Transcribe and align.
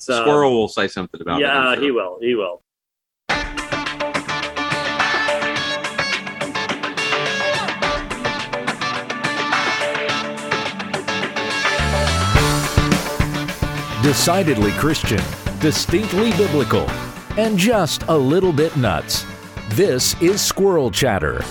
So, 0.00 0.22
Squirrel 0.22 0.52
will 0.54 0.68
say 0.68 0.88
something 0.88 1.20
about 1.20 1.40
it. 1.40 1.44
yeah, 1.44 1.74
sure. 1.74 1.82
he 1.84 1.90
will. 1.90 2.18
He 2.22 2.34
will. 2.34 2.62
Decidedly 14.02 14.70
Christian, 14.72 15.20
distinctly 15.60 16.32
biblical, 16.32 16.88
and 17.36 17.58
just 17.58 18.02
a 18.04 18.16
little 18.16 18.54
bit 18.54 18.74
nuts. 18.78 19.26
This 19.72 20.20
is 20.22 20.40
Squirrel 20.40 20.90
Chatter. 20.90 21.44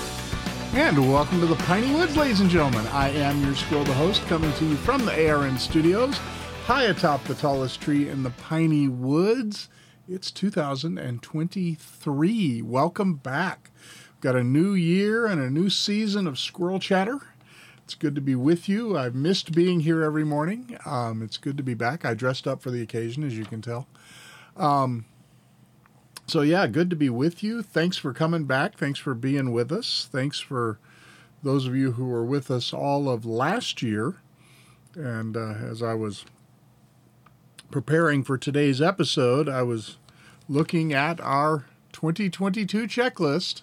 And 0.74 1.12
welcome 1.12 1.40
to 1.42 1.46
the 1.46 1.56
Piney 1.56 1.94
Woods, 1.94 2.18
ladies 2.18 2.40
and 2.40 2.50
gentlemen. 2.50 2.88
I 2.88 3.10
am 3.10 3.44
your 3.44 3.54
squirrel, 3.54 3.84
the 3.84 3.94
host, 3.94 4.26
coming 4.26 4.52
to 4.54 4.66
you 4.66 4.76
from 4.78 5.06
the 5.06 5.30
ARN 5.30 5.60
studios, 5.60 6.20
high 6.70 6.84
atop 6.84 7.24
the 7.24 7.34
tallest 7.34 7.82
tree 7.82 8.08
in 8.08 8.22
the 8.22 8.30
Piney 8.30 8.88
Woods. 8.88 9.70
It's 10.08 10.30
2023. 10.30 12.62
Welcome 12.62 13.16
back. 13.16 13.72
We've 14.14 14.22
Got 14.22 14.36
a 14.36 14.44
new 14.44 14.76
year 14.76 15.26
and 15.26 15.42
a 15.42 15.50
new 15.50 15.72
season 15.72 16.28
of 16.28 16.38
Squirrel 16.38 16.80
Chatter. 16.80 17.22
It's 17.84 17.96
good 17.96 18.14
to 18.14 18.22
be 18.22 18.36
with 18.36 18.70
you. 18.70 18.96
I've 18.96 19.16
missed 19.16 19.54
being 19.54 19.80
here 19.80 20.04
every 20.04 20.24
morning. 20.24 20.78
Um, 20.86 21.24
it's 21.24 21.38
good 21.38 21.58
to 21.58 21.64
be 21.64 21.74
back. 21.74 22.06
I 22.06 22.14
dressed 22.14 22.48
up 22.48 22.62
for 22.62 22.70
the 22.70 22.84
occasion, 22.84 23.24
as 23.24 23.36
you 23.36 23.46
can 23.46 23.64
tell. 23.64 23.88
Um, 24.56 25.06
so, 26.28 26.42
yeah, 26.42 26.68
good 26.68 26.92
to 26.92 26.96
be 26.96 27.10
with 27.10 27.42
you. 27.42 27.64
Thanks 27.64 27.98
for 27.98 28.14
coming 28.14 28.44
back. 28.44 28.78
Thanks 28.78 29.00
for 29.00 29.16
being 29.16 29.52
with 29.52 29.72
us. 29.72 30.08
Thanks 30.12 30.40
for 30.40 30.78
those 31.42 31.66
of 31.66 31.76
you 31.76 31.94
who 31.94 32.06
were 32.06 32.26
with 32.26 32.52
us 32.52 32.74
all 32.74 33.10
of 33.10 33.26
last 33.26 33.82
year. 33.82 34.18
And 34.94 35.36
uh, 35.36 35.56
as 35.68 35.82
I 35.82 35.96
was 35.96 36.26
preparing 37.72 38.24
for 38.24 38.38
today's 38.38 38.82
episode, 38.82 39.48
I 39.48 39.62
was 39.62 39.98
looking 40.48 40.94
at 40.94 41.22
our 41.22 41.66
2022 41.92 42.88
checklist. 42.88 43.62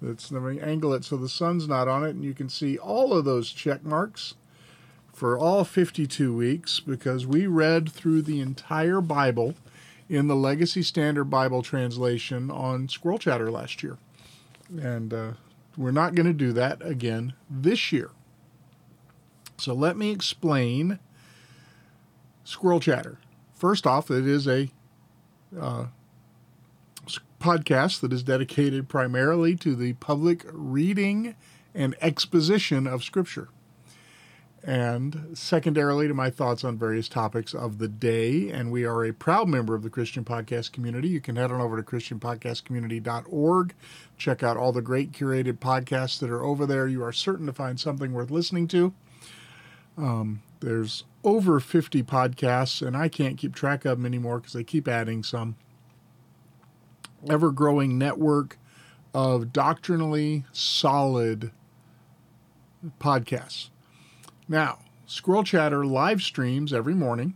That's 0.00 0.30
let 0.30 0.42
me 0.42 0.60
angle 0.60 0.94
it 0.94 1.04
so 1.04 1.16
the 1.16 1.28
sun's 1.28 1.68
not 1.68 1.88
on 1.88 2.04
it, 2.04 2.10
and 2.10 2.24
you 2.24 2.34
can 2.34 2.48
see 2.48 2.78
all 2.78 3.12
of 3.12 3.24
those 3.24 3.50
check 3.50 3.84
marks 3.84 4.34
for 5.12 5.38
all 5.38 5.64
52 5.64 6.34
weeks 6.34 6.80
because 6.80 7.26
we 7.26 7.46
read 7.46 7.90
through 7.90 8.22
the 8.22 8.40
entire 8.40 9.00
Bible 9.00 9.54
in 10.08 10.26
the 10.26 10.36
Legacy 10.36 10.82
Standard 10.82 11.24
Bible 11.24 11.62
translation 11.62 12.50
on 12.50 12.88
Squirrel 12.88 13.18
Chatter 13.18 13.50
last 13.50 13.82
year. 13.82 13.98
And 14.80 15.12
uh, 15.12 15.32
we're 15.76 15.90
not 15.90 16.14
going 16.14 16.26
to 16.26 16.32
do 16.32 16.52
that 16.52 16.84
again 16.84 17.34
this 17.48 17.92
year. 17.92 18.10
So 19.58 19.74
let 19.74 19.96
me 19.96 20.10
explain 20.10 20.98
Squirrel 22.44 22.80
Chatter. 22.80 23.18
First 23.60 23.86
off, 23.86 24.10
it 24.10 24.26
is 24.26 24.48
a 24.48 24.70
uh, 25.60 25.88
podcast 27.38 28.00
that 28.00 28.10
is 28.10 28.22
dedicated 28.22 28.88
primarily 28.88 29.54
to 29.56 29.76
the 29.76 29.92
public 29.94 30.46
reading 30.50 31.34
and 31.74 31.94
exposition 32.00 32.86
of 32.86 33.04
Scripture 33.04 33.48
and 34.64 35.36
secondarily 35.36 36.08
to 36.08 36.14
my 36.14 36.30
thoughts 36.30 36.64
on 36.64 36.78
various 36.78 37.06
topics 37.06 37.52
of 37.52 37.76
the 37.76 37.88
day. 37.88 38.48
And 38.48 38.72
we 38.72 38.86
are 38.86 39.04
a 39.04 39.12
proud 39.12 39.46
member 39.46 39.74
of 39.74 39.82
the 39.82 39.90
Christian 39.90 40.24
Podcast 40.24 40.72
Community. 40.72 41.08
You 41.08 41.20
can 41.20 41.36
head 41.36 41.52
on 41.52 41.60
over 41.60 41.76
to 41.76 41.82
ChristianPodcastCommunity.org, 41.82 43.74
check 44.16 44.42
out 44.42 44.56
all 44.56 44.72
the 44.72 44.80
great 44.80 45.12
curated 45.12 45.58
podcasts 45.58 46.18
that 46.20 46.30
are 46.30 46.44
over 46.44 46.64
there. 46.64 46.88
You 46.88 47.04
are 47.04 47.12
certain 47.12 47.44
to 47.44 47.52
find 47.52 47.78
something 47.78 48.14
worth 48.14 48.30
listening 48.30 48.68
to. 48.68 48.94
Um, 49.98 50.40
there's 50.60 51.04
over 51.24 51.60
50 51.60 52.02
podcasts, 52.02 52.86
and 52.86 52.96
I 52.96 53.08
can't 53.08 53.36
keep 53.36 53.54
track 53.54 53.84
of 53.84 53.98
them 53.98 54.06
anymore 54.06 54.38
because 54.38 54.52
they 54.52 54.64
keep 54.64 54.88
adding 54.88 55.22
some. 55.22 55.56
Ever 57.28 57.50
growing 57.50 57.98
network 57.98 58.58
of 59.12 59.52
doctrinally 59.52 60.44
solid 60.52 61.50
podcasts. 62.98 63.68
Now, 64.48 64.78
Squirrel 65.06 65.44
Chatter 65.44 65.84
live 65.84 66.22
streams 66.22 66.72
every 66.72 66.94
morning 66.94 67.34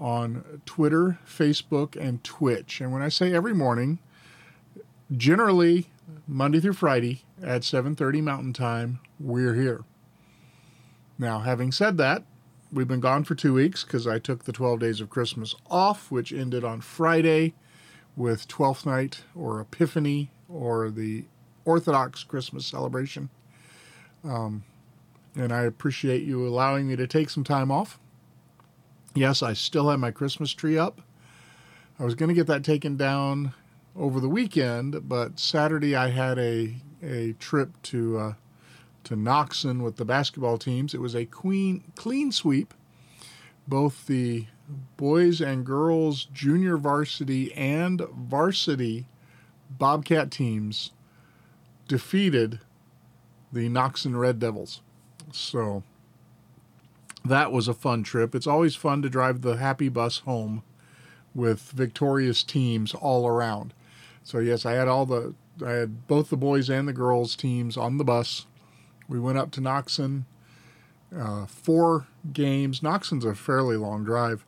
on 0.00 0.62
Twitter, 0.64 1.18
Facebook, 1.26 1.96
and 1.96 2.22
Twitch. 2.24 2.80
And 2.80 2.92
when 2.92 3.02
I 3.02 3.08
say 3.08 3.32
every 3.32 3.54
morning, 3.54 3.98
generally 5.14 5.90
Monday 6.26 6.60
through 6.60 6.72
Friday 6.72 7.24
at 7.42 7.62
7:30 7.62 8.20
Mountain 8.20 8.52
Time, 8.52 9.00
we're 9.20 9.54
here. 9.54 9.84
Now, 11.18 11.40
having 11.40 11.72
said 11.72 11.96
that, 11.98 12.22
we've 12.72 12.88
been 12.88 13.00
gone 13.00 13.24
for 13.24 13.34
2 13.34 13.54
weeks 13.54 13.82
cuz 13.82 14.06
I 14.06 14.18
took 14.18 14.44
the 14.44 14.52
12 14.52 14.78
days 14.80 15.00
of 15.00 15.10
Christmas 15.10 15.54
off, 15.70 16.10
which 16.10 16.32
ended 16.32 16.64
on 16.64 16.80
Friday 16.80 17.54
with 18.16 18.48
12th 18.48 18.86
night 18.86 19.24
or 19.34 19.60
Epiphany 19.60 20.30
or 20.48 20.90
the 20.90 21.24
Orthodox 21.64 22.24
Christmas 22.24 22.66
celebration. 22.66 23.30
Um, 24.24 24.64
and 25.36 25.52
I 25.52 25.62
appreciate 25.62 26.22
you 26.22 26.46
allowing 26.46 26.88
me 26.88 26.96
to 26.96 27.06
take 27.06 27.30
some 27.30 27.44
time 27.44 27.70
off. 27.70 27.98
Yes, 29.14 29.42
I 29.42 29.52
still 29.52 29.90
have 29.90 30.00
my 30.00 30.10
Christmas 30.10 30.52
tree 30.52 30.78
up. 30.78 31.00
I 31.98 32.04
was 32.04 32.14
going 32.14 32.28
to 32.28 32.34
get 32.34 32.46
that 32.46 32.64
taken 32.64 32.96
down 32.96 33.54
over 33.96 34.20
the 34.20 34.28
weekend, 34.28 35.08
but 35.08 35.38
Saturday 35.38 35.96
I 35.96 36.10
had 36.10 36.38
a 36.38 36.76
a 37.00 37.34
trip 37.34 37.80
to 37.84 38.18
uh, 38.18 38.32
to 39.08 39.16
Noxon 39.16 39.82
with 39.82 39.96
the 39.96 40.04
basketball 40.04 40.58
teams. 40.58 40.92
It 40.92 41.00
was 41.00 41.14
a 41.14 41.24
queen 41.24 41.82
clean 41.96 42.30
sweep. 42.30 42.74
Both 43.66 44.06
the 44.06 44.46
boys 44.96 45.40
and 45.40 45.64
girls 45.64 46.26
junior 46.26 46.76
varsity 46.76 47.52
and 47.54 48.00
varsity 48.00 49.06
Bobcat 49.70 50.30
teams 50.30 50.92
defeated 51.86 52.60
the 53.50 53.68
Noxon 53.70 54.18
Red 54.18 54.38
Devils. 54.38 54.82
So 55.32 55.82
that 57.24 57.50
was 57.50 57.66
a 57.66 57.74
fun 57.74 58.02
trip. 58.02 58.34
It's 58.34 58.46
always 58.46 58.76
fun 58.76 59.00
to 59.02 59.08
drive 59.08 59.40
the 59.40 59.56
happy 59.56 59.88
bus 59.88 60.18
home 60.18 60.62
with 61.34 61.60
victorious 61.60 62.42
teams 62.42 62.92
all 62.94 63.26
around. 63.26 63.72
So 64.22 64.38
yes, 64.38 64.66
I 64.66 64.72
had 64.72 64.88
all 64.88 65.06
the 65.06 65.34
I 65.64 65.70
had 65.70 66.06
both 66.06 66.28
the 66.28 66.36
boys 66.36 66.68
and 66.68 66.86
the 66.86 66.92
girls 66.92 67.34
teams 67.34 67.76
on 67.78 67.96
the 67.96 68.04
bus. 68.04 68.46
We 69.08 69.18
went 69.18 69.38
up 69.38 69.50
to 69.52 69.60
Noxon. 69.60 70.24
Uh, 71.16 71.46
four 71.46 72.06
games. 72.32 72.80
Noxon's 72.80 73.24
a 73.24 73.34
fairly 73.34 73.76
long 73.76 74.04
drive. 74.04 74.44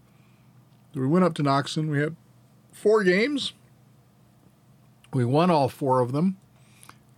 We 0.95 1.07
went 1.07 1.25
up 1.25 1.35
to 1.35 1.43
Noxon. 1.43 1.91
We 1.91 2.01
had 2.01 2.17
four 2.73 3.03
games. 3.03 3.55
We 5.13 5.25
won 5.25 5.51
all 5.51 5.69
four 5.69 6.01
of 6.01 6.13
them, 6.13 6.37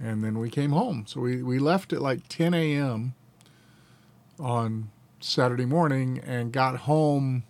and 0.00 0.22
then 0.22 0.38
we 0.38 0.48
came 0.48 0.70
home. 0.70 1.04
So 1.06 1.20
we, 1.20 1.42
we 1.42 1.58
left 1.58 1.92
at 1.92 2.00
like 2.00 2.28
10 2.28 2.54
a.m 2.54 3.14
on 4.42 4.90
Saturday 5.20 5.64
morning 5.64 6.18
and 6.18 6.52
got 6.52 6.80
home 6.80 7.44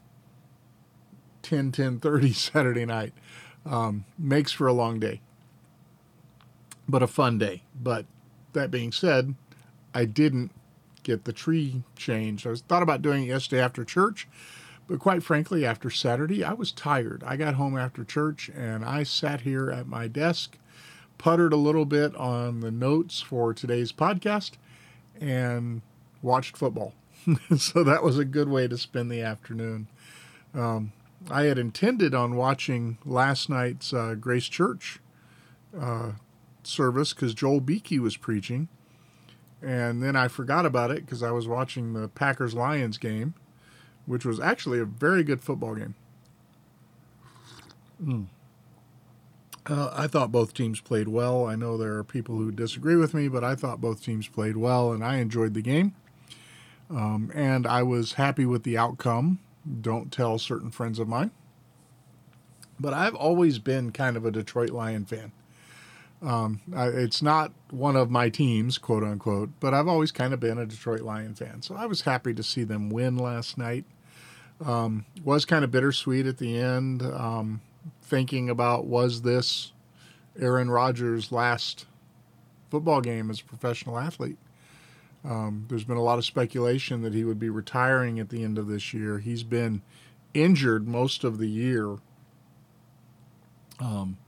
10 1.42 1.72
10:30 1.72 2.34
Saturday 2.52 2.84
night. 2.84 3.12
Um, 3.64 4.04
makes 4.19 4.50
for 4.50 4.66
a 4.66 4.72
long 4.72 4.98
day, 4.98 5.20
but 6.88 7.02
a 7.02 7.06
fun 7.06 7.38
day. 7.38 7.62
But 7.81 8.06
that 8.54 8.72
being 8.72 8.91
said, 8.91 9.36
I 9.94 10.04
didn't 10.04 10.50
get 11.03 11.25
the 11.25 11.32
tree 11.32 11.82
changed. 11.97 12.47
I 12.47 12.50
was 12.50 12.62
thought 12.62 12.82
about 12.82 13.03
doing 13.03 13.25
it 13.25 13.28
yesterday 13.28 13.62
after 13.62 13.84
church, 13.84 14.28
but 14.86 15.00
quite 15.00 15.22
frankly, 15.22 15.64
after 15.64 15.91
Saturday, 15.91 16.44
I 16.44 16.53
was 16.53 16.72
tired. 16.72 17.22
I 17.26 17.36
got 17.36 17.54
home 17.54 17.76
after 17.76 18.04
church 18.04 18.50
and 18.54 18.84
I 18.84 19.02
sat 19.02 19.42
here 19.42 19.70
at 19.70 19.86
my 19.86 20.08
desk, 20.08 20.58
puttered 21.19 21.52
a 21.52 21.56
little 21.56 21.84
bit 21.84 22.14
on 22.16 22.60
the 22.60 22.70
notes 22.70 23.20
for 23.20 23.54
today's 23.54 23.92
podcast, 23.92 24.52
and 25.20 25.82
watched 26.20 26.56
football. 26.56 26.94
so 27.56 27.84
that 27.84 28.02
was 28.02 28.19
a 28.19 28.25
good 28.25 28.48
way 28.48 28.66
to 28.69 28.76
spend 28.76 29.10
the 29.10 29.22
afternoon. 29.22 29.88
Um, 30.54 30.92
I 31.31 31.44
had 31.44 31.58
intended 31.58 32.14
on 32.14 32.34
watching 32.34 32.99
last 33.05 33.49
night's 33.49 33.93
uh, 33.93 34.14
Grace 34.14 34.49
Church 34.49 34.99
uh, 35.78 36.12
service 36.62 37.12
because 37.12 37.34
Joel 37.34 37.61
Beeke 37.61 38.00
was 38.00 38.17
preaching. 38.17 38.69
And 39.62 40.03
then 40.03 40.17
I 40.17 40.29
forgot 40.29 40.67
about 40.67 40.91
it 40.91 41.05
because 41.05 41.23
I 41.23 41.31
was 41.31 41.47
watching 41.47 41.93
the 41.93 42.09
Packers 42.09 42.55
Lions 42.55 42.99
game, 42.99 43.35
which 44.06 44.25
was 44.25 44.41
actually 44.41 44.81
a 44.81 44.85
very 44.85 45.23
good 45.23 45.41
football 45.41 45.75
game. 45.75 45.94
Mm. 48.03 48.26
Uh, 49.64 49.91
I 49.93 50.09
thought 50.09 50.32
both 50.32 50.55
teams 50.55 50.81
played 50.81 51.06
well. 51.06 51.47
I 51.47 51.55
know 51.55 51.76
there 51.76 51.97
are 51.97 52.05
people 52.05 52.37
who 52.37 52.50
disagree 52.50 52.97
with 52.97 53.14
me, 53.14 53.29
but 53.29 53.44
I 53.44 53.55
thought 53.55 53.81
both 53.81 54.03
teams 54.03 54.26
played 54.26 54.56
well 54.56 54.93
and 54.93 55.05
I 55.05 55.19
enjoyed 55.19 55.55
the 55.55 55.62
game. 55.62 55.94
Um, 56.91 57.31
and 57.32 57.67
I 57.67 57.85
was 57.85 58.15
happy 58.15 58.44
with 58.44 58.65
the 58.65 58.76
outcome. 58.76 59.38
Don't 59.81 60.11
tell 60.11 60.38
certain 60.38 60.73
friends 60.73 60.99
of 60.99 61.06
mine. 61.06 61.31
But 62.81 62.93
I've 62.93 63.15
always 63.15 63.61
been 63.61 63.93
kind 63.93 64.17
of 64.17 64.26
a 64.26 64.32
Detroit 64.32 64.70
Lion 64.70 65.05
fan. 65.05 65.31
Um, 66.22 66.60
I, 66.74 66.86
it's 66.86 67.20
not 67.20 67.52
one 67.70 67.96
of 67.96 68.10
my 68.10 68.28
teams, 68.28 68.78
quote 68.78 69.02
unquote, 69.02 69.50
but 69.58 69.74
I've 69.74 69.88
always 69.88 70.12
kind 70.12 70.32
of 70.32 70.40
been 70.40 70.58
a 70.58 70.66
Detroit 70.66 71.00
Lion 71.00 71.34
fan. 71.34 71.62
So 71.62 71.74
I 71.74 71.86
was 71.86 72.02
happy 72.02 72.32
to 72.34 72.42
see 72.42 72.64
them 72.64 72.90
win 72.90 73.16
last 73.16 73.58
night. 73.58 73.84
Um, 74.64 75.04
was 75.24 75.44
kind 75.44 75.64
of 75.64 75.72
bittersweet 75.72 76.26
at 76.26 76.38
the 76.38 76.56
end, 76.58 77.02
um, 77.02 77.60
thinking 78.02 78.48
about 78.48 78.86
was 78.86 79.22
this 79.22 79.72
Aaron 80.38 80.70
Rodgers' 80.70 81.32
last 81.32 81.86
football 82.70 83.00
game 83.00 83.28
as 83.28 83.40
a 83.40 83.44
professional 83.44 83.98
athlete? 83.98 84.38
Um, 85.24 85.66
there's 85.69 85.84
been 85.84 85.96
a 85.96 86.02
lot 86.02 86.19
of 86.19 86.24
speculation 86.24 87.02
that 87.02 87.14
he 87.14 87.24
would 87.24 87.38
be 87.38 87.50
retiring 87.50 88.20
at 88.20 88.28
the 88.28 88.44
end 88.44 88.58
of 88.58 88.69
this 88.69 88.94
year. 88.94 89.19
He's 89.19 89.42
been 89.42 89.82
injured 90.34 90.86
most 90.86 91.24
of 91.24 91.38
the 91.38 91.48
year. 91.48 91.96
Um, 93.80 94.19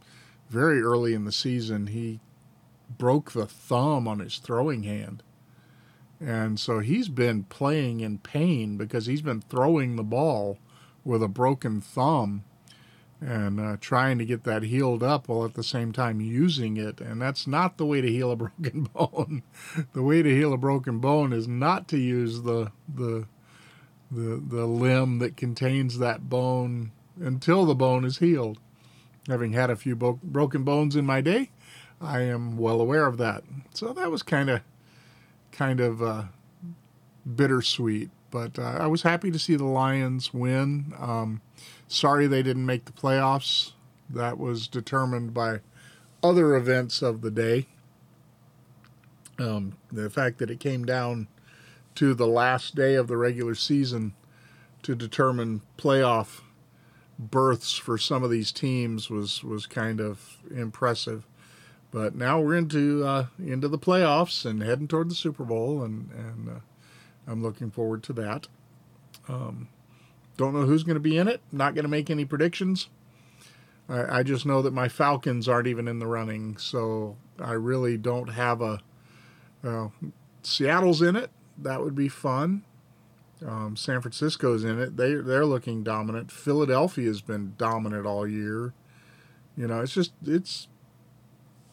very 0.50 0.81
early 0.81 1.14
in 1.14 1.25
the 1.25 1.32
season, 1.32 1.88
he 1.88 2.20
broke 2.99 3.32
the 3.32 3.46
thumb 3.46 4.06
on 4.06 4.20
his 4.20 4.38
throwing 4.38 4.82
hand. 4.85 5.23
And 6.20 6.58
so 6.58 6.79
he's 6.79 7.08
been 7.08 7.44
playing 7.44 8.00
in 8.00 8.19
pain 8.19 8.76
because 8.76 9.06
he's 9.06 9.23
been 9.23 9.41
throwing 9.43 9.96
the 9.96 10.02
ball 10.02 10.58
with 11.05 11.23
a 11.23 11.29
broken 11.29 11.81
thumb 11.81 12.44
and 13.20 13.61
uh, 13.61 13.76
trying 13.81 14.19
to 14.19 14.25
get 14.25 14.44
that 14.44 14.62
healed 14.62 15.02
up 15.02 15.29
while 15.29 15.44
at 15.44 15.55
the 15.55 15.62
same 15.62 15.93
time 15.93 16.20
using 16.20 16.76
it. 16.76 17.00
And 17.00 17.20
that's 17.20 17.46
not 17.46 17.79
the 17.79 17.87
way 17.87 18.00
to 18.00 18.08
heal 18.08 18.31
a 18.31 18.37
broken 18.37 18.85
bone. 18.85 19.43
the 19.93 20.02
way 20.02 20.23
to 20.23 20.31
heal 20.31 20.52
a 20.52 20.58
broken 20.58 20.99
bone 20.99 21.32
is 21.32 21.49
not 21.49 21.88
to 21.88 21.99
use 21.99 22.43
the 22.43 22.70
the 22.93 23.26
the 24.11 24.43
the 24.46 24.67
limb 24.67 25.19
that 25.19 25.37
contains 25.37 25.99
that 25.99 26.29
bone 26.29 26.93
until 27.19 27.64
the 27.64 27.75
bone 27.75 28.05
is 28.05 28.19
healed. 28.19 28.58
Having 29.29 29.53
had 29.53 29.71
a 29.71 29.76
few 29.76 29.97
bo- 29.97 30.21
broken 30.23 30.65
bones 30.65 30.97
in 30.97 31.06
my 31.06 31.21
day, 31.21 31.50
I 32.00 32.21
am 32.21 32.56
well 32.59 32.81
aware 32.81 33.06
of 33.06 33.17
that. 33.19 33.43
So 33.73 33.93
that 33.93 34.11
was 34.11 34.23
kind 34.23 34.50
of 34.50 34.61
kind 35.53 35.81
of 35.81 36.03
uh, 36.03 36.25
bittersweet. 37.35 38.11
But 38.31 38.59
uh, 38.59 38.79
I 38.81 38.87
was 38.88 39.03
happy 39.03 39.31
to 39.31 39.38
see 39.38 39.55
the 39.56 39.65
Lions 39.65 40.35
win. 40.35 40.93
Um, 40.99 41.41
sorry 41.87 42.26
they 42.26 42.43
didn't 42.43 42.67
make 42.67 42.85
the 42.85 42.93
playoffs. 42.93 43.73
That 44.11 44.38
was 44.38 44.69
determined 44.69 45.32
by 45.32 45.61
other 46.23 46.56
events 46.56 47.00
of 47.00 47.20
the 47.20 47.31
day. 47.31 47.67
Um, 49.38 49.77
the 49.91 50.11
fact 50.11 50.38
that 50.38 50.50
it 50.50 50.61
came 50.61 50.85
down 50.85 51.29
to 51.97 52.15
the 52.15 52.27
last 52.27 52.75
day 52.75 52.94
of 52.94 53.06
the 53.06 53.17
regular 53.17 53.55
season 53.55 54.15
to 54.82 54.94
determine 54.94 55.62
playoff 55.79 56.41
berths 57.19 57.73
for 57.73 57.99
some 57.99 58.23
of 58.23 58.31
these 58.31 58.53
teams 58.53 59.11
was 59.11 59.43
was 59.45 59.67
kind 59.67 60.01
of 60.01 60.39
impressive. 60.51 61.27
But 61.91 62.17
now 62.17 62.41
we're 62.41 62.57
into 62.57 63.05
uh, 63.05 63.27
into 63.39 63.69
the 63.69 63.79
playoffs 63.79 64.45
and 64.45 64.63
heading 64.63 64.89
toward 64.89 65.11
the 65.11 65.15
Super 65.15 65.45
Bowl, 65.45 65.83
and 65.83 66.11
and 66.11 66.49
uh, 66.49 66.61
I'm 67.27 67.43
looking 67.43 67.71
forward 67.71 68.03
to 68.05 68.13
that. 68.15 68.49
Um, 69.29 69.69
don't 70.37 70.55
know 70.55 70.63
who's 70.63 70.83
going 70.83 70.95
to 70.95 71.01
be 71.01 71.17
in 71.17 71.29
it. 71.29 71.41
Not 71.53 71.75
going 71.75 71.85
to 71.85 71.89
make 71.89 72.11
any 72.11 72.25
predictions. 72.25 72.89
I, 73.89 74.19
I, 74.19 74.23
just 74.23 74.45
know 74.45 74.61
that 74.63 74.73
my 74.73 74.89
Falcons 74.89 75.49
aren't 75.49 75.69
even 75.69 75.89
in 75.89 75.99
the 75.99 76.07
running, 76.07 76.57
so 76.57 77.17
I 77.39 77.53
really 77.53 77.97
don't 77.97 78.29
have 78.29 78.61
a. 78.61 78.81
Uh, 79.63 79.89
Seattle's 80.43 81.01
in 81.01 81.17
it. 81.17 81.31
That 81.57 81.81
would 81.81 81.95
be 81.95 82.09
fun. 82.09 82.65
Um, 83.46 83.76
San 83.76 84.00
Francisco's 84.00 84.64
in 84.64 84.81
it. 84.81 84.96
They 84.96 85.14
they're 85.14 85.44
looking 85.46 85.82
dominant. 85.82 86.31
Philadelphia's 86.31 87.20
been 87.20 87.55
dominant 87.58 88.06
all 88.06 88.26
year. 88.26 88.73
You 89.56 89.67
know, 89.69 89.81
it's 89.81 89.94
just 89.94 90.12
it's 90.25 90.69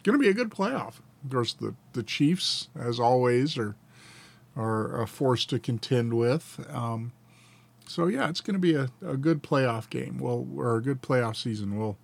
going 0.03 0.17
to 0.17 0.21
be 0.21 0.29
a 0.29 0.33
good 0.33 0.49
playoff. 0.49 0.99
Of 1.23 1.31
course, 1.31 1.53
the 1.53 1.75
the 1.93 2.03
Chiefs, 2.03 2.69
as 2.77 2.99
always, 2.99 3.57
are 3.57 3.75
are 4.55 5.01
a 5.01 5.07
force 5.07 5.45
to 5.45 5.59
contend 5.59 6.13
with. 6.13 6.65
Um, 6.69 7.13
so 7.87 8.07
yeah, 8.07 8.29
it's 8.29 8.41
going 8.41 8.55
to 8.55 8.59
be 8.59 8.75
a, 8.75 8.89
a 9.05 9.17
good 9.17 9.41
playoff 9.41 9.89
game. 9.89 10.17
Well, 10.17 10.47
or 10.55 10.77
a 10.77 10.81
good 10.81 11.01
playoff 11.01 11.35
season. 11.35 11.77
We'll 11.77 11.97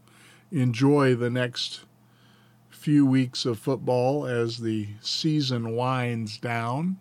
enjoy 0.51 1.15
the 1.15 1.29
next 1.29 1.81
few 2.69 3.05
weeks 3.05 3.45
of 3.45 3.59
football 3.59 4.25
as 4.25 4.59
the 4.59 4.87
season 5.01 5.75
winds 5.75 6.37
down 6.37 6.97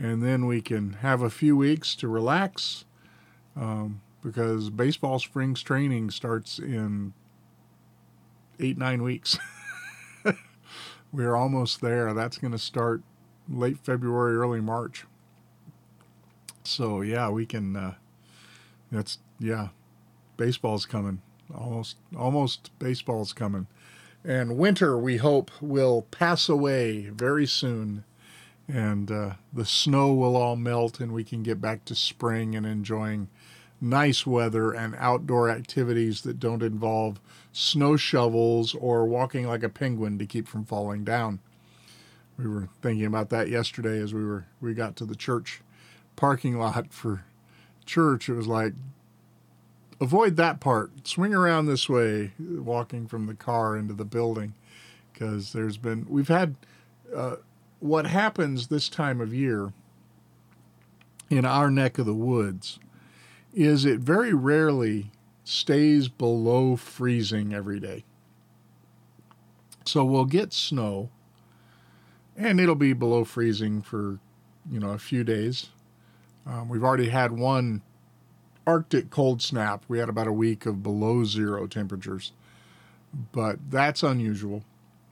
and 0.00 0.22
then 0.22 0.46
we 0.46 0.62
can 0.62 0.94
have 0.94 1.20
a 1.20 1.28
few 1.28 1.54
weeks 1.56 1.94
to 1.94 2.08
relax 2.08 2.86
um, 3.54 4.00
because 4.22 4.70
baseball 4.70 5.18
springs 5.18 5.62
training 5.62 6.10
starts 6.10 6.58
in 6.58 7.12
eight 8.58 8.78
nine 8.78 9.02
weeks. 9.02 9.38
We're 11.12 11.36
almost 11.36 11.82
there. 11.82 12.14
That's 12.14 12.38
going 12.38 12.52
to 12.52 12.58
start 12.58 13.02
late 13.48 13.78
February, 13.78 14.36
early 14.36 14.60
March. 14.60 15.04
So 16.64 17.02
yeah, 17.02 17.28
we 17.28 17.44
can. 17.44 17.76
Uh, 17.76 17.94
that's 18.90 19.18
yeah, 19.38 19.68
baseball's 20.38 20.86
coming. 20.86 21.20
Almost, 21.54 21.96
almost 22.16 22.70
baseball's 22.78 23.32
coming, 23.32 23.66
and 24.24 24.56
winter 24.56 24.96
we 24.96 25.18
hope 25.18 25.50
will 25.60 26.02
pass 26.10 26.48
away 26.48 27.10
very 27.10 27.44
soon 27.46 28.04
and 28.70 29.10
uh, 29.10 29.30
the 29.52 29.66
snow 29.66 30.12
will 30.12 30.36
all 30.36 30.56
melt 30.56 31.00
and 31.00 31.12
we 31.12 31.24
can 31.24 31.42
get 31.42 31.60
back 31.60 31.84
to 31.86 31.94
spring 31.94 32.54
and 32.54 32.64
enjoying 32.64 33.28
nice 33.80 34.26
weather 34.26 34.72
and 34.72 34.94
outdoor 34.98 35.50
activities 35.50 36.20
that 36.22 36.38
don't 36.38 36.62
involve 36.62 37.20
snow 37.52 37.96
shovels 37.96 38.74
or 38.74 39.06
walking 39.06 39.46
like 39.46 39.62
a 39.62 39.68
penguin 39.68 40.18
to 40.18 40.26
keep 40.26 40.46
from 40.46 40.64
falling 40.64 41.02
down. 41.02 41.40
We 42.38 42.46
were 42.46 42.68
thinking 42.80 43.06
about 43.06 43.30
that 43.30 43.48
yesterday 43.48 43.98
as 43.98 44.14
we 44.14 44.24
were 44.24 44.46
we 44.60 44.74
got 44.74 44.96
to 44.96 45.04
the 45.04 45.16
church 45.16 45.60
parking 46.16 46.58
lot 46.58 46.92
for 46.92 47.24
church. 47.84 48.28
It 48.28 48.34
was 48.34 48.46
like 48.46 48.74
avoid 50.00 50.36
that 50.36 50.60
part. 50.60 51.06
Swing 51.06 51.34
around 51.34 51.66
this 51.66 51.88
way 51.88 52.32
walking 52.38 53.06
from 53.06 53.26
the 53.26 53.34
car 53.34 53.76
into 53.76 53.94
the 53.94 54.04
building 54.04 54.54
because 55.12 55.52
there's 55.52 55.76
been 55.76 56.06
we've 56.08 56.28
had 56.28 56.54
uh, 57.14 57.36
what 57.80 58.06
happens 58.06 58.68
this 58.68 58.88
time 58.88 59.20
of 59.20 59.34
year 59.34 59.72
in 61.28 61.44
our 61.44 61.70
neck 61.70 61.98
of 61.98 62.06
the 62.06 62.14
woods 62.14 62.78
is 63.52 63.84
it 63.84 63.98
very 63.98 64.32
rarely 64.32 65.10
stays 65.44 66.08
below 66.08 66.76
freezing 66.76 67.52
every 67.52 67.80
day. 67.80 68.04
So 69.84 70.04
we'll 70.04 70.26
get 70.26 70.52
snow 70.52 71.10
and 72.36 72.60
it'll 72.60 72.74
be 72.74 72.92
below 72.92 73.24
freezing 73.24 73.82
for, 73.82 74.18
you 74.70 74.78
know, 74.78 74.90
a 74.90 74.98
few 74.98 75.24
days. 75.24 75.70
Um, 76.46 76.68
we've 76.68 76.84
already 76.84 77.08
had 77.08 77.32
one 77.32 77.82
Arctic 78.66 79.10
cold 79.10 79.42
snap. 79.42 79.84
We 79.88 79.98
had 79.98 80.08
about 80.08 80.26
a 80.26 80.32
week 80.32 80.66
of 80.66 80.82
below 80.82 81.24
zero 81.24 81.66
temperatures, 81.66 82.32
but 83.32 83.58
that's 83.70 84.02
unusual. 84.02 84.62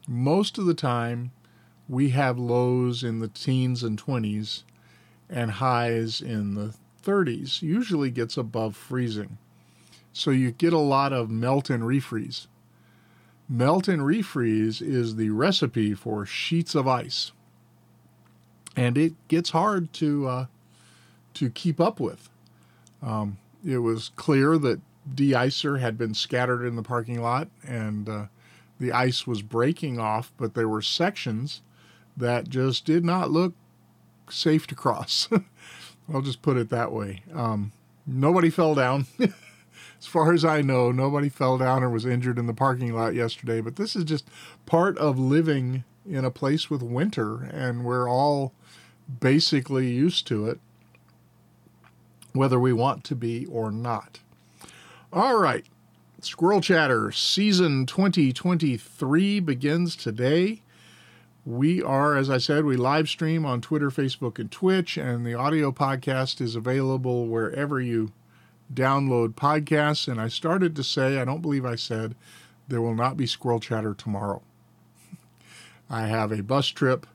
Most 0.06 0.58
of 0.58 0.66
the 0.66 0.75
time, 0.75 1.32
we 1.88 2.11
have 2.11 2.38
lows 2.38 3.02
in 3.02 3.21
the 3.21 3.28
teens 3.28 3.83
and 3.83 4.02
20s 4.02 4.62
and 5.28 5.52
highs 5.52 6.21
in 6.21 6.54
the 6.54 6.75
30s, 7.02 7.62
usually 7.62 8.11
gets 8.11 8.37
above 8.37 8.76
freezing. 8.76 9.38
So 10.12 10.30
you 10.30 10.50
get 10.50 10.73
a 10.73 10.78
lot 10.78 11.12
of 11.12 11.30
melt 11.30 11.71
and 11.71 11.83
refreeze. 11.83 12.47
Melt 13.49 13.88
and 13.88 14.02
refreeze 14.02 14.83
is 14.83 15.16
the 15.16 15.30
recipe 15.30 15.95
for 15.95 16.26
sheets 16.26 16.75
of 16.75 16.87
ice. 16.87 17.33
And 18.76 18.99
it 18.99 19.14
gets 19.28 19.50
hard 19.50 19.92
to 19.95 20.28
uh, 20.28 20.47
to 21.35 21.50
keep 21.50 21.80
up 21.80 21.99
with. 21.99 22.28
Um, 23.02 23.38
it 23.64 23.78
was 23.78 24.11
clear 24.16 24.59
that 24.59 24.80
de-icer 25.14 25.80
had 25.80 25.97
been 25.97 26.14
scattered 26.14 26.64
in 26.64 26.76
the 26.76 26.83
parking 26.83 27.23
lot 27.23 27.49
and 27.66 28.09
uh, 28.09 28.26
the 28.78 28.92
ice 28.92 29.26
was 29.26 29.40
breaking 29.40 29.99
off, 29.99 30.33
but 30.37 30.54
there 30.54 30.68
were 30.68 30.83
sections 30.83 31.62
that 32.18 32.48
just 32.48 32.84
did 32.84 33.04
not 33.04 33.30
look 33.30 33.54
safe 34.30 34.66
to 34.68 34.75
cross. 34.75 35.28
I'll 36.12 36.22
just 36.22 36.42
put 36.42 36.56
it 36.56 36.70
that 36.70 36.92
way. 36.92 37.22
Um, 37.34 37.72
nobody 38.06 38.50
fell 38.50 38.75
down. 38.75 39.06
as 39.18 40.06
far 40.06 40.32
as 40.32 40.44
I 40.44 40.62
know, 40.62 40.90
nobody 40.90 41.28
fell 41.28 41.58
down 41.58 41.82
or 41.82 41.90
was 41.90 42.06
injured 42.06 42.38
in 42.38 42.46
the 42.46 42.54
parking 42.54 42.92
lot 42.94 43.14
yesterday, 43.14 43.60
but 43.60 43.76
this 43.76 43.96
is 43.96 44.04
just 44.04 44.28
part 44.66 44.96
of 44.98 45.18
living 45.18 45.84
in 46.08 46.25
a 46.25 46.30
place 46.30 46.70
with 46.70 46.82
winter, 46.82 47.42
and 47.42 47.84
we're 47.84 48.08
all 48.08 48.52
basically 49.20 49.88
used 49.88 50.26
to 50.28 50.46
it, 50.46 50.58
whether 52.32 52.58
we 52.58 52.72
want 52.72 53.04
to 53.04 53.14
be 53.14 53.44
or 53.46 53.70
not. 53.70 54.20
All 55.12 55.38
right, 55.38 55.64
Squirrel 56.20 56.60
Chatter 56.60 57.10
season 57.12 57.87
2023 57.87 59.40
begins 59.40 59.96
today. 59.96 60.62
We 61.49 61.83
are, 61.83 62.14
as 62.14 62.28
I 62.28 62.37
said, 62.37 62.67
we 62.67 62.76
live 62.76 63.09
stream 63.09 63.47
on 63.47 63.62
Twitter, 63.62 63.88
Facebook, 63.88 64.38
and 64.38 64.52
Twitch, 64.52 64.99
and 64.99 65.25
the 65.25 65.33
audio 65.33 65.73
podcast 65.73 66.43
is 66.43 66.55
available 66.55 67.26
wherever 67.26 67.81
you 67.81 68.12
download 68.75 69.33
podcasts. 69.33 70.09
And 70.09 70.21
I 70.21 70.28
started 70.28 70.76
to 70.76 70.85
say, 70.85 71.19
I 71.19 71.25
don't 71.25 71.40
believe 71.40 71.64
I 71.64 71.75
said, 71.75 72.14
there 72.69 72.83
will 72.83 72.95
not 72.95 73.17
be 73.17 73.26
Squirrel 73.26 73.61
Chatter 73.61 73.95
tomorrow. 73.95 74.43
I 75.88 76.09
have 76.09 76.33
a 76.33 76.43
bus 76.43 76.67
trip 76.67 77.07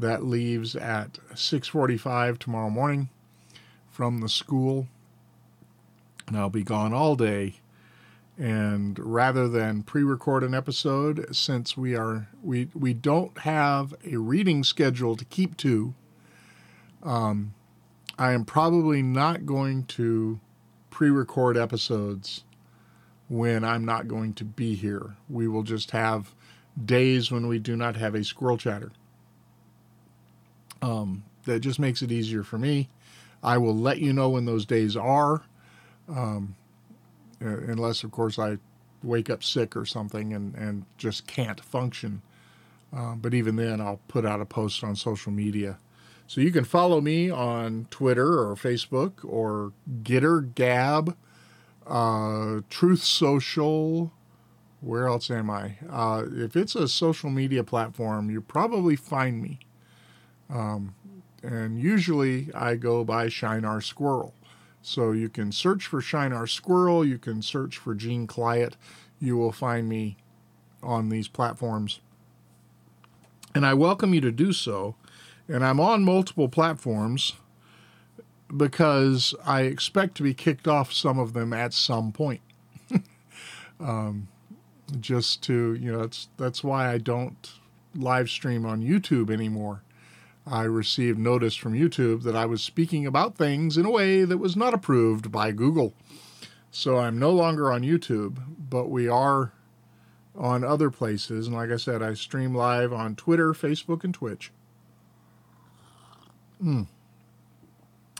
that 0.00 0.24
leaves 0.24 0.74
at 0.74 1.20
6:45 1.34 2.38
tomorrow 2.38 2.70
morning 2.70 3.08
from 3.88 4.18
the 4.18 4.28
school 4.28 4.88
and 6.26 6.36
I'll 6.36 6.50
be 6.50 6.64
gone 6.64 6.92
all 6.92 7.14
day. 7.14 7.60
And 8.38 8.98
rather 8.98 9.48
than 9.48 9.82
pre-record 9.82 10.44
an 10.44 10.54
episode, 10.54 11.34
since 11.34 11.76
we 11.76 11.96
are 11.96 12.28
we 12.42 12.68
we 12.74 12.92
don't 12.92 13.38
have 13.38 13.94
a 14.04 14.18
reading 14.18 14.62
schedule 14.62 15.16
to 15.16 15.24
keep 15.24 15.56
to, 15.58 15.94
um, 17.02 17.54
I 18.18 18.32
am 18.32 18.44
probably 18.44 19.00
not 19.00 19.46
going 19.46 19.84
to 19.84 20.38
pre-record 20.90 21.56
episodes 21.56 22.44
when 23.28 23.64
I'm 23.64 23.84
not 23.84 24.06
going 24.06 24.34
to 24.34 24.44
be 24.44 24.74
here. 24.74 25.16
We 25.28 25.48
will 25.48 25.62
just 25.62 25.90
have 25.92 26.34
days 26.84 27.30
when 27.30 27.48
we 27.48 27.58
do 27.58 27.74
not 27.74 27.96
have 27.96 28.14
a 28.14 28.22
squirrel 28.22 28.58
chatter. 28.58 28.92
Um, 30.82 31.24
that 31.44 31.60
just 31.60 31.78
makes 31.78 32.02
it 32.02 32.12
easier 32.12 32.42
for 32.42 32.58
me. 32.58 32.88
I 33.42 33.58
will 33.58 33.76
let 33.76 33.98
you 33.98 34.12
know 34.12 34.28
when 34.30 34.44
those 34.44 34.66
days 34.66 34.96
are, 34.96 35.42
um, 36.08 36.54
unless, 37.40 38.04
of 38.04 38.10
course, 38.10 38.38
I 38.38 38.58
wake 39.02 39.30
up 39.30 39.44
sick 39.44 39.76
or 39.76 39.84
something 39.84 40.32
and, 40.32 40.54
and 40.54 40.84
just 40.98 41.26
can't 41.26 41.60
function. 41.60 42.22
Um, 42.92 43.18
but 43.20 43.34
even 43.34 43.56
then, 43.56 43.80
I'll 43.80 44.00
put 44.08 44.24
out 44.24 44.40
a 44.40 44.46
post 44.46 44.82
on 44.82 44.96
social 44.96 45.32
media. 45.32 45.78
So 46.26 46.40
you 46.40 46.50
can 46.50 46.64
follow 46.64 47.00
me 47.00 47.30
on 47.30 47.86
Twitter 47.90 48.40
or 48.40 48.56
Facebook 48.56 49.24
or 49.24 49.72
Gettr, 50.02 50.54
Gab, 50.54 51.16
uh, 51.86 52.60
Truth 52.68 53.04
Social. 53.04 54.12
Where 54.80 55.06
else 55.06 55.30
am 55.30 55.50
I? 55.50 55.76
Uh, 55.88 56.24
if 56.32 56.56
it's 56.56 56.74
a 56.74 56.88
social 56.88 57.30
media 57.30 57.62
platform, 57.64 58.30
you 58.30 58.40
probably 58.40 58.96
find 58.96 59.40
me. 59.40 59.60
Um, 60.50 60.94
and 61.42 61.78
usually 61.80 62.48
I 62.54 62.76
go 62.76 63.04
by 63.04 63.28
Shinar 63.28 63.80
Squirrel. 63.80 64.34
So 64.86 65.10
you 65.10 65.28
can 65.28 65.50
search 65.50 65.88
for 65.88 66.00
Shinar 66.00 66.46
Squirrel, 66.46 67.04
you 67.04 67.18
can 67.18 67.42
search 67.42 67.76
for 67.76 67.92
Gene 67.92 68.28
Clyatt. 68.28 68.76
You 69.18 69.36
will 69.36 69.50
find 69.50 69.88
me 69.88 70.16
on 70.80 71.08
these 71.08 71.26
platforms. 71.26 71.98
And 73.52 73.66
I 73.66 73.74
welcome 73.74 74.14
you 74.14 74.20
to 74.20 74.30
do 74.30 74.52
so. 74.52 74.94
And 75.48 75.64
I'm 75.64 75.80
on 75.80 76.04
multiple 76.04 76.48
platforms 76.48 77.32
because 78.56 79.34
I 79.44 79.62
expect 79.62 80.16
to 80.18 80.22
be 80.22 80.34
kicked 80.34 80.68
off 80.68 80.92
some 80.92 81.18
of 81.18 81.32
them 81.32 81.52
at 81.52 81.72
some 81.72 82.12
point. 82.12 82.42
um, 83.80 84.28
just 85.00 85.42
to, 85.44 85.74
you 85.74 85.90
know, 85.90 85.98
that's, 85.98 86.28
that's 86.36 86.62
why 86.62 86.92
I 86.92 86.98
don't 86.98 87.54
live 87.96 88.30
stream 88.30 88.64
on 88.64 88.82
YouTube 88.82 89.32
anymore. 89.32 89.82
I 90.46 90.62
received 90.62 91.18
notice 91.18 91.56
from 91.56 91.74
YouTube 91.74 92.22
that 92.22 92.36
I 92.36 92.46
was 92.46 92.62
speaking 92.62 93.06
about 93.06 93.36
things 93.36 93.76
in 93.76 93.84
a 93.84 93.90
way 93.90 94.24
that 94.24 94.38
was 94.38 94.54
not 94.54 94.74
approved 94.74 95.32
by 95.32 95.50
Google. 95.50 95.92
So 96.70 96.98
I'm 96.98 97.18
no 97.18 97.30
longer 97.30 97.72
on 97.72 97.82
YouTube, 97.82 98.38
but 98.70 98.88
we 98.88 99.08
are 99.08 99.52
on 100.36 100.62
other 100.62 100.90
places. 100.90 101.46
And 101.46 101.56
like 101.56 101.70
I 101.70 101.76
said, 101.76 102.02
I 102.02 102.14
stream 102.14 102.54
live 102.54 102.92
on 102.92 103.16
Twitter, 103.16 103.52
Facebook, 103.52 104.04
and 104.04 104.14
Twitch. 104.14 104.52
Mm. 106.62 106.86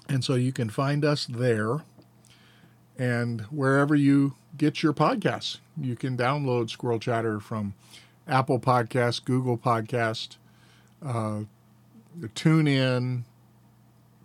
And 0.09 0.25
so 0.25 0.35
you 0.35 0.53
can 0.53 0.71
find 0.71 1.05
us 1.05 1.27
there. 1.27 1.83
And 2.99 3.43
wherever 3.43 3.95
you 3.95 4.35
get 4.57 4.83
your 4.83 4.95
podcasts, 4.95 5.59
you 5.79 5.95
can 5.95 6.17
download 6.17 6.71
Squirrel 6.71 6.99
Chatter 6.99 7.39
from 7.41 7.75
Apple 8.27 8.59
Podcast, 8.59 9.25
Google 9.25 9.59
Podcast, 9.59 10.37
uh, 11.05 11.41
Tune 12.35 12.67
in, 12.67 13.25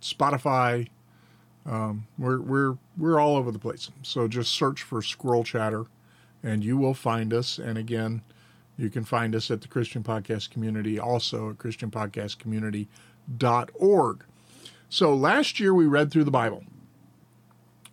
Spotify. 0.00 0.88
Um, 1.64 2.06
we're 2.18 2.40
we're 2.40 2.76
we're 2.96 3.20
all 3.20 3.36
over 3.36 3.50
the 3.50 3.58
place. 3.58 3.90
So 4.02 4.28
just 4.28 4.52
search 4.52 4.82
for 4.82 5.02
Squirrel 5.02 5.44
Chatter, 5.44 5.86
and 6.42 6.64
you 6.64 6.76
will 6.76 6.94
find 6.94 7.32
us. 7.32 7.58
And 7.58 7.78
again, 7.78 8.22
you 8.76 8.90
can 8.90 9.04
find 9.04 9.34
us 9.34 9.50
at 9.50 9.60
the 9.60 9.68
Christian 9.68 10.02
Podcast 10.02 10.50
Community, 10.50 10.98
also 10.98 11.50
at 11.50 11.58
ChristianPodcastCommunity.org. 11.58 14.24
So 14.88 15.14
last 15.14 15.60
year 15.60 15.72
we 15.72 15.86
read 15.86 16.10
through 16.10 16.24
the 16.24 16.30
Bible, 16.30 16.64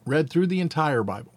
read 0.06 0.30
through 0.30 0.48
the 0.48 0.62
entire 0.62 1.04
Bible. 1.04 1.34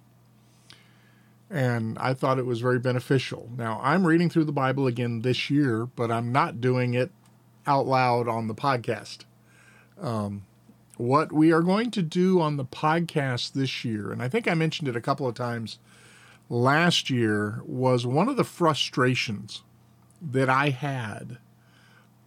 And 1.50 1.98
I 1.98 2.14
thought 2.14 2.38
it 2.38 2.46
was 2.46 2.60
very 2.60 2.78
beneficial. 2.78 3.50
Now, 3.58 3.78
I'm 3.82 4.06
reading 4.06 4.30
through 4.30 4.44
the 4.44 4.52
Bible 4.52 4.86
again 4.86 5.20
this 5.20 5.50
year, 5.50 5.84
but 5.84 6.10
I'm 6.10 6.32
not 6.32 6.62
doing 6.62 6.94
it 6.94 7.10
out 7.66 7.86
loud 7.86 8.28
on 8.28 8.48
the 8.48 8.54
podcast. 8.54 9.18
Um, 10.00 10.44
what 10.96 11.32
we 11.32 11.52
are 11.52 11.62
going 11.62 11.90
to 11.92 12.02
do 12.02 12.40
on 12.40 12.56
the 12.56 12.64
podcast 12.64 13.52
this 13.52 13.84
year, 13.84 14.12
and 14.12 14.22
I 14.22 14.28
think 14.28 14.46
I 14.46 14.54
mentioned 14.54 14.88
it 14.88 14.96
a 14.96 15.00
couple 15.00 15.26
of 15.26 15.34
times 15.34 15.78
last 16.48 17.10
year, 17.10 17.62
was 17.64 18.06
one 18.06 18.28
of 18.28 18.36
the 18.36 18.44
frustrations 18.44 19.62
that 20.20 20.48
I 20.48 20.70
had 20.70 21.38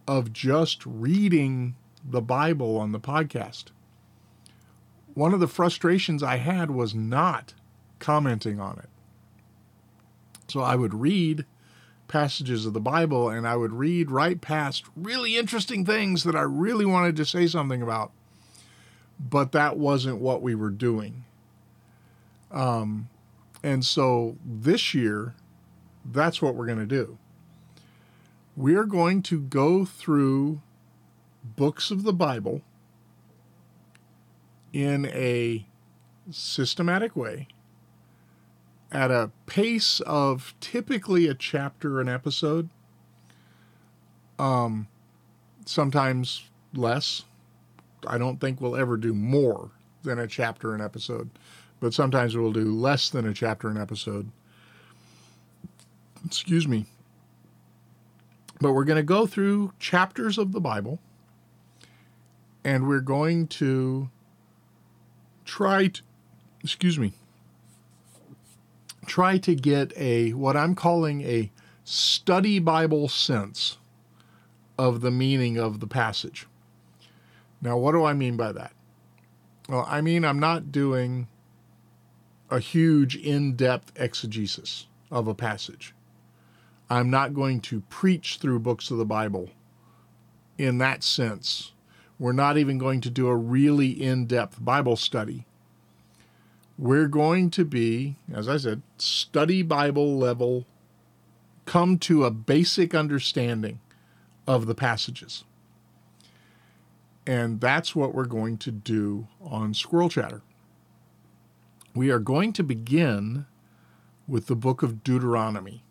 of 0.06 0.32
just 0.32 0.84
reading 0.84 1.74
the 2.04 2.20
Bible 2.20 2.76
on 2.76 2.92
the 2.92 3.00
podcast. 3.00 3.66
One 5.14 5.32
of 5.32 5.40
the 5.40 5.48
frustrations 5.48 6.22
I 6.22 6.36
had 6.36 6.70
was 6.70 6.94
not 6.94 7.54
commenting 7.98 8.60
on 8.60 8.78
it. 8.78 8.88
So 10.48 10.60
I 10.60 10.76
would 10.76 10.94
read 10.94 11.44
passages 12.08 12.66
of 12.66 12.72
the 12.72 12.80
Bible 12.80 13.28
and 13.28 13.46
I 13.46 13.56
would 13.56 13.72
read 13.72 14.10
right 14.10 14.40
past 14.40 14.84
really 14.96 15.36
interesting 15.36 15.84
things 15.84 16.24
that 16.24 16.36
I 16.36 16.42
really 16.42 16.86
wanted 16.86 17.16
to 17.16 17.24
say 17.24 17.46
something 17.46 17.82
about. 17.82 18.12
But 19.18 19.52
that 19.52 19.76
wasn't 19.76 20.18
what 20.18 20.42
we 20.42 20.54
were 20.54 20.70
doing. 20.70 21.24
Um, 22.50 23.08
and 23.62 23.84
so 23.84 24.36
this 24.44 24.94
year, 24.94 25.34
that's 26.04 26.40
what 26.40 26.54
we're 26.54 26.66
going 26.66 26.78
to 26.78 26.86
do. 26.86 27.18
We 28.56 28.74
are 28.74 28.84
going 28.84 29.22
to 29.22 29.40
go 29.40 29.84
through 29.84 30.60
books 31.44 31.90
of 31.90 32.02
the 32.02 32.12
Bible 32.12 32.62
in 34.72 35.06
a 35.06 35.66
systematic 36.30 37.16
way 37.16 37.48
at 38.92 39.10
a 39.10 39.30
pace 39.46 40.00
of 40.00 40.54
typically 40.60 41.26
a 41.26 41.34
chapter 41.34 42.00
an 42.00 42.08
episode. 42.08 42.68
Um, 44.38 44.88
sometimes 45.64 46.44
less. 46.74 47.24
I 48.06 48.18
don't 48.18 48.40
think 48.40 48.60
we'll 48.60 48.76
ever 48.76 48.96
do 48.96 49.12
more 49.12 49.70
than 50.02 50.18
a 50.18 50.26
chapter 50.26 50.74
an 50.74 50.80
episode, 50.80 51.30
but 51.80 51.92
sometimes 51.92 52.36
we'll 52.36 52.52
do 52.52 52.72
less 52.72 53.10
than 53.10 53.26
a 53.26 53.34
chapter 53.34 53.68
an 53.68 53.76
episode. 53.76 54.30
Excuse 56.24 56.68
me. 56.68 56.86
But 58.60 58.72
we're 58.72 58.84
going 58.84 58.96
to 58.96 59.02
go 59.02 59.26
through 59.26 59.72
chapters 59.78 60.38
of 60.38 60.52
the 60.52 60.60
Bible 60.60 61.00
and 62.64 62.88
we're 62.88 63.00
going 63.00 63.46
to 63.46 64.10
try 65.44 65.86
to, 65.88 66.02
excuse 66.64 66.98
me, 66.98 67.12
try 69.06 69.38
to 69.38 69.54
get 69.54 69.96
a 69.96 70.32
what 70.32 70.56
I'm 70.56 70.74
calling 70.74 71.22
a 71.22 71.50
study 71.84 72.58
Bible 72.58 73.08
sense 73.08 73.78
of 74.78 75.00
the 75.00 75.10
meaning 75.10 75.56
of 75.56 75.80
the 75.80 75.86
passage. 75.86 76.46
Now, 77.60 77.78
what 77.78 77.92
do 77.92 78.04
I 78.04 78.12
mean 78.12 78.36
by 78.36 78.52
that? 78.52 78.72
Well, 79.68 79.86
I 79.88 80.00
mean, 80.00 80.24
I'm 80.24 80.38
not 80.38 80.70
doing 80.70 81.28
a 82.50 82.60
huge 82.60 83.16
in 83.16 83.56
depth 83.56 83.92
exegesis 83.96 84.86
of 85.10 85.26
a 85.26 85.34
passage. 85.34 85.94
I'm 86.88 87.10
not 87.10 87.34
going 87.34 87.60
to 87.62 87.80
preach 87.82 88.38
through 88.40 88.60
books 88.60 88.90
of 88.90 88.98
the 88.98 89.04
Bible 89.04 89.50
in 90.56 90.78
that 90.78 91.02
sense. 91.02 91.72
We're 92.18 92.32
not 92.32 92.56
even 92.56 92.78
going 92.78 93.00
to 93.02 93.10
do 93.10 93.26
a 93.26 93.36
really 93.36 93.90
in 93.90 94.26
depth 94.26 94.64
Bible 94.64 94.96
study 94.96 95.46
we're 96.78 97.08
going 97.08 97.50
to 97.50 97.64
be, 97.64 98.16
as 98.32 98.48
I 98.48 98.56
said, 98.58 98.82
study 98.98 99.62
Bible 99.62 100.18
level, 100.18 100.66
come 101.64 101.98
to 101.98 102.24
a 102.24 102.30
basic 102.30 102.94
understanding 102.94 103.80
of 104.46 104.66
the 104.66 104.74
passages. 104.74 105.44
And 107.26 107.60
that's 107.60 107.96
what 107.96 108.14
we're 108.14 108.26
going 108.26 108.58
to 108.58 108.70
do 108.70 109.26
on 109.42 109.74
Squirrel 109.74 110.08
Chatter. 110.08 110.42
We 111.94 112.10
are 112.10 112.20
going 112.20 112.52
to 112.52 112.62
begin 112.62 113.46
with 114.28 114.46
the 114.46 114.54
book 114.54 114.82
of 114.82 115.02
Deuteronomy. 115.02 115.82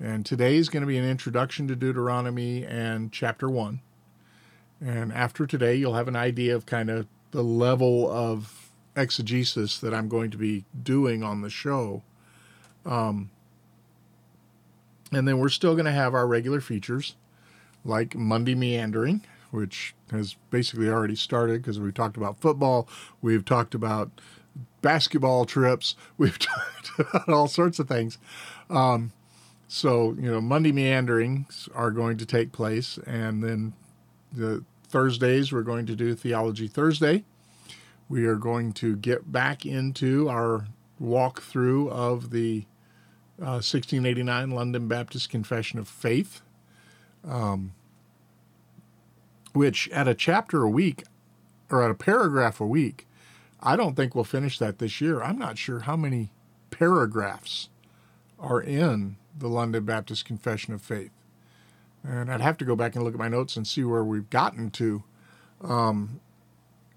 And 0.00 0.26
today 0.26 0.56
is 0.56 0.68
going 0.68 0.82
to 0.82 0.86
be 0.86 0.98
an 0.98 1.08
introduction 1.08 1.68
to 1.68 1.76
Deuteronomy 1.76 2.66
and 2.66 3.12
chapter 3.12 3.48
1. 3.48 3.80
And 4.84 5.12
after 5.12 5.46
today, 5.46 5.76
you'll 5.76 5.94
have 5.94 6.08
an 6.08 6.16
idea 6.16 6.54
of 6.54 6.66
kind 6.66 6.90
of 6.90 7.06
the 7.30 7.44
level 7.44 8.10
of 8.10 8.63
exegesis 8.96 9.78
that 9.78 9.92
I'm 9.92 10.08
going 10.08 10.30
to 10.30 10.36
be 10.36 10.64
doing 10.82 11.22
on 11.22 11.42
the 11.42 11.50
show. 11.50 12.02
Um, 12.86 13.30
and 15.12 15.26
then 15.26 15.38
we're 15.38 15.48
still 15.48 15.74
going 15.74 15.86
to 15.86 15.92
have 15.92 16.14
our 16.14 16.26
regular 16.26 16.60
features 16.60 17.16
like 17.84 18.14
Monday 18.14 18.54
Meandering, 18.54 19.22
which 19.50 19.94
has 20.10 20.36
basically 20.50 20.88
already 20.88 21.16
started 21.16 21.62
because 21.62 21.78
we've 21.78 21.94
talked 21.94 22.16
about 22.16 22.40
football, 22.40 22.88
we've 23.20 23.44
talked 23.44 23.74
about 23.74 24.10
basketball 24.82 25.44
trips. 25.46 25.96
We've 26.18 26.38
talked 26.38 26.90
about 26.98 27.28
all 27.28 27.48
sorts 27.48 27.78
of 27.78 27.88
things. 27.88 28.18
Um, 28.70 29.12
so, 29.66 30.14
you 30.20 30.30
know, 30.30 30.40
Monday 30.40 30.72
meanderings 30.72 31.68
are 31.74 31.90
going 31.90 32.18
to 32.18 32.26
take 32.26 32.52
place. 32.52 32.98
And 33.06 33.42
then 33.42 33.72
the 34.32 34.62
Thursdays, 34.86 35.52
we're 35.52 35.62
going 35.62 35.86
to 35.86 35.96
do 35.96 36.14
Theology 36.14 36.68
Thursday. 36.68 37.24
We 38.08 38.26
are 38.26 38.36
going 38.36 38.72
to 38.74 38.96
get 38.96 39.32
back 39.32 39.64
into 39.64 40.28
our 40.28 40.66
walkthrough 41.02 41.90
of 41.90 42.30
the 42.30 42.66
uh, 43.40 43.60
1689 43.62 44.50
London 44.50 44.88
Baptist 44.88 45.30
Confession 45.30 45.78
of 45.78 45.88
Faith, 45.88 46.42
um, 47.26 47.72
which 49.52 49.88
at 49.90 50.06
a 50.06 50.14
chapter 50.14 50.62
a 50.62 50.70
week 50.70 51.04
or 51.70 51.82
at 51.82 51.90
a 51.90 51.94
paragraph 51.94 52.60
a 52.60 52.66
week, 52.66 53.06
I 53.60 53.76
don't 53.76 53.96
think 53.96 54.14
we'll 54.14 54.24
finish 54.24 54.58
that 54.58 54.78
this 54.78 55.00
year. 55.00 55.22
I'm 55.22 55.38
not 55.38 55.58
sure 55.58 55.80
how 55.80 55.96
many 55.96 56.30
paragraphs 56.70 57.70
are 58.38 58.60
in 58.60 59.16
the 59.36 59.48
London 59.48 59.84
Baptist 59.84 60.24
Confession 60.24 60.74
of 60.74 60.82
Faith. 60.82 61.12
And 62.02 62.30
I'd 62.30 62.42
have 62.42 62.58
to 62.58 62.64
go 62.64 62.76
back 62.76 62.94
and 62.94 63.02
look 63.02 63.14
at 63.14 63.18
my 63.18 63.28
notes 63.28 63.56
and 63.56 63.66
see 63.66 63.82
where 63.82 64.04
we've 64.04 64.28
gotten 64.28 64.70
to 64.72 65.02
um, 65.62 66.20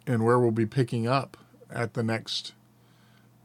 and 0.08 0.24
where 0.24 0.40
we'll 0.40 0.52
be 0.52 0.66
picking 0.66 1.08
up 1.08 1.38
at 1.70 1.94
the 1.94 2.02
next 2.02 2.54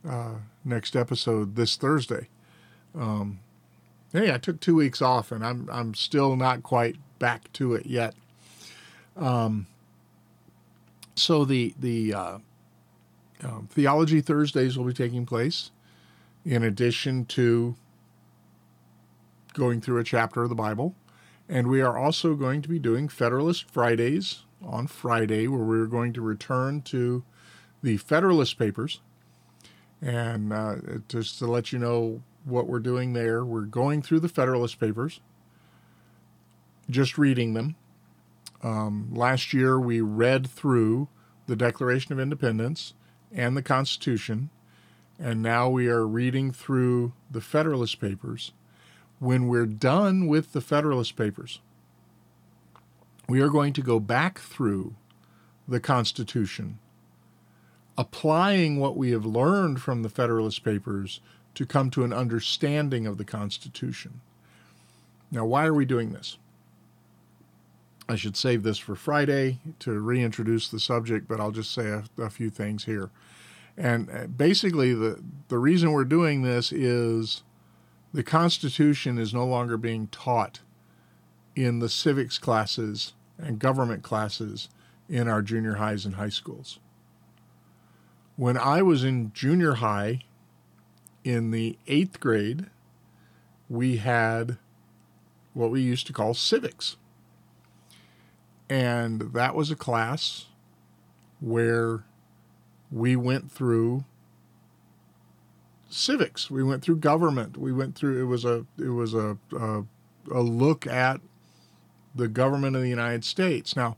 uh, 0.08 0.36
next 0.64 0.96
episode 0.96 1.56
this 1.56 1.76
Thursday. 1.76 2.28
Um, 2.94 3.40
hey, 4.12 4.32
I 4.32 4.38
took 4.38 4.60
two 4.60 4.76
weeks 4.76 5.02
off 5.02 5.32
and 5.32 5.44
I'm 5.44 5.68
I'm 5.70 5.94
still 5.94 6.36
not 6.36 6.62
quite 6.62 6.96
back 7.18 7.52
to 7.54 7.74
it 7.74 7.86
yet. 7.86 8.14
Um, 9.16 9.66
so 11.16 11.44
the 11.44 11.74
the 11.78 12.14
uh, 12.14 12.38
um, 13.42 13.68
theology 13.70 14.20
Thursdays 14.20 14.78
will 14.78 14.84
be 14.84 14.92
taking 14.92 15.26
place 15.26 15.70
in 16.44 16.62
addition 16.62 17.24
to 17.26 17.76
going 19.54 19.80
through 19.80 19.98
a 19.98 20.04
chapter 20.04 20.42
of 20.42 20.48
the 20.48 20.54
Bible. 20.54 20.94
And 21.48 21.66
we 21.66 21.82
are 21.82 21.98
also 21.98 22.34
going 22.34 22.62
to 22.62 22.68
be 22.68 22.78
doing 22.78 23.08
Federalist 23.08 23.70
Fridays 23.70 24.44
on 24.64 24.86
Friday, 24.86 25.46
where 25.46 25.62
we're 25.62 25.86
going 25.86 26.12
to 26.14 26.20
return 26.20 26.82
to 26.82 27.22
the 27.82 27.96
Federalist 27.96 28.58
Papers. 28.58 29.00
And 30.00 30.52
uh, 30.52 30.76
just 31.08 31.38
to 31.38 31.46
let 31.46 31.72
you 31.72 31.78
know 31.78 32.22
what 32.44 32.66
we're 32.66 32.80
doing 32.80 33.12
there, 33.12 33.44
we're 33.44 33.62
going 33.62 34.02
through 34.02 34.20
the 34.20 34.28
Federalist 34.28 34.80
Papers, 34.80 35.20
just 36.90 37.18
reading 37.18 37.54
them. 37.54 37.76
Um, 38.62 39.10
last 39.12 39.52
year, 39.52 39.78
we 39.78 40.00
read 40.00 40.46
through 40.46 41.08
the 41.46 41.56
Declaration 41.56 42.12
of 42.12 42.20
Independence 42.20 42.94
and 43.32 43.56
the 43.56 43.62
Constitution, 43.62 44.50
and 45.18 45.42
now 45.42 45.68
we 45.68 45.88
are 45.88 46.06
reading 46.06 46.52
through 46.52 47.12
the 47.30 47.40
Federalist 47.40 48.00
Papers 48.00 48.52
when 49.18 49.46
we're 49.46 49.66
done 49.66 50.26
with 50.26 50.52
the 50.52 50.60
Federalist 50.60 51.16
Papers, 51.16 51.60
we 53.32 53.40
are 53.40 53.48
going 53.48 53.72
to 53.72 53.80
go 53.80 53.98
back 53.98 54.38
through 54.38 54.94
the 55.66 55.80
Constitution, 55.80 56.78
applying 57.96 58.78
what 58.78 58.94
we 58.94 59.10
have 59.12 59.24
learned 59.24 59.80
from 59.80 60.02
the 60.02 60.10
Federalist 60.10 60.62
Papers 60.62 61.22
to 61.54 61.64
come 61.64 61.88
to 61.88 62.04
an 62.04 62.12
understanding 62.12 63.06
of 63.06 63.16
the 63.16 63.24
Constitution. 63.24 64.20
Now, 65.30 65.46
why 65.46 65.64
are 65.64 65.72
we 65.72 65.86
doing 65.86 66.12
this? 66.12 66.36
I 68.06 68.16
should 68.16 68.36
save 68.36 68.64
this 68.64 68.76
for 68.76 68.94
Friday 68.94 69.60
to 69.78 69.98
reintroduce 69.98 70.68
the 70.68 70.78
subject, 70.78 71.26
but 71.26 71.40
I'll 71.40 71.52
just 71.52 71.72
say 71.72 71.88
a, 71.88 72.04
a 72.18 72.28
few 72.28 72.50
things 72.50 72.84
here. 72.84 73.08
And 73.78 74.10
uh, 74.10 74.26
basically, 74.26 74.92
the, 74.92 75.24
the 75.48 75.56
reason 75.56 75.92
we're 75.92 76.04
doing 76.04 76.42
this 76.42 76.70
is 76.70 77.44
the 78.12 78.22
Constitution 78.22 79.16
is 79.16 79.32
no 79.32 79.46
longer 79.46 79.78
being 79.78 80.08
taught 80.08 80.60
in 81.56 81.78
the 81.78 81.88
civics 81.88 82.36
classes 82.36 83.14
and 83.38 83.58
government 83.58 84.02
classes 84.02 84.68
in 85.08 85.28
our 85.28 85.42
junior 85.42 85.74
highs 85.74 86.04
and 86.04 86.14
high 86.14 86.28
schools. 86.28 86.78
When 88.36 88.56
I 88.56 88.82
was 88.82 89.04
in 89.04 89.32
junior 89.34 89.74
high, 89.74 90.22
in 91.24 91.50
the 91.50 91.78
eighth 91.86 92.18
grade, 92.20 92.66
we 93.68 93.98
had 93.98 94.58
what 95.54 95.70
we 95.70 95.80
used 95.80 96.06
to 96.06 96.12
call 96.12 96.34
civics. 96.34 96.96
And 98.68 99.32
that 99.32 99.54
was 99.54 99.70
a 99.70 99.76
class 99.76 100.46
where 101.40 102.04
we 102.90 103.16
went 103.16 103.50
through 103.50 104.04
civics. 105.90 106.50
We 106.50 106.62
went 106.62 106.82
through 106.82 106.96
government. 106.96 107.56
We 107.56 107.72
went 107.72 107.94
through 107.94 108.20
it 108.20 108.26
was 108.26 108.44
a 108.44 108.66
it 108.78 108.88
was 108.88 109.14
a 109.14 109.36
a, 109.54 109.84
a 110.32 110.40
look 110.40 110.86
at 110.86 111.20
the 112.14 112.28
government 112.28 112.76
of 112.76 112.82
the 112.82 112.88
United 112.88 113.24
States. 113.24 113.76
Now, 113.76 113.96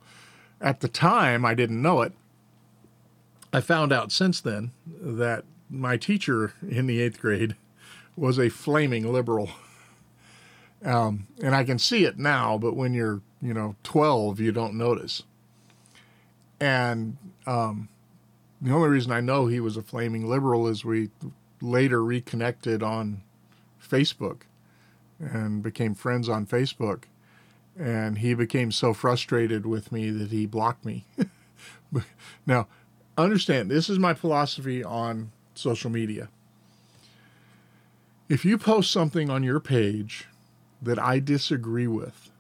at 0.61 0.81
the 0.81 0.89
time, 0.89 1.45
I 1.45 1.55
didn't 1.55 1.83
know 1.83 2.03
it. 2.03 2.13
I 3.53 3.61
found 3.61 3.93
out 3.93 4.11
since 4.11 4.41
then 4.41 4.73
that 4.87 5.45
my 5.71 5.97
teacher 5.97 6.55
in 6.69 6.87
the 6.87 7.01
eighth 7.01 7.21
grade 7.21 7.57
was 8.17 8.39
a 8.39 8.49
flaming 8.49 9.13
liberal. 9.13 9.51
Um, 10.85 11.27
and 11.43 11.55
I 11.55 11.65
can 11.65 11.79
see 11.79 12.05
it 12.05 12.19
now, 12.19 12.59
but 12.59 12.77
when 12.77 12.95
you're, 12.95 13.23
you 13.41 13.55
know, 13.55 13.75
12, 13.85 14.41
you 14.41 14.53
don't 14.53 14.75
notice. 14.75 15.23
And 16.61 17.17
um, 17.47 17.89
the 18.61 18.73
only 18.73 18.89
reason 18.89 19.13
I 19.13 19.21
know 19.21 19.47
he 19.47 19.61
was 19.61 19.77
a 19.77 19.83
flaming 19.83 20.29
liberal 20.29 20.67
is 20.67 20.85
we 20.85 21.11
later 21.61 22.03
reconnected 22.05 22.83
on 22.83 23.23
Facebook 23.83 24.43
and 25.19 25.63
became 25.63 25.95
friends 25.95 26.29
on 26.29 26.47
Facebook. 26.47 27.05
And 27.79 28.19
he 28.19 28.35
became 28.35 28.71
so 28.71 28.95
frustrated 28.95 29.67
with 29.67 29.91
me 29.91 30.11
that 30.11 30.31
he 30.31 30.47
blocked 30.47 30.85
me. 30.85 31.05
now, 32.47 32.69
understand 33.19 33.71
this 33.71 33.89
is 33.89 33.99
my 33.99 34.15
philosophy 34.15 34.85
on 34.85 35.33
social 35.55 35.91
media. 35.91 36.29
If 38.29 38.45
you 38.45 38.57
post 38.59 38.91
something 38.91 39.29
on 39.29 39.43
your 39.43 39.61
page 39.61 40.27
that 40.81 40.99
I 40.99 41.19
disagree 41.19 41.87
with, 41.87 42.31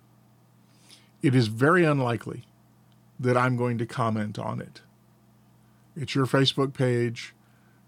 it 1.22 1.34
is 1.34 1.48
very 1.48 1.84
unlikely 1.84 2.44
that 3.18 3.36
I'm 3.36 3.56
going 3.56 3.78
to 3.78 3.86
comment 3.86 4.38
on 4.38 4.60
it. 4.60 4.82
It's 5.96 6.14
your 6.14 6.26
Facebook 6.26 6.74
page. 6.74 7.34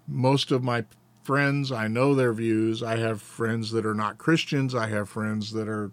Most 0.06 0.50
of 0.50 0.62
my 0.62 0.84
friends. 1.26 1.72
I 1.72 1.88
know 1.88 2.14
their 2.14 2.32
views. 2.32 2.82
I 2.82 2.96
have 2.96 3.20
friends 3.20 3.72
that 3.72 3.84
are 3.84 3.94
not 3.94 4.16
Christians. 4.16 4.74
I 4.74 4.86
have 4.86 5.08
friends 5.08 5.52
that 5.52 5.68
are 5.68 5.90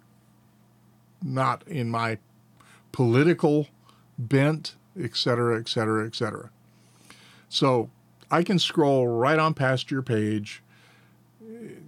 not 1.24 1.68
in 1.68 1.90
my 1.90 2.18
political 2.92 3.68
bent, 4.18 4.76
etc., 5.00 5.60
etc., 5.60 6.06
etc. 6.06 6.50
So 7.50 7.90
I 8.30 8.44
can 8.44 8.60
scroll 8.60 9.08
right 9.08 9.40
on 9.40 9.54
past 9.54 9.92
your 9.92 10.02
page, 10.02 10.64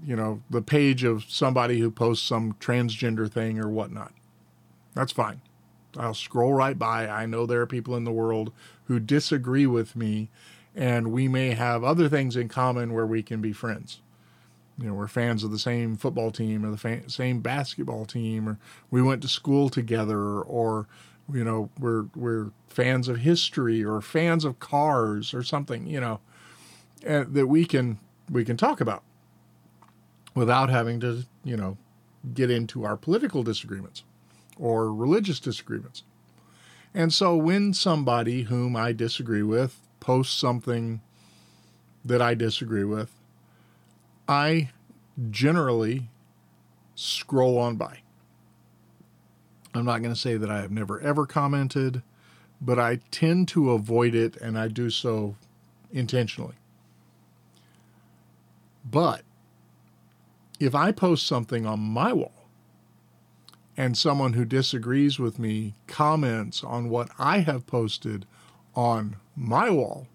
you 0.06 0.16
know, 0.16 0.42
the 0.50 0.62
page 0.62 1.04
of 1.04 1.26
somebody 1.26 1.80
who 1.80 1.92
posts 1.92 2.28
some 2.28 2.54
transgender 2.54 3.32
thing 3.32 3.60
or 3.60 3.70
whatnot. 3.70 4.14
That's 4.94 5.12
fine. 5.12 5.42
I'll 5.98 6.14
scroll 6.14 6.54
right 6.54 6.78
by. 6.78 7.08
I 7.08 7.26
know 7.26 7.46
there 7.46 7.62
are 7.62 7.68
people 7.68 7.96
in 7.96 8.04
the 8.04 8.12
world 8.12 8.52
who 8.86 9.00
disagree 9.00 9.66
with 9.66 9.96
me 9.96 10.30
and 10.76 11.12
we 11.12 11.28
may 11.28 11.52
have 11.52 11.84
other 11.84 12.10
things 12.10 12.36
in 12.36 12.50
common 12.50 12.94
where 12.94 13.06
we 13.06 13.24
can 13.24 13.42
be 13.42 13.54
friends. 13.54 14.02
You 14.78 14.88
know, 14.88 14.94
we're 14.94 15.08
fans 15.08 15.44
of 15.44 15.52
the 15.52 15.60
same 15.60 15.96
football 15.96 16.32
team 16.32 16.66
or 16.66 16.72
the 16.72 16.78
fa- 16.78 17.10
same 17.10 17.40
basketball 17.40 18.06
team, 18.06 18.50
or 18.50 18.60
we 18.92 19.02
went 19.02 19.22
to 19.22 19.28
school 19.28 19.70
together, 19.70 20.42
or 20.42 20.88
you 21.32 21.44
know, 21.44 21.70
we're 21.80 22.06
we're 22.16 22.52
fans 22.68 23.08
of 23.08 23.18
history 23.18 23.84
or 23.84 24.02
fans 24.02 24.44
of 24.44 24.60
cars 24.60 25.34
or 25.34 25.44
something. 25.44 25.88
You 25.88 26.02
know, 26.02 26.20
eh, 27.04 27.24
that 27.28 27.48
we 27.48 27.66
can 27.66 28.00
we 28.30 28.44
can 28.44 28.58
talk 28.58 28.82
about 28.82 29.04
without 30.34 30.70
having 30.70 31.00
to 31.00 31.24
you 31.44 31.56
know 31.56 31.78
get 32.34 32.52
into 32.52 32.84
our 32.84 32.98
political 32.98 33.44
disagreements 33.44 34.04
or 34.58 34.94
religious 34.94 35.40
disagreements. 35.40 36.04
And 36.94 37.14
so 37.14 37.36
when 37.36 37.74
somebody 37.74 38.44
whom 38.44 38.76
I 38.76 38.94
disagree 38.94 39.44
with 39.44 39.80
posts 40.00 40.34
something 40.34 41.02
that 42.06 42.22
I 42.22 42.36
disagree 42.36 42.86
with, 42.86 43.12
I 44.28 44.70
generally 45.30 46.10
scroll 46.96 47.58
on 47.58 47.76
by. 47.76 48.00
I'm 49.74 49.86
not 49.86 50.02
going 50.02 50.14
to 50.14 50.20
say 50.20 50.38
that 50.38 50.50
I 50.50 50.62
have 50.62 50.72
never 50.72 51.00
ever 51.02 51.26
commented, 51.26 52.02
but 52.62 52.80
I 52.80 53.00
tend 53.12 53.48
to 53.50 53.72
avoid 53.72 54.16
it 54.16 54.38
and 54.38 54.58
I 54.58 54.70
do 54.70 54.90
so 54.90 55.36
intentionally. 55.92 56.56
But 58.90 59.24
if 60.60 60.74
I 60.74 60.92
post 60.92 61.28
something 61.28 61.66
on 61.66 61.80
my 61.80 62.14
wall 62.14 62.48
and 63.76 63.98
someone 63.98 64.34
who 64.34 64.46
disagrees 64.46 65.20
with 65.20 65.38
me 65.38 65.74
comments 65.88 66.64
on 66.64 66.90
what 66.90 67.10
I 67.20 67.40
have 67.40 67.68
posted 67.68 68.26
on 68.74 69.18
my 69.36 69.70
wall, 69.70 70.08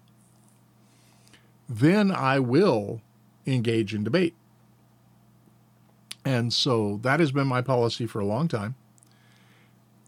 then 1.69 2.11
I 2.11 2.39
will 2.39 3.01
engage 3.45 3.93
in 3.93 4.03
debate. 4.03 4.35
And 6.23 6.53
so 6.53 6.99
that 7.01 7.19
has 7.19 7.31
been 7.31 7.47
my 7.47 7.61
policy 7.61 8.05
for 8.05 8.19
a 8.19 8.25
long 8.25 8.47
time. 8.47 8.75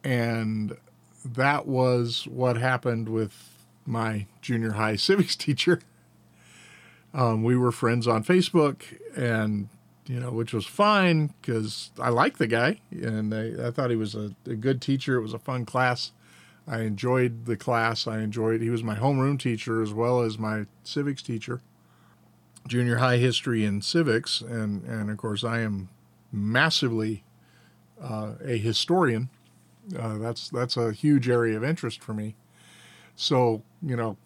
And 0.04 0.78
that 1.26 1.66
was 1.66 2.28
what 2.28 2.58
happened 2.58 3.10
with 3.10 3.66
my 3.86 4.28
junior 4.42 4.74
high 4.74 4.96
civics 4.98 5.36
teacher. 5.36 5.80
Um, 7.14 7.44
we 7.44 7.56
were 7.56 7.72
friends 7.72 8.08
on 8.08 8.24
Facebook, 8.24 8.82
and 9.16 9.70
you 10.08 10.20
know, 10.20 10.32
which 10.32 10.54
was 10.54 10.66
fine 10.66 11.34
because 11.42 11.92
I 12.00 12.10
liked 12.10 12.38
the 12.38 12.48
guy 12.48 12.82
and 12.92 13.34
I, 13.34 13.68
I 13.68 13.72
thought 13.72 13.90
he 13.90 13.96
was 13.96 14.16
a, 14.16 14.34
a, 14.46 14.56
good 14.56 14.82
teacher. 14.82 15.16
It 15.16 15.22
was 15.22 15.34
a 15.34 15.40
fun 15.40 15.66
class. 15.66 16.12
I 16.68 16.82
enjoyed 16.82 17.46
the 17.46 17.56
class. 17.56 18.06
I 18.08 18.20
enjoyed. 18.20 18.62
He 18.62 18.70
was 18.70 18.84
my 18.84 18.96
homeroom 18.96 19.40
teacher 19.40 19.82
as 19.82 19.94
well 19.94 20.22
as 20.22 20.38
my 20.38 20.66
civics 20.84 21.22
teacher, 21.22 21.62
junior 22.68 22.98
high 22.98 23.18
history 23.18 23.66
and 23.66 23.84
civics, 23.84 24.42
and 24.42 24.84
and 24.84 25.10
of 25.10 25.18
course 25.18 25.44
I 25.44 25.60
am 25.60 25.90
massively 26.32 27.24
uh, 28.02 28.34
a 28.44 28.58
historian. 28.58 29.30
Uh, 29.98 30.18
that's 30.18 30.50
that's 30.50 30.78
a 30.78 30.92
huge 30.92 31.30
area 31.30 31.58
of 31.58 31.64
interest 31.64 32.02
for 32.02 32.14
me. 32.14 32.36
So 33.16 33.64
you 33.82 33.96
know, 33.96 34.18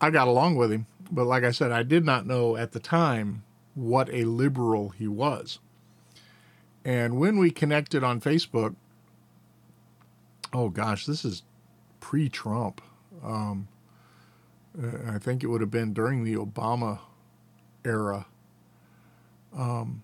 I 0.00 0.10
got 0.10 0.28
along 0.28 0.56
with 0.56 0.72
him, 0.72 0.86
but 1.10 1.26
like 1.26 1.44
I 1.44 1.50
said, 1.50 1.72
I 1.72 1.82
did 1.82 2.04
not 2.04 2.26
know 2.26 2.56
at 2.56 2.72
the 2.72 2.80
time 2.80 3.44
what 3.74 4.08
a 4.12 4.24
liberal 4.24 4.90
he 4.90 5.06
was. 5.06 5.58
And 6.84 7.18
when 7.18 7.36
we 7.36 7.50
connected 7.50 8.02
on 8.04 8.20
Facebook, 8.20 8.76
oh 10.52 10.68
gosh, 10.68 11.04
this 11.04 11.24
is 11.24 11.42
pre 12.00 12.28
Trump. 12.28 12.80
Um, 13.22 13.68
uh, 14.80 15.12
I 15.14 15.18
think 15.18 15.42
it 15.42 15.48
would 15.48 15.60
have 15.60 15.70
been 15.70 15.92
during 15.92 16.24
the 16.24 16.36
Obama 16.36 17.00
era. 17.86 18.26
Um, 19.56 20.02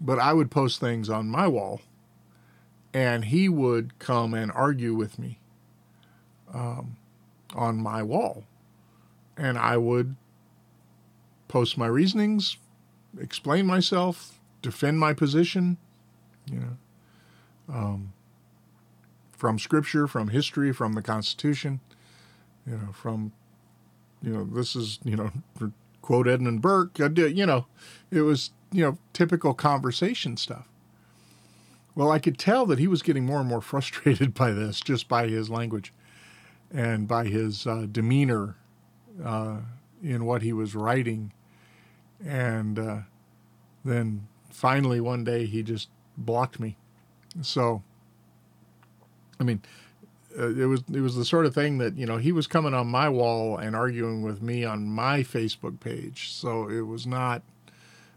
but 0.00 0.18
I 0.18 0.32
would 0.32 0.50
post 0.50 0.80
things 0.80 1.08
on 1.08 1.28
my 1.28 1.46
wall, 1.46 1.80
and 2.92 3.24
he 3.26 3.48
would 3.48 3.98
come 3.98 4.34
and 4.34 4.52
argue 4.52 4.94
with 4.94 5.18
me 5.18 5.38
um, 6.52 6.96
on 7.54 7.76
my 7.76 8.02
wall. 8.02 8.44
And 9.36 9.58
I 9.58 9.76
would 9.76 10.16
post 11.48 11.78
my 11.78 11.86
reasonings, 11.86 12.56
explain 13.18 13.66
myself, 13.66 14.40
defend 14.62 14.98
my 14.98 15.12
position, 15.12 15.76
you 16.50 16.60
know, 16.60 17.74
um, 17.74 18.12
from 19.32 19.58
scripture, 19.58 20.06
from 20.06 20.28
history, 20.28 20.72
from 20.72 20.92
the 20.94 21.02
Constitution, 21.02 21.80
you 22.66 22.76
know, 22.76 22.92
from, 22.92 23.32
you 24.22 24.32
know, 24.32 24.44
this 24.44 24.76
is, 24.76 24.98
you 25.04 25.16
know, 25.16 25.30
quote 26.04 26.28
Edmund 26.28 26.60
Burke, 26.60 26.98
you 26.98 27.46
know, 27.46 27.64
it 28.10 28.20
was, 28.20 28.50
you 28.70 28.84
know, 28.84 28.98
typical 29.14 29.54
conversation 29.54 30.36
stuff. 30.36 30.68
Well, 31.94 32.10
I 32.10 32.18
could 32.18 32.36
tell 32.36 32.66
that 32.66 32.78
he 32.78 32.86
was 32.86 33.00
getting 33.00 33.24
more 33.24 33.40
and 33.40 33.48
more 33.48 33.60
frustrated 33.72 34.34
by 34.34 34.50
this 34.50 34.82
just 34.82 35.08
by 35.08 35.28
his 35.28 35.48
language 35.48 35.94
and 36.70 37.08
by 37.08 37.24
his 37.24 37.66
uh, 37.66 37.86
demeanor 37.90 38.56
uh, 39.24 39.60
in 40.02 40.26
what 40.26 40.42
he 40.42 40.52
was 40.52 40.74
writing 40.74 41.32
and 42.22 42.78
uh, 42.78 42.98
then 43.82 44.28
finally 44.50 45.00
one 45.00 45.24
day 45.24 45.46
he 45.46 45.62
just 45.62 45.88
blocked 46.18 46.60
me. 46.60 46.76
So, 47.40 47.82
I 49.40 49.44
mean, 49.44 49.62
uh, 50.38 50.48
it 50.48 50.66
was 50.66 50.82
it 50.92 51.00
was 51.00 51.16
the 51.16 51.24
sort 51.24 51.46
of 51.46 51.54
thing 51.54 51.78
that 51.78 51.96
you 51.96 52.06
know 52.06 52.16
he 52.16 52.32
was 52.32 52.46
coming 52.46 52.74
on 52.74 52.86
my 52.86 53.08
wall 53.08 53.56
and 53.56 53.76
arguing 53.76 54.22
with 54.22 54.42
me 54.42 54.64
on 54.64 54.86
my 54.86 55.20
Facebook 55.20 55.80
page. 55.80 56.32
So 56.32 56.68
it 56.68 56.82
was 56.82 57.06
not. 57.06 57.42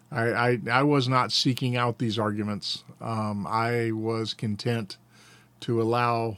I, 0.09 0.31
I, 0.31 0.59
I 0.71 0.83
was 0.83 1.09
not 1.09 1.33
seeking 1.33 1.75
out 1.75 1.99
these 1.99 2.17
arguments. 2.17 2.85
Um, 3.01 3.45
I 3.45 3.91
was 3.91 4.33
content 4.33 4.95
to 5.59 5.81
allow 5.81 6.37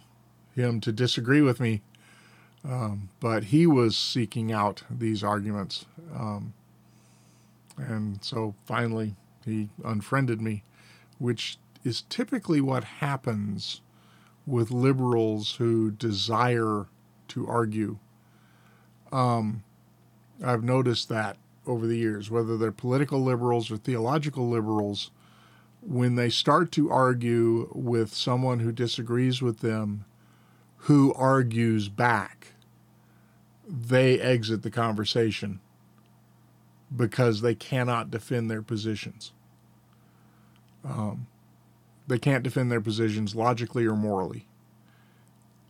him 0.55 0.81
to 0.81 0.91
disagree 0.91 1.41
with 1.41 1.59
me, 1.59 1.81
um, 2.65 3.09
but 3.19 3.45
he 3.45 3.67
was 3.67 3.95
seeking 3.95 4.51
out 4.51 4.81
these 4.89 5.23
arguments. 5.23 5.85
Um, 6.15 6.53
and 7.77 8.23
so 8.23 8.55
finally, 8.65 9.15
he 9.45 9.69
unfriended 9.85 10.41
me, 10.41 10.63
which 11.19 11.59
is 11.83 12.01
typically 12.09 12.61
what 12.61 12.83
happens 12.83 13.81
with 14.49 14.71
liberals 14.71 15.55
who 15.55 15.91
desire 15.91 16.87
to 17.27 17.47
argue. 17.47 17.97
Um, 19.11 19.63
I've 20.43 20.63
noticed 20.63 21.07
that 21.09 21.37
over 21.67 21.85
the 21.85 21.97
years, 21.97 22.31
whether 22.31 22.57
they're 22.57 22.71
political 22.71 23.23
liberals 23.23 23.69
or 23.69 23.77
theological 23.77 24.49
liberals, 24.49 25.11
when 25.81 26.15
they 26.15 26.29
start 26.29 26.71
to 26.73 26.89
argue 26.89 27.69
with 27.73 28.13
someone 28.13 28.59
who 28.59 28.71
disagrees 28.71 29.41
with 29.41 29.59
them, 29.59 30.05
who 30.83 31.13
argues 31.13 31.87
back, 31.87 32.53
they 33.67 34.19
exit 34.19 34.63
the 34.63 34.71
conversation 34.71 35.59
because 36.95 37.41
they 37.41 37.53
cannot 37.53 38.09
defend 38.09 38.49
their 38.49 38.63
positions. 38.63 39.31
Um, 40.83 41.27
they 42.09 42.19
can't 42.19 42.43
defend 42.43 42.71
their 42.71 42.81
positions 42.81 43.35
logically 43.35 43.85
or 43.85 43.95
morally, 43.95 44.45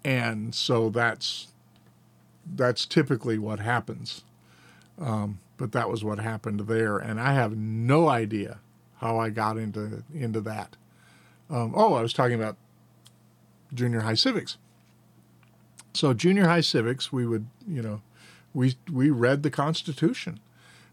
and 0.04 0.56
so 0.56 0.90
that's 0.90 1.48
that's 2.56 2.86
typically 2.86 3.38
what 3.38 3.60
happens. 3.60 4.24
Um, 5.00 5.40
but 5.58 5.72
that 5.74 5.90
was 5.90 6.04
what 6.04 6.20
happened 6.20 6.62
there, 6.62 6.98
and 6.98 7.20
I 7.20 7.34
have 7.34 7.56
no 7.56 8.10
idea 8.10 8.60
how 8.98 9.18
I 9.18 9.30
got 9.30 9.58
into 9.58 10.04
into 10.14 10.42
that. 10.42 10.76
Um, 11.50 11.74
oh, 11.76 11.94
I 11.94 12.02
was 12.02 12.14
talking 12.14 12.36
about 12.36 12.58
junior 13.74 14.02
high 14.02 14.16
civics. 14.16 14.58
So 15.94 16.14
junior 16.14 16.48
high 16.48 16.62
civics, 16.62 17.12
we 17.12 17.26
would, 17.26 17.48
you 17.68 17.82
know, 17.82 18.02
we 18.54 18.76
we 18.92 19.10
read 19.10 19.44
the 19.44 19.52
Constitution. 19.52 20.40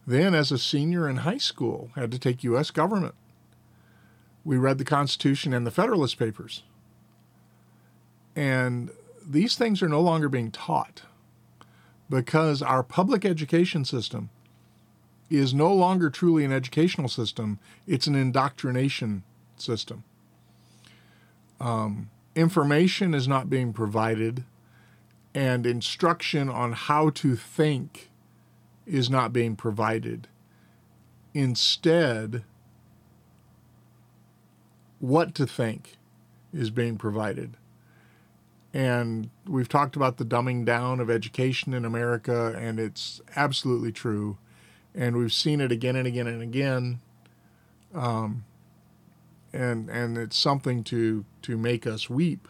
Then, 0.06 0.34
as 0.34 0.52
a 0.52 0.58
senior 0.58 1.08
in 1.08 1.18
high 1.18 1.38
school, 1.38 1.90
had 1.96 2.12
to 2.12 2.18
take 2.18 2.44
U.S. 2.44 2.70
government. 2.70 3.14
We 4.46 4.56
read 4.56 4.78
the 4.78 4.84
Constitution 4.84 5.52
and 5.52 5.66
the 5.66 5.72
Federalist 5.72 6.20
Papers. 6.20 6.62
And 8.36 8.90
these 9.26 9.56
things 9.56 9.82
are 9.82 9.88
no 9.88 10.00
longer 10.00 10.28
being 10.28 10.52
taught 10.52 11.02
because 12.08 12.62
our 12.62 12.84
public 12.84 13.24
education 13.24 13.84
system 13.84 14.30
is 15.28 15.52
no 15.52 15.74
longer 15.74 16.10
truly 16.10 16.44
an 16.44 16.52
educational 16.52 17.08
system, 17.08 17.58
it's 17.88 18.06
an 18.06 18.14
indoctrination 18.14 19.24
system. 19.56 20.04
Um, 21.60 22.10
information 22.36 23.14
is 23.14 23.26
not 23.26 23.50
being 23.50 23.72
provided, 23.72 24.44
and 25.34 25.66
instruction 25.66 26.48
on 26.48 26.70
how 26.72 27.10
to 27.10 27.34
think 27.34 28.10
is 28.86 29.10
not 29.10 29.32
being 29.32 29.56
provided. 29.56 30.28
Instead, 31.34 32.44
what 34.98 35.34
to 35.34 35.46
think 35.46 35.96
is 36.52 36.70
being 36.70 36.96
provided. 36.96 37.56
And 38.72 39.30
we've 39.46 39.68
talked 39.68 39.96
about 39.96 40.18
the 40.18 40.24
dumbing 40.24 40.64
down 40.64 41.00
of 41.00 41.08
education 41.10 41.72
in 41.72 41.84
America, 41.84 42.54
and 42.58 42.78
it's 42.78 43.20
absolutely 43.34 43.92
true. 43.92 44.36
And 44.94 45.16
we've 45.16 45.32
seen 45.32 45.60
it 45.60 45.72
again 45.72 45.96
and 45.96 46.06
again 46.06 46.26
and 46.26 46.42
again. 46.42 47.00
Um, 47.94 48.44
and 49.52 49.88
and 49.88 50.18
it's 50.18 50.36
something 50.36 50.84
to 50.84 51.24
to 51.42 51.56
make 51.56 51.86
us 51.86 52.10
weep. 52.10 52.48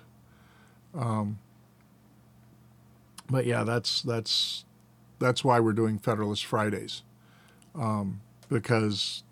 Um, 0.95 1.39
but 3.31 3.47
yeah, 3.47 3.65
that's 3.65 4.03
that's 4.03 4.65
that's 5.19 5.45
why 5.45 5.61
we're 5.61 5.73
doing 5.73 5.99
Federalist 5.99 6.45
Fridays, 6.45 7.03
um, 7.75 8.21
because 8.49 9.23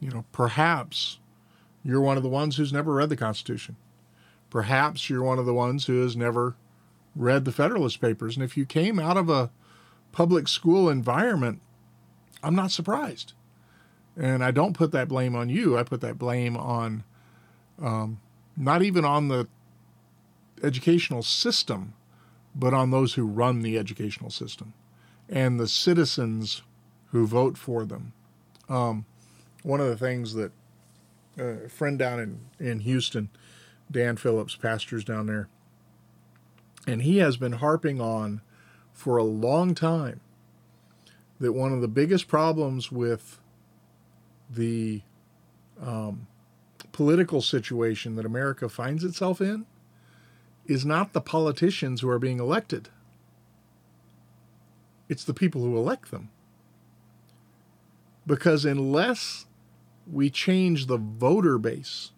you 0.00 0.10
know 0.10 0.24
perhaps 0.32 1.18
you're 1.84 2.00
one 2.00 2.16
of 2.16 2.22
the 2.22 2.28
ones 2.28 2.56
who's 2.56 2.72
never 2.72 2.94
read 2.94 3.10
the 3.10 3.16
Constitution. 3.16 3.76
Perhaps 4.50 5.10
you're 5.10 5.22
one 5.22 5.38
of 5.38 5.46
the 5.46 5.54
ones 5.54 5.86
who 5.86 6.02
has 6.02 6.16
never 6.16 6.56
read 7.14 7.44
the 7.44 7.52
Federalist 7.52 8.00
Papers, 8.00 8.36
and 8.36 8.44
if 8.44 8.56
you 8.56 8.64
came 8.64 8.98
out 8.98 9.16
of 9.16 9.28
a 9.28 9.50
public 10.12 10.48
school 10.48 10.88
environment, 10.88 11.60
I'm 12.42 12.54
not 12.54 12.70
surprised. 12.70 13.32
And 14.16 14.44
I 14.44 14.50
don't 14.52 14.74
put 14.76 14.92
that 14.92 15.08
blame 15.08 15.34
on 15.34 15.48
you. 15.48 15.76
I 15.76 15.82
put 15.82 16.00
that 16.02 16.18
blame 16.18 16.56
on 16.56 17.02
um, 17.82 18.20
not 18.56 18.82
even 18.82 19.04
on 19.04 19.28
the 19.28 19.48
educational 20.62 21.22
system, 21.22 21.94
but 22.54 22.72
on 22.72 22.90
those 22.90 23.14
who 23.14 23.26
run 23.26 23.62
the 23.62 23.76
educational 23.76 24.30
system 24.30 24.72
and 25.28 25.58
the 25.58 25.66
citizens 25.66 26.62
who 27.06 27.26
vote 27.26 27.56
for 27.58 27.84
them. 27.84 28.12
Um, 28.68 29.04
one 29.62 29.80
of 29.80 29.88
the 29.88 29.96
things 29.96 30.34
that 30.34 30.52
a 31.38 31.68
friend 31.68 31.98
down 31.98 32.20
in, 32.20 32.40
in 32.58 32.80
Houston, 32.80 33.28
Dan 33.90 34.16
Phillips, 34.16 34.56
pastors 34.56 35.04
down 35.04 35.26
there, 35.26 35.48
and 36.86 37.02
he 37.02 37.18
has 37.18 37.36
been 37.36 37.52
harping 37.52 38.00
on 38.00 38.40
for 38.92 39.16
a 39.16 39.24
long 39.24 39.74
time 39.74 40.20
that 41.40 41.52
one 41.52 41.72
of 41.72 41.80
the 41.80 41.88
biggest 41.88 42.28
problems 42.28 42.92
with 42.92 43.40
the 44.48 45.02
um, 45.82 46.26
political 46.92 47.42
situation 47.42 48.14
that 48.16 48.24
America 48.24 48.68
finds 48.68 49.02
itself 49.02 49.40
in 49.40 49.66
is 50.66 50.86
not 50.86 51.12
the 51.12 51.20
politicians 51.20 52.00
who 52.00 52.08
are 52.08 52.18
being 52.18 52.38
elected, 52.38 52.88
it's 55.08 55.24
the 55.24 55.34
people 55.34 55.62
who 55.62 55.76
elect 55.76 56.10
them. 56.10 56.30
Because 58.26 58.64
unless 58.64 59.44
we 60.10 60.30
change 60.30 60.86
the 60.86 60.98
voter 60.98 61.58
base, 61.58 62.12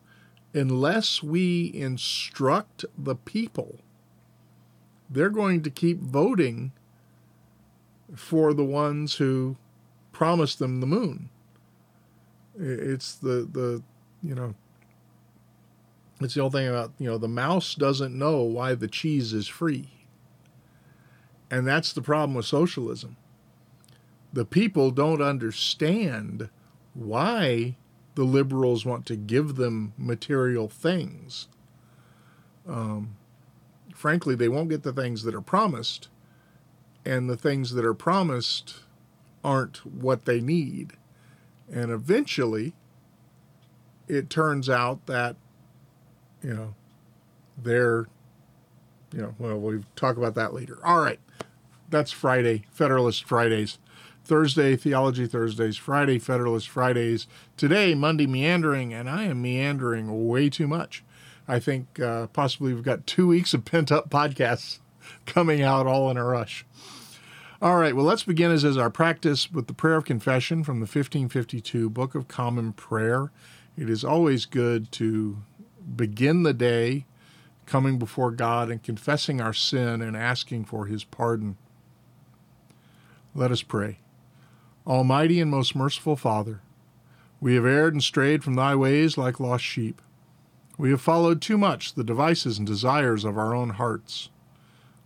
unless 0.55 1.22
we 1.22 1.70
instruct 1.75 2.85
the 2.96 3.14
people, 3.14 3.81
they're 5.09 5.31
going 5.31 5.62
to 5.62 5.70
keep 5.70 6.01
voting 6.01 6.72
for 8.14 8.55
the 8.55 8.64
ones 8.64 9.16
who 9.16 9.57
promised 10.12 10.59
them 10.59 10.81
the 10.81 10.87
moon. 10.87 11.29
It's 12.59 13.14
the 13.14 13.49
the 13.51 13.83
you 14.22 14.35
know 14.35 14.55
it's 16.20 16.35
the 16.35 16.40
old 16.40 16.53
thing 16.53 16.68
about 16.68 16.92
you 16.99 17.09
know 17.09 17.18
the 17.18 17.29
mouse 17.29 17.75
doesn't 17.75 18.16
know 18.16 18.42
why 18.42 18.75
the 18.75 18.88
cheese 18.88 19.33
is 19.33 19.46
free. 19.46 19.90
And 21.51 21.66
that's 21.66 21.92
the 21.92 22.03
problem 22.03 22.35
with 22.35 22.46
socialism. 22.46 23.16
The 24.33 24.44
people 24.44 24.90
don't 24.90 25.22
understand 25.22 26.49
why 26.96 27.76
the 28.14 28.24
liberals 28.24 28.87
want 28.87 29.04
to 29.06 29.16
give 29.16 29.56
them 29.56 29.92
material 29.98 30.68
things. 30.68 31.48
Um, 32.66 33.16
frankly, 33.94 34.35
they 34.35 34.48
won't 34.48 34.70
get 34.70 34.82
the 34.82 34.92
things 34.92 35.22
that 35.24 35.35
are 35.35 35.42
promised, 35.42 36.09
and 37.04 37.28
the 37.28 37.37
things 37.37 37.72
that 37.72 37.85
are 37.85 37.94
promised 37.94 38.76
aren't 39.44 39.87
what 39.87 40.24
they 40.24 40.40
need. 40.40 40.94
And 41.70 41.90
eventually, 41.90 42.72
it 44.09 44.30
turns 44.30 44.68
out 44.68 45.06
that, 45.06 45.37
you 46.42 46.54
know, 46.54 46.74
they're, 47.62 48.06
you 49.12 49.20
know, 49.20 49.35
well, 49.38 49.59
we'll 49.59 49.85
talk 49.94 50.16
about 50.16 50.35
that 50.35 50.54
later. 50.54 50.78
All 50.85 51.00
right. 51.00 51.20
That's 51.88 52.11
Friday, 52.11 52.64
Federalist 52.72 53.24
Fridays. 53.24 53.78
Thursday, 54.27 54.75
Theology 54.75 55.27
Thursdays. 55.27 55.77
Friday, 55.77 56.19
Federalist 56.19 56.69
Fridays. 56.69 57.29
Today, 57.57 57.95
Monday, 57.95 58.27
Meandering, 58.27 58.93
and 58.93 59.09
I 59.09 59.25
am 59.25 59.41
meandering 59.41 60.27
way 60.27 60.51
too 60.51 60.67
much. 60.67 61.05
I 61.47 61.61
think 61.61 62.01
uh, 62.01 62.27
possibly 62.29 62.75
we've 62.75 62.83
got 62.83 63.07
two 63.07 63.29
weeks 63.29 63.55
of 63.55 63.65
pent 63.65 63.93
up 63.93 64.11
podcasts 64.11 64.81
coming 65.27 65.62
out 65.62 65.87
all 65.87 66.11
in 66.11 66.17
a 66.17 66.25
rush. 66.25 66.67
All 67.62 67.77
right, 67.77 67.95
well, 67.95 68.05
let's 68.05 68.25
begin 68.25 68.51
as 68.51 68.65
is 68.65 68.77
our 68.77 68.91
practice 68.91 69.51
with 69.51 69.69
the 69.69 69.73
prayer 69.73 69.95
of 69.95 70.05
confession 70.05 70.65
from 70.65 70.81
the 70.81 70.87
1552 70.87 71.89
Book 71.89 72.15
of 72.17 72.27
Common 72.27 72.73
Prayer. 72.73 73.31
It 73.79 73.89
is 73.89 74.05
always 74.05 74.45
good 74.45 74.91
to 74.93 75.39
begin 75.95 76.43
the 76.43 76.53
day 76.53 77.07
coming 77.65 77.99
before 77.99 78.33
God 78.33 78.71
and 78.71 78.83
confessing 78.83 79.41
our 79.41 79.55
sin 79.55 80.03
and 80.03 80.17
asking 80.17 80.65
for 80.65 80.87
his 80.87 81.05
pardon. 81.05 81.57
Let 83.35 83.53
us 83.53 83.62
pray. 83.62 84.01
Almighty 84.87 85.40
and 85.40 85.51
most 85.51 85.75
merciful 85.75 86.14
Father, 86.14 86.61
we 87.40 87.57
have 87.57 87.64
erred 87.64 87.92
and 87.92 88.03
strayed 88.05 88.44
from 88.44 88.55
thy 88.55 88.77
ways 88.77 89.18
like 89.18 89.40
lost 89.40 89.64
sheep. 89.64 90.01
We 90.79 90.90
have 90.90 91.01
followed 91.01 91.42
too 91.42 91.59
much 91.59 91.94
the 91.94 92.05
devices 92.05 92.57
and 92.57 92.66
desires 92.66 93.25
of 93.25 93.37
our 93.37 93.53
own 93.53 93.70
hearts. 93.70 94.31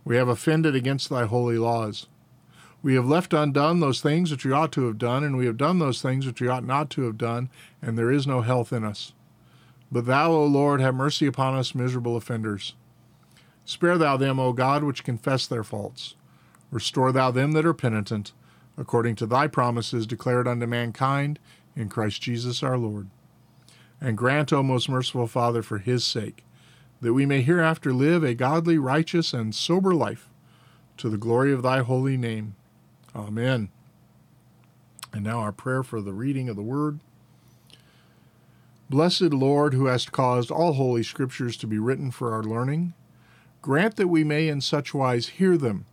We 0.05 0.17
have 0.17 0.27
offended 0.27 0.75
against 0.75 1.09
thy 1.09 1.25
holy 1.25 1.57
laws. 1.57 2.05
We 2.83 2.93
have 2.93 3.07
left 3.07 3.33
undone 3.33 3.79
those 3.79 4.01
things 4.01 4.29
which 4.29 4.45
we 4.45 4.51
ought 4.51 4.71
to 4.73 4.85
have 4.85 4.99
done, 4.99 5.23
and 5.23 5.35
we 5.35 5.47
have 5.47 5.57
done 5.57 5.79
those 5.79 5.99
things 5.99 6.27
which 6.27 6.41
we 6.41 6.47
ought 6.47 6.65
not 6.65 6.91
to 6.91 7.01
have 7.03 7.17
done, 7.17 7.49
and 7.81 7.97
there 7.97 8.11
is 8.11 8.27
no 8.27 8.41
health 8.41 8.71
in 8.71 8.83
us. 8.83 9.13
But 9.91 10.05
thou, 10.05 10.31
O 10.31 10.45
Lord, 10.45 10.79
have 10.79 10.93
mercy 10.93 11.25
upon 11.25 11.55
us, 11.55 11.73
miserable 11.73 12.15
offenders. 12.15 12.75
Spare 13.65 13.97
thou 13.97 14.15
them, 14.15 14.39
O 14.39 14.53
God, 14.53 14.83
which 14.83 15.03
confess 15.03 15.47
their 15.47 15.63
faults. 15.63 16.15
Restore 16.69 17.11
thou 17.11 17.31
them 17.31 17.53
that 17.53 17.65
are 17.65 17.73
penitent, 17.73 18.31
according 18.81 19.15
to 19.15 19.27
thy 19.27 19.45
promises 19.45 20.07
declared 20.07 20.47
unto 20.47 20.65
mankind 20.65 21.37
in 21.75 21.87
Christ 21.87 22.19
Jesus 22.19 22.63
our 22.63 22.79
Lord. 22.79 23.09
And 24.01 24.17
grant, 24.17 24.51
O 24.51 24.63
most 24.63 24.89
merciful 24.89 25.27
Father, 25.27 25.61
for 25.61 25.77
his 25.77 26.03
sake, 26.03 26.43
that 26.99 27.13
we 27.13 27.27
may 27.27 27.43
hereafter 27.43 27.93
live 27.93 28.23
a 28.23 28.33
godly, 28.33 28.79
righteous, 28.79 29.33
and 29.33 29.53
sober 29.53 29.93
life, 29.93 30.27
to 30.97 31.09
the 31.09 31.17
glory 31.17 31.53
of 31.53 31.61
thy 31.61 31.79
holy 31.81 32.17
name. 32.17 32.55
Amen. 33.15 33.69
And 35.13 35.23
now 35.23 35.39
our 35.39 35.51
prayer 35.51 35.83
for 35.83 36.01
the 36.01 36.13
reading 36.13 36.49
of 36.49 36.55
the 36.55 36.63
Word. 36.63 36.99
Blessed 38.89 39.21
Lord, 39.31 39.75
who 39.75 39.85
hast 39.85 40.11
caused 40.11 40.49
all 40.49 40.73
holy 40.73 41.03
scriptures 41.03 41.55
to 41.57 41.67
be 41.67 41.77
written 41.77 42.09
for 42.09 42.33
our 42.33 42.43
learning, 42.43 42.93
grant 43.61 43.95
that 43.97 44.07
we 44.07 44.23
may 44.23 44.47
in 44.47 44.59
such 44.59 44.91
wise 44.91 45.27
hear 45.27 45.55
them, 45.55 45.85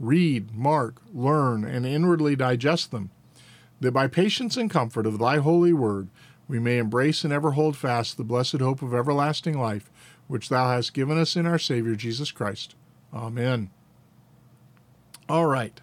read, 0.00 0.54
mark, 0.54 1.00
learn, 1.12 1.64
and 1.64 1.84
inwardly 1.84 2.36
digest 2.36 2.90
them, 2.90 3.10
that 3.80 3.92
by 3.92 4.06
patience 4.06 4.56
and 4.56 4.70
comfort 4.70 5.06
of 5.06 5.18
thy 5.18 5.38
holy 5.38 5.72
word 5.72 6.08
we 6.46 6.58
may 6.58 6.78
embrace 6.78 7.24
and 7.24 7.32
ever 7.32 7.52
hold 7.52 7.76
fast 7.76 8.16
the 8.16 8.24
blessed 8.24 8.60
hope 8.60 8.80
of 8.80 8.94
everlasting 8.94 9.58
life, 9.58 9.90
which 10.26 10.48
thou 10.48 10.70
hast 10.70 10.94
given 10.94 11.18
us 11.18 11.36
in 11.36 11.46
our 11.46 11.58
Savior 11.58 11.94
Jesus 11.94 12.30
Christ. 12.30 12.74
Amen. 13.12 13.70
All 15.28 15.46
right. 15.46 15.80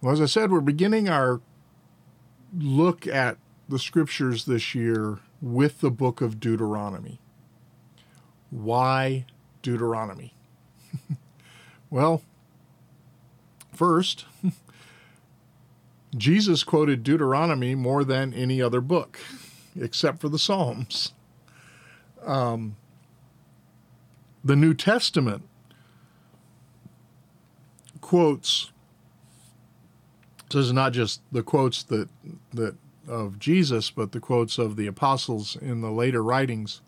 Well, 0.00 0.12
as 0.12 0.20
I 0.20 0.26
said, 0.26 0.50
we're 0.50 0.60
beginning 0.60 1.08
our 1.08 1.40
look 2.56 3.06
at 3.06 3.38
the 3.68 3.78
scriptures 3.78 4.44
this 4.44 4.74
year 4.74 5.18
with 5.40 5.80
the 5.80 5.90
book 5.90 6.20
of 6.20 6.38
Deuteronomy. 6.38 7.18
Why 8.50 9.26
Deuteronomy? 9.62 10.34
well, 11.90 12.22
first, 13.76 14.24
Jesus 16.16 16.64
quoted 16.64 17.02
Deuteronomy 17.02 17.74
more 17.74 18.04
than 18.04 18.32
any 18.32 18.62
other 18.62 18.80
book, 18.80 19.18
except 19.78 20.20
for 20.20 20.28
the 20.28 20.38
Psalms. 20.38 21.12
Um, 22.24 22.76
the 24.44 24.56
New 24.56 24.74
Testament 24.74 25.42
quotes 28.00 28.70
this 30.50 30.66
is 30.66 30.72
not 30.72 30.92
just 30.92 31.20
the 31.32 31.42
quotes 31.42 31.82
that 31.84 32.08
that 32.54 32.76
of 33.08 33.38
Jesus, 33.38 33.90
but 33.90 34.12
the 34.12 34.20
quotes 34.20 34.58
of 34.58 34.76
the 34.76 34.86
apostles 34.86 35.56
in 35.56 35.80
the 35.80 35.90
later 35.90 36.22
writings. 36.22 36.80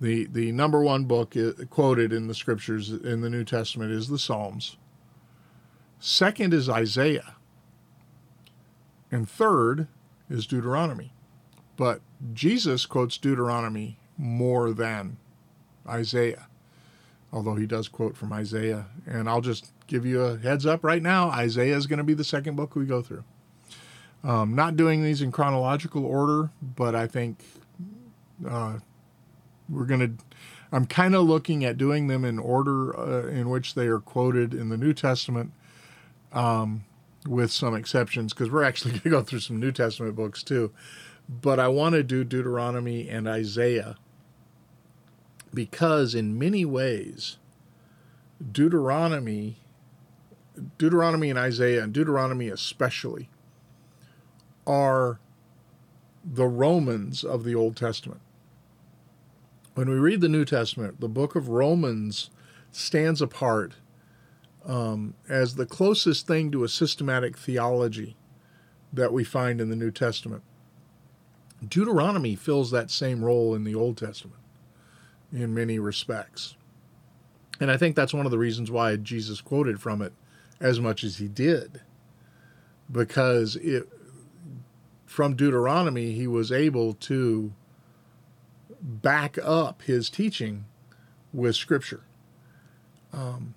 The 0.00 0.26
the 0.26 0.52
number 0.52 0.82
one 0.82 1.04
book 1.04 1.34
quoted 1.70 2.12
in 2.12 2.26
the 2.26 2.34
scriptures 2.34 2.90
in 2.90 3.20
the 3.20 3.30
New 3.30 3.44
Testament 3.44 3.92
is 3.92 4.08
the 4.08 4.18
Psalms. 4.18 4.76
Second 5.98 6.52
is 6.52 6.68
Isaiah. 6.68 7.34
And 9.10 9.28
third 9.28 9.88
is 10.28 10.46
Deuteronomy. 10.46 11.12
But 11.76 12.00
Jesus 12.32 12.86
quotes 12.86 13.18
Deuteronomy 13.18 13.98
more 14.16 14.72
than 14.72 15.16
Isaiah, 15.88 16.46
although 17.32 17.56
he 17.56 17.66
does 17.66 17.88
quote 17.88 18.16
from 18.16 18.32
Isaiah. 18.32 18.86
And 19.06 19.28
I'll 19.28 19.40
just 19.40 19.72
give 19.86 20.06
you 20.06 20.22
a 20.22 20.38
heads 20.38 20.64
up 20.66 20.82
right 20.82 21.02
now 21.02 21.28
Isaiah 21.30 21.76
is 21.76 21.86
going 21.86 21.98
to 21.98 22.04
be 22.04 22.14
the 22.14 22.24
second 22.24 22.56
book 22.56 22.74
we 22.74 22.86
go 22.86 23.02
through. 23.02 23.24
Um, 24.22 24.54
not 24.54 24.76
doing 24.76 25.02
these 25.02 25.20
in 25.20 25.30
chronological 25.30 26.06
order, 26.06 26.50
but 26.62 26.94
I 26.94 27.06
think 27.06 27.44
uh, 28.48 28.78
we're 29.68 29.84
going 29.84 30.00
to. 30.00 30.24
I'm 30.72 30.86
kind 30.86 31.14
of 31.14 31.24
looking 31.24 31.64
at 31.64 31.76
doing 31.76 32.08
them 32.08 32.24
in 32.24 32.38
order 32.38 32.98
uh, 32.98 33.28
in 33.28 33.50
which 33.50 33.74
they 33.74 33.86
are 33.86 34.00
quoted 34.00 34.54
in 34.54 34.70
the 34.70 34.78
New 34.78 34.94
Testament, 34.94 35.52
um, 36.34 36.84
with 37.26 37.50
some 37.50 37.74
exceptions, 37.74 38.34
because 38.34 38.50
we're 38.50 38.64
actually 38.64 38.90
going 38.98 39.02
to 39.02 39.10
go 39.10 39.22
through 39.22 39.40
some 39.40 39.58
New 39.58 39.72
Testament 39.72 40.14
books 40.14 40.42
too. 40.42 40.72
But 41.26 41.58
I 41.58 41.68
want 41.68 41.94
to 41.94 42.02
do 42.02 42.22
Deuteronomy 42.22 43.08
and 43.08 43.26
Isaiah 43.26 43.96
because, 45.54 46.14
in 46.14 46.38
many 46.38 46.66
ways, 46.66 47.38
Deuteronomy 48.52 49.56
Deuteronomy 50.78 51.30
and 51.30 51.38
Isaiah, 51.38 51.82
and 51.82 51.92
Deuteronomy 51.92 52.48
especially, 52.48 53.28
are 54.66 55.18
the 56.24 56.46
Romans 56.46 57.24
of 57.24 57.44
the 57.44 57.54
Old 57.54 57.76
Testament. 57.76 58.20
When 59.74 59.90
we 59.90 59.96
read 59.96 60.20
the 60.20 60.28
New 60.28 60.44
Testament, 60.44 61.00
the 61.00 61.08
book 61.08 61.34
of 61.34 61.48
Romans 61.48 62.30
stands 62.70 63.20
apart 63.20 63.74
um, 64.66 65.14
as 65.28 65.54
the 65.56 65.66
closest 65.66 66.26
thing 66.26 66.50
to 66.52 66.64
a 66.64 66.68
systematic 66.68 67.36
theology 67.38 68.16
that 68.92 69.12
we 69.12 69.24
find 69.24 69.60
in 69.60 69.70
the 69.70 69.76
New 69.76 69.90
Testament. 69.90 70.42
Deuteronomy 71.66 72.34
fills 72.36 72.70
that 72.70 72.90
same 72.90 73.24
role 73.24 73.54
in 73.54 73.64
the 73.64 73.74
Old 73.74 73.96
Testament 73.96 74.40
in 75.32 75.54
many 75.54 75.78
respects. 75.78 76.56
And 77.60 77.70
I 77.70 77.76
think 77.76 77.96
that's 77.96 78.14
one 78.14 78.26
of 78.26 78.32
the 78.32 78.38
reasons 78.38 78.70
why 78.70 78.96
Jesus 78.96 79.40
quoted 79.40 79.80
from 79.80 80.02
it 80.02 80.12
as 80.60 80.80
much 80.80 81.04
as 81.04 81.16
he 81.18 81.28
did. 81.28 81.80
because 82.90 83.56
it 83.56 83.88
from 85.06 85.34
Deuteronomy 85.36 86.12
he 86.12 86.26
was 86.26 86.50
able 86.50 86.94
to 86.94 87.52
back 88.80 89.38
up 89.42 89.82
his 89.82 90.10
teaching 90.10 90.64
with 91.32 91.56
scripture. 91.56 92.02
Um, 93.12 93.54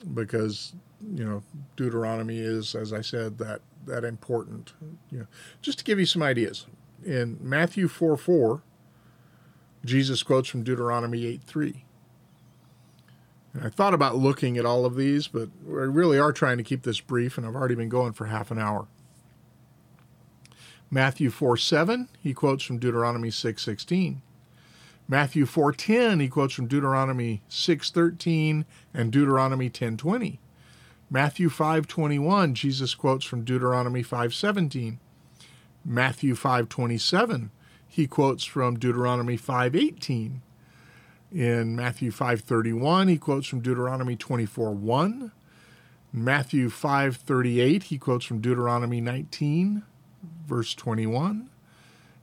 because 0.00 0.74
you 1.14 1.24
know 1.24 1.42
Deuteronomy 1.76 2.38
is, 2.38 2.74
as 2.74 2.92
I 2.92 3.00
said, 3.00 3.38
that 3.38 3.60
that 3.86 4.04
important. 4.04 4.72
You 5.10 5.20
know, 5.20 5.26
just 5.62 5.78
to 5.78 5.84
give 5.84 5.98
you 5.98 6.06
some 6.06 6.22
ideas, 6.22 6.66
in 7.04 7.38
Matthew 7.40 7.88
four 7.88 8.16
four, 8.16 8.62
Jesus 9.84 10.22
quotes 10.22 10.48
from 10.48 10.62
Deuteronomy 10.62 11.26
eight 11.26 11.42
three. 11.42 11.84
And 13.54 13.64
I 13.64 13.70
thought 13.70 13.94
about 13.94 14.16
looking 14.16 14.58
at 14.58 14.66
all 14.66 14.84
of 14.84 14.94
these, 14.94 15.26
but 15.26 15.48
we 15.64 15.74
really 15.74 16.18
are 16.18 16.32
trying 16.32 16.58
to 16.58 16.62
keep 16.62 16.82
this 16.82 17.00
brief, 17.00 17.38
and 17.38 17.46
I've 17.46 17.56
already 17.56 17.74
been 17.74 17.88
going 17.88 18.12
for 18.12 18.26
half 18.26 18.50
an 18.50 18.58
hour. 18.58 18.86
Matthew 20.90 21.30
4 21.30 21.56
7, 21.56 22.08
he 22.22 22.32
quotes 22.32 22.62
from 22.64 22.78
Deuteronomy 22.78 23.30
six 23.30 23.62
sixteen. 23.62 24.22
Matthew 25.10 25.46
4:10 25.46 26.20
he 26.20 26.28
quotes 26.28 26.52
from 26.52 26.66
Deuteronomy 26.66 27.42
6:13 27.48 28.66
and 28.92 29.10
Deuteronomy 29.10 29.70
10:20. 29.70 30.38
Matthew 31.10 31.48
5:21 31.48 32.52
Jesus 32.52 32.94
quotes 32.94 33.24
from 33.24 33.42
Deuteronomy 33.42 34.02
5:17. 34.02 34.98
Matthew 35.82 36.34
5:27 36.34 37.50
he 37.88 38.06
quotes 38.06 38.44
from 38.44 38.78
Deuteronomy 38.78 39.38
5:18. 39.38 40.42
In 41.32 41.74
Matthew 41.74 42.10
5:31 42.10 43.08
he 43.08 43.16
quotes 43.16 43.46
from 43.46 43.60
Deuteronomy 43.60 44.14
24:1. 44.14 45.32
Matthew 46.12 46.68
5:38 46.68 47.84
he 47.84 47.96
quotes 47.96 48.26
from 48.26 48.40
Deuteronomy 48.40 49.00
19 49.00 49.84
verse 50.46 50.74
21. 50.74 51.48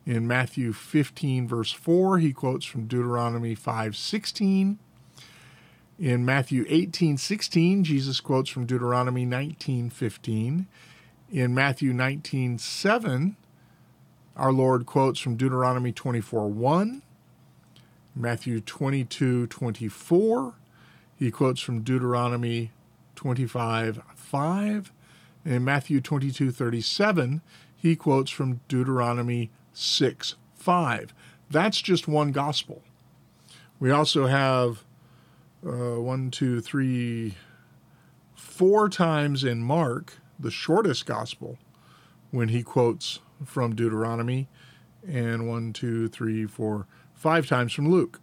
In 0.06 0.28
Matthew 0.28 0.72
15, 0.72 1.48
verse 1.48 1.72
4, 1.72 2.20
he 2.20 2.32
quotes 2.32 2.66
from 2.66 2.86
Deuteronomy 2.86 3.56
5 3.56 3.96
16. 3.96 4.80
In 5.98 6.26
Matthew 6.26 6.66
18, 6.68 7.18
16, 7.18 7.84
Jesus 7.84 8.20
quotes 8.20 8.50
from 8.50 8.66
Deuteronomy 8.66 9.26
19 9.26 9.90
15. 9.90 10.68
In 11.32 11.56
Matthew 11.56 11.94
19, 11.94 12.60
7, 12.60 13.36
our 14.36 14.52
Lord 14.52 14.86
quotes 14.86 15.20
from 15.20 15.38
Deuteronomy 15.38 15.92
24 15.92 16.50
1. 16.50 17.02
Matthew 18.16 18.62
22 18.62 19.48
24, 19.48 20.54
he 21.18 21.32
quotes 21.32 21.62
from 21.62 21.82
Deuteronomy 21.82 22.72
25 23.16 24.02
5. 24.16 24.92
In 25.46 25.64
Matthew 25.64 26.00
22 26.00 26.52
37, 26.52 27.42
he 27.76 27.96
quotes 27.96 28.30
from 28.30 28.62
Deuteronomy 28.68 29.50
6 29.76 30.36
5. 30.56 31.14
That's 31.52 31.82
just 31.82 32.08
one 32.08 32.32
gospel. 32.32 32.82
We 33.80 33.92
also 33.92 34.26
have 34.26 34.84
uh, 35.66 36.00
one, 36.02 36.32
two, 36.32 36.62
three, 36.62 37.36
four 38.34 38.90
times 38.90 39.44
in 39.44 39.62
Mark, 39.62 40.14
the 40.40 40.50
shortest 40.50 41.06
gospel, 41.06 41.60
when 42.32 42.50
he 42.50 42.64
quotes 42.64 43.20
from 43.44 43.76
Deuteronomy, 43.76 44.48
and 45.08 45.48
one, 45.48 45.74
two, 45.74 46.08
three, 46.08 46.46
four, 46.46 46.88
five 47.14 47.48
times 47.48 47.74
from 47.74 47.90
Luke. 47.90 48.22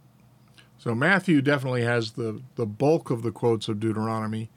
So 0.77 0.93
Matthew 0.93 1.41
definitely 1.41 1.83
has 1.83 2.13
the, 2.13 2.41
the 2.55 2.65
bulk 2.65 3.09
of 3.09 3.21
the 3.21 3.31
quotes 3.31 3.69
of 3.69 3.79
Deuteronomy, 3.79 4.49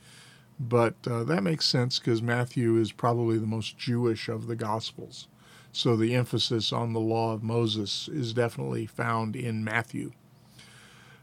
but 0.59 0.95
uh, 1.09 1.23
that 1.25 1.43
makes 1.43 1.67
sense 1.67 1.99
because 1.99 2.21
Matthew 2.21 2.79
is 2.79 2.91
probably 2.91 3.39
the 3.39 3.47
most 3.47 3.79
Jewish 3.79 4.29
of 4.29 4.47
the 4.47 4.57
Gospels. 4.57 5.29
So 5.77 5.95
the 5.95 6.15
emphasis 6.15 6.73
on 6.73 6.95
the 6.95 7.01
law 7.01 7.35
of 7.35 7.43
Moses 7.43 8.09
is 8.09 8.33
definitely 8.33 8.87
found 8.87 9.37
in 9.37 9.63
Matthew. 9.63 10.13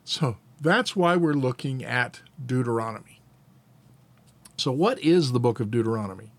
So 0.03 0.37
that's 0.61 0.95
why 0.95 1.15
we're 1.15 1.33
looking 1.33 1.83
at 1.83 2.21
Deuteronomy. 2.45 3.19
So, 4.55 4.71
what 4.71 4.99
is 4.99 5.31
the 5.31 5.39
book 5.39 5.59
of 5.59 5.71
Deuteronomy? 5.71 6.33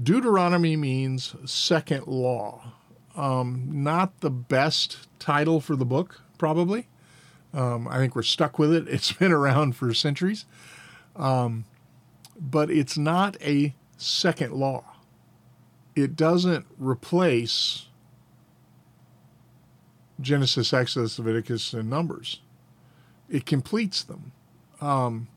Deuteronomy 0.00 0.76
means 0.76 1.34
second 1.44 2.06
law. 2.06 2.74
Um, 3.16 3.68
not 3.68 4.20
the 4.20 4.30
best 4.30 5.08
title 5.18 5.60
for 5.60 5.74
the 5.74 5.84
book, 5.84 6.22
probably. 6.38 6.86
Um, 7.52 7.88
I 7.88 7.98
think 7.98 8.14
we're 8.14 8.22
stuck 8.22 8.60
with 8.60 8.72
it. 8.72 8.86
It's 8.94 9.10
been 9.10 9.32
around 9.32 9.74
for 9.74 9.92
centuries. 9.92 10.46
Um, 11.16 11.64
but 12.38 12.70
it's 12.70 12.96
not 12.96 13.36
a 13.42 13.74
second 13.96 14.52
law 14.52 14.89
it 15.94 16.16
doesn't 16.16 16.66
replace 16.78 17.86
Genesis, 20.20 20.72
Exodus, 20.72 21.18
Leviticus, 21.18 21.72
and 21.72 21.88
Numbers. 21.88 22.40
It 23.28 23.46
completes 23.46 24.02
them. 24.02 24.32
Um, 24.80 25.28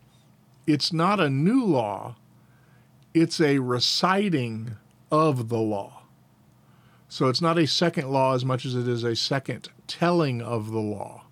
it's 0.66 0.92
not 0.92 1.20
a 1.20 1.30
new 1.30 1.64
law, 1.64 2.16
it's 3.12 3.40
a 3.40 3.58
reciting 3.58 4.76
of 5.10 5.48
the 5.48 5.58
law. 5.58 6.02
So 7.08 7.28
it's 7.28 7.40
not 7.40 7.58
a 7.58 7.66
second 7.66 8.10
law 8.10 8.34
as 8.34 8.44
much 8.44 8.64
as 8.64 8.74
it 8.74 8.88
is 8.88 9.04
a 9.04 9.14
second 9.14 9.68
telling 9.86 10.42
of 10.42 10.72
the 10.72 10.80
law. 10.80 11.24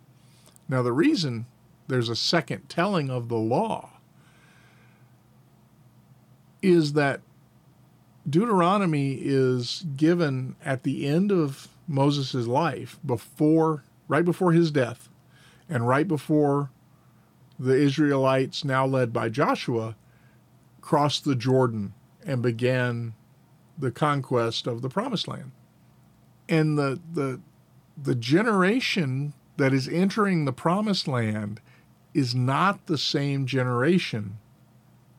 Now, 0.69 0.83
the 0.83 0.93
reason 0.93 1.47
there's 1.89 2.09
a 2.09 2.17
second 2.17 2.69
telling 2.69 3.11
of 3.11 3.29
the 3.29 3.37
law 3.37 3.91
is 6.63 6.93
that 6.93 7.21
Deuteronomy 8.29 9.15
is 9.21 9.85
given 9.97 10.57
at 10.65 10.85
the 10.85 11.07
end 11.07 11.33
of 11.33 11.69
Moses' 11.89 12.47
life, 12.47 12.99
before, 13.05 13.85
right 14.09 14.25
before 14.25 14.53
his 14.53 14.71
death, 14.71 15.09
and 15.69 15.89
right 15.89 16.07
before 16.07 16.71
the 17.59 17.75
Israelites, 17.75 18.65
now 18.65 18.87
led 18.87 19.13
by 19.13 19.29
Joshua, 19.29 19.97
crossed 20.81 21.25
the 21.25 21.35
Jordan 21.35 21.95
and 22.25 22.43
began 22.43 23.15
the 23.79 23.91
conquest 23.91 24.67
of 24.67 24.83
the 24.83 24.89
Promised 24.89 25.29
Land. 25.29 25.53
And 26.49 26.79
the 26.79 27.01
the 27.13 27.41
the 28.01 28.15
generation 28.15 29.33
that 29.57 29.73
is 29.73 29.89
entering 29.89 30.45
the 30.45 30.53
Promised 30.53 31.07
Land 31.09 31.61
is 32.15 32.35
not 32.35 32.87
the 32.87 32.99
same 32.99 33.47
generation 33.47 34.39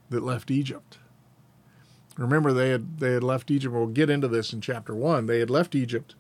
that 0.10 0.24
left 0.24 0.52
Egypt. 0.52 0.98
Remember, 2.18 2.54
they 2.54 2.70
had 2.70 3.00
they 3.00 3.14
had 3.14 3.24
left 3.24 3.50
Egypt. 3.50 3.74
We'll 3.74 3.88
get 3.88 4.10
into 4.10 4.28
this 4.28 4.54
in 4.54 4.62
chapter 4.62 4.94
one. 4.94 5.26
They 5.26 5.40
had 5.40 5.50
left 5.50 5.74
Egypt, 5.74 6.16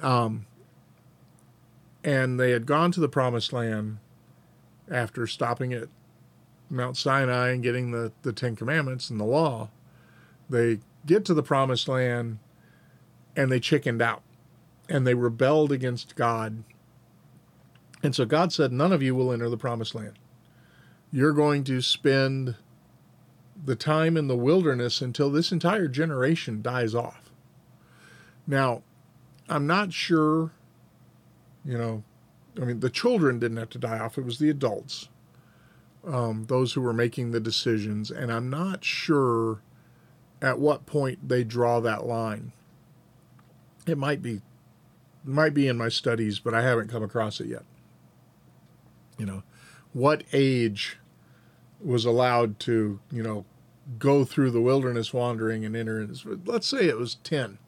um, 0.00 0.46
and 2.02 2.40
they 2.40 2.52
had 2.52 2.64
gone 2.64 2.90
to 2.92 3.00
the 3.00 3.08
Promised 3.08 3.52
Land 3.52 3.98
after 4.90 5.26
stopping 5.26 5.74
at 5.74 5.88
Mount 6.70 6.96
Sinai 6.96 7.50
and 7.50 7.62
getting 7.62 7.90
the 7.90 8.12
the 8.22 8.32
Ten 8.32 8.56
Commandments 8.56 9.10
and 9.10 9.20
the 9.20 9.24
law. 9.24 9.68
They 10.48 10.80
get 11.04 11.26
to 11.26 11.34
the 11.34 11.42
Promised 11.42 11.86
Land, 11.86 12.38
and 13.36 13.52
they 13.52 13.60
chickened 13.60 14.00
out, 14.00 14.22
and 14.88 15.06
they 15.06 15.14
rebelled 15.14 15.70
against 15.70 16.16
God. 16.16 16.64
And 18.02 18.14
so 18.14 18.24
God 18.24 18.54
said, 18.54 18.72
"None 18.72 18.92
of 18.92 19.02
you 19.02 19.14
will 19.14 19.32
enter 19.32 19.50
the 19.50 19.58
Promised 19.58 19.94
Land. 19.94 20.18
You're 21.12 21.34
going 21.34 21.62
to 21.64 21.82
spend." 21.82 22.54
The 23.64 23.76
time 23.76 24.16
in 24.16 24.28
the 24.28 24.36
wilderness 24.36 25.00
until 25.00 25.30
this 25.30 25.52
entire 25.52 25.88
generation 25.88 26.62
dies 26.62 26.94
off. 26.94 27.30
Now, 28.46 28.82
I'm 29.48 29.66
not 29.66 29.92
sure, 29.92 30.52
you 31.64 31.76
know, 31.76 32.04
I 32.60 32.64
mean, 32.64 32.80
the 32.80 32.90
children 32.90 33.38
didn't 33.38 33.56
have 33.56 33.70
to 33.70 33.78
die 33.78 33.98
off, 33.98 34.18
it 34.18 34.24
was 34.24 34.38
the 34.38 34.50
adults, 34.50 35.08
um, 36.06 36.44
those 36.44 36.72
who 36.72 36.80
were 36.80 36.92
making 36.92 37.30
the 37.30 37.40
decisions. 37.40 38.10
And 38.10 38.32
I'm 38.32 38.48
not 38.50 38.84
sure 38.84 39.60
at 40.40 40.58
what 40.58 40.86
point 40.86 41.28
they 41.28 41.44
draw 41.44 41.80
that 41.80 42.06
line. 42.06 42.52
It 43.86 43.98
might 43.98 44.22
be 44.22 44.42
might 45.24 45.52
be 45.52 45.68
in 45.68 45.76
my 45.76 45.88
studies, 45.88 46.38
but 46.38 46.54
I 46.54 46.62
haven't 46.62 46.88
come 46.88 47.02
across 47.02 47.40
it 47.40 47.48
yet. 47.48 47.64
You 49.18 49.26
know, 49.26 49.42
what 49.92 50.22
age 50.32 50.98
was 51.82 52.04
allowed 52.04 52.58
to, 52.60 53.00
you 53.10 53.22
know, 53.22 53.44
go 53.98 54.24
through 54.24 54.50
the 54.50 54.60
wilderness 54.60 55.12
wandering 55.12 55.64
and 55.64 55.76
enter. 55.76 56.06
Let's 56.44 56.66
say 56.66 56.86
it 56.86 56.98
was 56.98 57.16
10. 57.24 57.58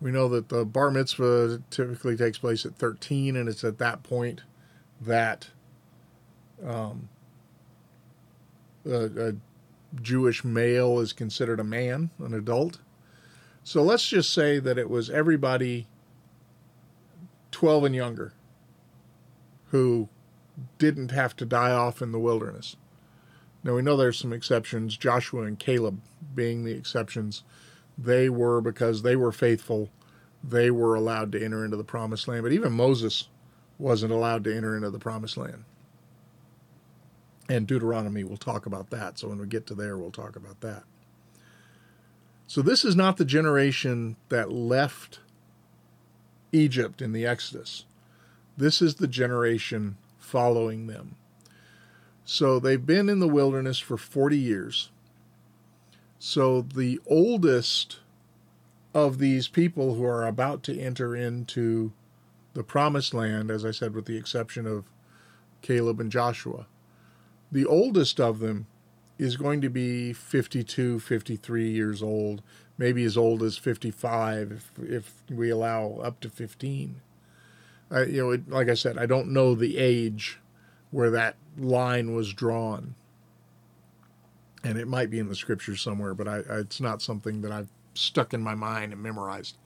We 0.00 0.10
know 0.10 0.28
that 0.28 0.48
the 0.48 0.64
bar 0.64 0.90
mitzvah 0.90 1.62
typically 1.70 2.16
takes 2.16 2.38
place 2.38 2.66
at 2.66 2.76
13, 2.76 3.36
and 3.36 3.48
it's 3.48 3.64
at 3.64 3.78
that 3.78 4.02
point 4.02 4.42
that 5.00 5.48
um, 6.64 7.08
a, 8.84 9.28
a 9.28 9.32
Jewish 10.02 10.44
male 10.44 11.00
is 11.00 11.12
considered 11.12 11.60
a 11.60 11.64
man, 11.64 12.10
an 12.18 12.34
adult. 12.34 12.80
So 13.64 13.82
let's 13.82 14.06
just 14.06 14.32
say 14.32 14.58
that 14.58 14.78
it 14.78 14.90
was 14.90 15.10
everybody 15.10 15.86
12 17.50 17.84
and 17.84 17.94
younger 17.94 18.32
who 19.70 20.08
didn't 20.78 21.10
have 21.10 21.34
to 21.36 21.44
die 21.44 21.72
off 21.72 22.00
in 22.02 22.12
the 22.12 22.18
wilderness. 22.18 22.76
Now 23.66 23.74
we 23.74 23.82
know 23.82 23.96
there's 23.96 24.16
some 24.16 24.32
exceptions, 24.32 24.96
Joshua 24.96 25.42
and 25.42 25.58
Caleb 25.58 26.00
being 26.36 26.64
the 26.64 26.70
exceptions. 26.70 27.42
They 27.98 28.28
were 28.28 28.60
because 28.60 29.02
they 29.02 29.16
were 29.16 29.32
faithful, 29.32 29.90
they 30.44 30.70
were 30.70 30.94
allowed 30.94 31.32
to 31.32 31.44
enter 31.44 31.64
into 31.64 31.76
the 31.76 31.82
promised 31.82 32.28
land. 32.28 32.44
But 32.44 32.52
even 32.52 32.72
Moses 32.72 33.26
wasn't 33.76 34.12
allowed 34.12 34.44
to 34.44 34.56
enter 34.56 34.76
into 34.76 34.90
the 34.90 35.00
promised 35.00 35.36
land. 35.36 35.64
And 37.48 37.66
Deuteronomy 37.66 38.22
will 38.22 38.36
talk 38.36 38.66
about 38.66 38.90
that. 38.90 39.18
So 39.18 39.28
when 39.28 39.38
we 39.38 39.48
get 39.48 39.66
to 39.66 39.74
there, 39.74 39.98
we'll 39.98 40.12
talk 40.12 40.36
about 40.36 40.60
that. 40.60 40.84
So 42.46 42.62
this 42.62 42.84
is 42.84 42.94
not 42.94 43.16
the 43.16 43.24
generation 43.24 44.14
that 44.28 44.52
left 44.52 45.18
Egypt 46.52 47.02
in 47.02 47.12
the 47.12 47.26
Exodus. 47.26 47.84
This 48.56 48.80
is 48.80 48.94
the 48.94 49.08
generation 49.08 49.96
following 50.20 50.86
them. 50.86 51.16
So 52.28 52.58
they've 52.58 52.84
been 52.84 53.08
in 53.08 53.20
the 53.20 53.28
wilderness 53.28 53.78
for 53.78 53.96
40 53.96 54.36
years. 54.36 54.90
So 56.18 56.62
the 56.62 57.00
oldest 57.06 58.00
of 58.92 59.18
these 59.18 59.46
people 59.46 59.94
who 59.94 60.04
are 60.04 60.26
about 60.26 60.64
to 60.64 60.78
enter 60.78 61.14
into 61.14 61.92
the 62.52 62.64
promised 62.64 63.14
land, 63.14 63.50
as 63.50 63.64
I 63.64 63.70
said, 63.70 63.94
with 63.94 64.06
the 64.06 64.16
exception 64.16 64.66
of 64.66 64.84
Caleb 65.62 66.00
and 66.00 66.10
Joshua, 66.10 66.66
the 67.52 67.64
oldest 67.64 68.18
of 68.18 68.40
them 68.40 68.66
is 69.18 69.36
going 69.36 69.60
to 69.60 69.70
be 69.70 70.12
52, 70.12 70.98
53 70.98 71.70
years 71.70 72.02
old, 72.02 72.42
maybe 72.76 73.04
as 73.04 73.16
old 73.16 73.40
as 73.44 73.56
55 73.56 74.50
if, 74.50 74.70
if 74.82 75.22
we 75.30 75.48
allow 75.48 76.00
up 76.02 76.18
to 76.20 76.28
15. 76.28 77.00
Uh, 77.92 78.04
you 78.04 78.20
know, 78.20 78.30
it, 78.32 78.48
like 78.50 78.68
I 78.68 78.74
said, 78.74 78.98
I 78.98 79.06
don't 79.06 79.28
know 79.28 79.54
the 79.54 79.78
age 79.78 80.40
where 80.96 81.10
that 81.10 81.36
line 81.58 82.14
was 82.14 82.32
drawn. 82.32 82.94
And 84.64 84.78
it 84.78 84.88
might 84.88 85.10
be 85.10 85.18
in 85.18 85.28
the 85.28 85.36
scriptures 85.36 85.82
somewhere, 85.82 86.14
but 86.14 86.26
I, 86.26 86.36
I, 86.36 86.60
it's 86.60 86.80
not 86.80 87.02
something 87.02 87.42
that 87.42 87.52
I've 87.52 87.68
stuck 87.92 88.32
in 88.32 88.40
my 88.40 88.54
mind 88.54 88.94
and 88.94 89.02
memorized. 89.02 89.58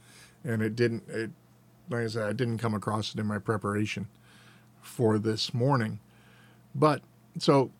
And 0.42 0.60
it 0.60 0.74
didn't, 0.74 1.08
it, 1.08 1.30
like 1.88 2.02
I 2.02 2.06
said, 2.08 2.24
I 2.24 2.32
didn't 2.32 2.58
come 2.58 2.74
across 2.74 3.14
it 3.14 3.20
in 3.20 3.26
my 3.26 3.38
preparation 3.38 4.08
for 4.82 5.20
this 5.20 5.54
morning. 5.54 6.00
But 6.74 7.00
so 7.38 7.70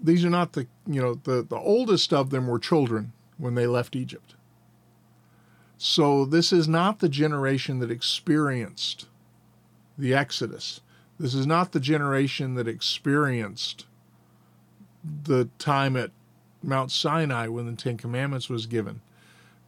these 0.00 0.24
are 0.24 0.30
not 0.30 0.54
the 0.54 0.66
you 0.88 1.00
know 1.00 1.14
the 1.14 1.46
the 1.48 1.56
oldest 1.56 2.12
of 2.12 2.30
them 2.30 2.48
were 2.48 2.58
children 2.58 3.12
when 3.38 3.54
they 3.54 3.68
left 3.68 3.94
Egypt. 3.94 4.34
So 5.78 6.24
this 6.24 6.52
is 6.52 6.66
not 6.66 6.98
the 6.98 7.08
generation 7.08 7.78
that 7.78 7.92
experienced 7.92 9.06
the 9.96 10.14
Exodus. 10.14 10.80
This 11.18 11.34
is 11.34 11.46
not 11.46 11.72
the 11.72 11.80
generation 11.80 12.54
that 12.54 12.68
experienced 12.68 13.86
the 15.24 15.48
time 15.58 15.96
at 15.96 16.10
Mount 16.62 16.90
Sinai 16.90 17.48
when 17.48 17.66
the 17.66 17.72
Ten 17.72 17.96
Commandments 17.96 18.48
was 18.48 18.66
given. 18.66 19.00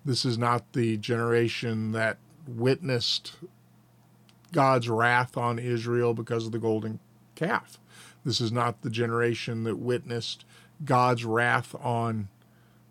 This 0.04 0.24
is 0.24 0.36
not 0.36 0.72
the 0.72 0.96
generation 0.96 1.92
that 1.92 2.18
witnessed 2.46 3.36
God's 4.52 4.88
wrath 4.88 5.36
on 5.36 5.58
Israel 5.58 6.14
because 6.14 6.46
of 6.46 6.52
the 6.52 6.58
golden 6.58 6.98
calf. 7.34 7.78
This 8.24 8.40
is 8.40 8.50
not 8.50 8.82
the 8.82 8.90
generation 8.90 9.64
that 9.64 9.76
witnessed 9.78 10.44
God's 10.84 11.24
wrath 11.24 11.74
on 11.80 12.28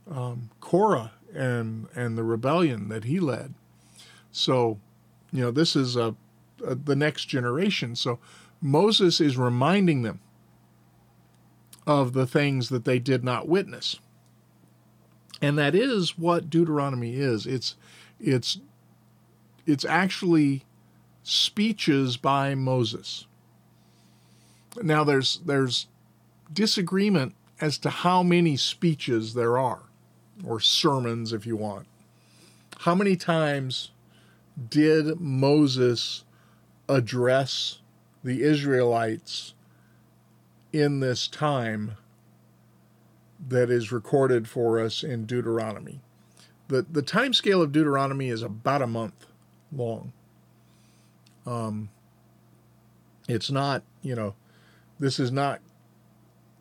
um, 0.09 0.49
Korah 0.61 1.11
and 1.33 1.87
and 1.95 2.17
the 2.17 2.23
rebellion 2.23 2.89
that 2.89 3.03
he 3.03 3.19
led. 3.19 3.53
So, 4.31 4.79
you 5.31 5.41
know, 5.41 5.51
this 5.51 5.75
is 5.75 5.95
a, 5.95 6.15
a 6.65 6.75
the 6.75 6.95
next 6.95 7.25
generation. 7.25 7.95
So, 7.95 8.19
Moses 8.61 9.21
is 9.21 9.37
reminding 9.37 10.01
them 10.01 10.19
of 11.85 12.13
the 12.13 12.27
things 12.27 12.69
that 12.69 12.85
they 12.85 12.99
did 12.99 13.23
not 13.23 13.47
witness. 13.47 13.97
And 15.41 15.57
that 15.57 15.75
is 15.75 16.17
what 16.17 16.49
Deuteronomy 16.49 17.15
is. 17.15 17.45
It's 17.45 17.75
it's 18.19 18.59
it's 19.65 19.85
actually 19.85 20.65
speeches 21.23 22.17
by 22.17 22.55
Moses. 22.55 23.25
Now 24.81 25.03
there's 25.03 25.39
there's 25.45 25.87
disagreement 26.51 27.35
as 27.61 27.77
to 27.79 27.89
how 27.89 28.23
many 28.23 28.57
speeches 28.57 29.33
there 29.33 29.57
are, 29.57 29.83
or 30.45 30.59
sermons 30.59 31.33
if 31.33 31.45
you 31.45 31.55
want. 31.55 31.87
How 32.79 32.95
many 32.95 33.15
times 33.15 33.91
did 34.69 35.19
Moses 35.19 36.23
address 36.89 37.79
the 38.23 38.43
Israelites 38.43 39.53
in 40.73 40.99
this 40.99 41.27
time 41.27 41.97
that 43.47 43.69
is 43.69 43.91
recorded 43.91 44.47
for 44.47 44.79
us 44.79 45.03
in 45.03 45.25
Deuteronomy? 45.25 46.01
The, 46.67 46.85
the 46.89 47.01
time 47.01 47.33
scale 47.33 47.61
of 47.61 47.71
Deuteronomy 47.71 48.29
is 48.29 48.41
about 48.41 48.81
a 48.81 48.87
month 48.87 49.25
long. 49.71 50.11
Um, 51.45 51.89
it's 53.27 53.49
not, 53.49 53.83
you 54.01 54.15
know, 54.15 54.35
this 54.99 55.19
is 55.19 55.31
not. 55.31 55.61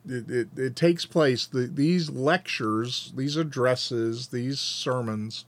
It, 0.08 0.30
it, 0.30 0.48
it 0.56 0.76
takes 0.76 1.04
place. 1.04 1.46
The, 1.46 1.66
these 1.66 2.10
lectures, 2.10 3.12
these 3.16 3.36
addresses, 3.36 4.28
these 4.28 4.60
sermons 4.60 5.46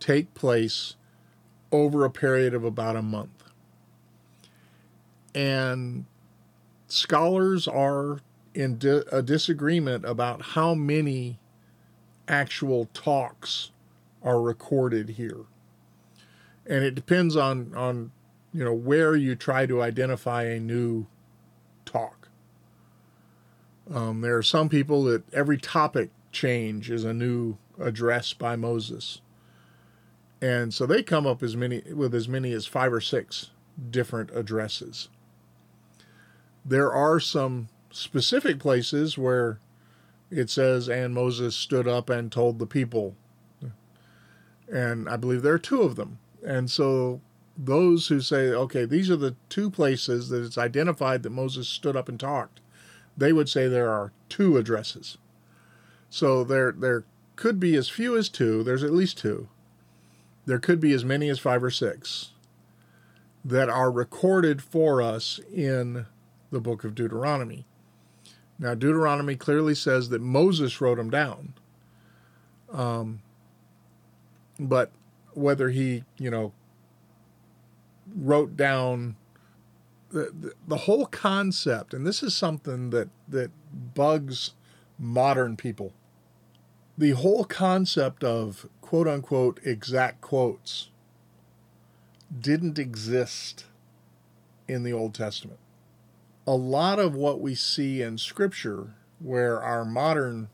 take 0.00 0.32
place 0.32 0.96
over 1.70 2.04
a 2.04 2.10
period 2.10 2.54
of 2.54 2.64
about 2.64 2.96
a 2.96 3.02
month. 3.02 3.41
And 5.34 6.06
scholars 6.88 7.66
are 7.66 8.20
in 8.54 8.78
di- 8.78 9.02
a 9.10 9.22
disagreement 9.22 10.04
about 10.04 10.42
how 10.42 10.74
many 10.74 11.38
actual 12.28 12.88
talks 12.92 13.70
are 14.22 14.40
recorded 14.40 15.10
here. 15.10 15.44
And 16.66 16.84
it 16.84 16.94
depends 16.94 17.34
on, 17.36 17.74
on 17.74 18.12
you 18.52 18.64
know 18.64 18.74
where 18.74 19.16
you 19.16 19.34
try 19.34 19.66
to 19.66 19.82
identify 19.82 20.44
a 20.44 20.60
new 20.60 21.06
talk. 21.84 22.28
Um, 23.92 24.20
there 24.20 24.36
are 24.36 24.42
some 24.42 24.68
people 24.68 25.02
that 25.04 25.22
every 25.34 25.58
topic 25.58 26.10
change 26.30 26.90
is 26.90 27.04
a 27.04 27.12
new 27.12 27.56
address 27.80 28.32
by 28.32 28.56
Moses. 28.56 29.20
And 30.40 30.74
so 30.74 30.86
they 30.86 31.02
come 31.02 31.26
up 31.26 31.42
as 31.42 31.56
many 31.56 31.82
with 31.92 32.14
as 32.14 32.28
many 32.28 32.52
as 32.52 32.66
five 32.66 32.92
or 32.92 33.00
six 33.00 33.50
different 33.90 34.30
addresses. 34.32 35.08
There 36.64 36.92
are 36.92 37.18
some 37.20 37.68
specific 37.90 38.58
places 38.58 39.18
where 39.18 39.58
it 40.30 40.48
says, 40.48 40.88
and 40.88 41.14
Moses 41.14 41.54
stood 41.54 41.86
up 41.86 42.08
and 42.08 42.32
told 42.32 42.58
the 42.58 42.66
people. 42.66 43.14
And 44.68 45.08
I 45.08 45.16
believe 45.16 45.42
there 45.42 45.54
are 45.54 45.58
two 45.58 45.82
of 45.82 45.96
them. 45.96 46.18
And 46.44 46.70
so 46.70 47.20
those 47.56 48.08
who 48.08 48.20
say, 48.20 48.48
okay, 48.48 48.84
these 48.84 49.10
are 49.10 49.16
the 49.16 49.36
two 49.48 49.70
places 49.70 50.30
that 50.30 50.42
it's 50.42 50.56
identified 50.56 51.22
that 51.22 51.30
Moses 51.30 51.68
stood 51.68 51.96
up 51.96 52.08
and 52.08 52.18
talked, 52.18 52.60
they 53.16 53.32
would 53.32 53.48
say 53.48 53.68
there 53.68 53.90
are 53.90 54.12
two 54.30 54.56
addresses. 54.56 55.18
So 56.08 56.44
there, 56.44 56.72
there 56.72 57.04
could 57.36 57.60
be 57.60 57.76
as 57.76 57.88
few 57.88 58.16
as 58.16 58.28
two, 58.28 58.62
there's 58.62 58.84
at 58.84 58.92
least 58.92 59.18
two. 59.18 59.48
There 60.46 60.58
could 60.58 60.80
be 60.80 60.92
as 60.92 61.04
many 61.04 61.28
as 61.28 61.38
five 61.38 61.62
or 61.62 61.70
six 61.70 62.30
that 63.44 63.68
are 63.68 63.90
recorded 63.90 64.62
for 64.62 65.02
us 65.02 65.40
in 65.52 66.06
the 66.52 66.60
book 66.60 66.84
of 66.84 66.94
Deuteronomy. 66.94 67.66
Now, 68.58 68.74
Deuteronomy 68.74 69.34
clearly 69.34 69.74
says 69.74 70.10
that 70.10 70.20
Moses 70.20 70.80
wrote 70.80 70.98
them 70.98 71.10
down. 71.10 71.54
Um, 72.70 73.22
but 74.60 74.92
whether 75.34 75.70
he, 75.70 76.04
you 76.18 76.30
know, 76.30 76.52
wrote 78.14 78.56
down 78.56 79.16
the, 80.10 80.30
the, 80.38 80.52
the 80.68 80.76
whole 80.76 81.06
concept, 81.06 81.94
and 81.94 82.06
this 82.06 82.22
is 82.22 82.34
something 82.34 82.90
that, 82.90 83.08
that 83.28 83.50
bugs 83.94 84.52
modern 84.98 85.56
people. 85.56 85.92
The 86.96 87.12
whole 87.12 87.44
concept 87.44 88.22
of 88.22 88.68
quote 88.80 89.08
unquote 89.08 89.58
exact 89.64 90.20
quotes 90.20 90.90
didn't 92.38 92.78
exist 92.78 93.64
in 94.68 94.82
the 94.82 94.92
Old 94.92 95.14
Testament. 95.14 95.58
A 96.46 96.54
lot 96.54 96.98
of 96.98 97.14
what 97.14 97.40
we 97.40 97.54
see 97.54 98.02
in 98.02 98.18
Scripture, 98.18 98.94
where 99.20 99.62
our 99.62 99.84
modern 99.84 100.48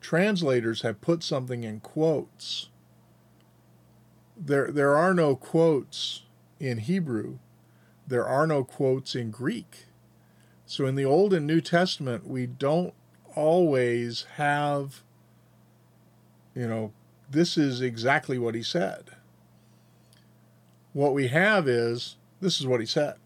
translators 0.00 0.82
have 0.82 1.00
put 1.00 1.22
something 1.22 1.62
in 1.62 1.80
quotes, 1.80 2.70
there, 4.36 4.70
there 4.70 4.96
are 4.96 5.12
no 5.12 5.36
quotes 5.36 6.22
in 6.58 6.78
Hebrew, 6.78 7.38
there 8.06 8.26
are 8.26 8.46
no 8.46 8.64
quotes 8.64 9.14
in 9.14 9.30
Greek. 9.30 9.86
So 10.64 10.86
in 10.86 10.94
the 10.94 11.04
Old 11.04 11.34
and 11.34 11.46
New 11.46 11.60
Testament, 11.60 12.26
we 12.26 12.46
don't 12.46 12.94
always 13.36 14.24
have, 14.36 15.02
you 16.54 16.66
know, 16.66 16.92
this 17.30 17.58
is 17.58 17.80
exactly 17.80 18.38
what 18.38 18.54
he 18.54 18.62
said. 18.62 19.10
What 20.92 21.14
we 21.14 21.28
have 21.28 21.68
is, 21.68 22.16
this 22.40 22.58
is 22.58 22.66
what 22.66 22.80
he 22.80 22.86
said. 22.86 23.16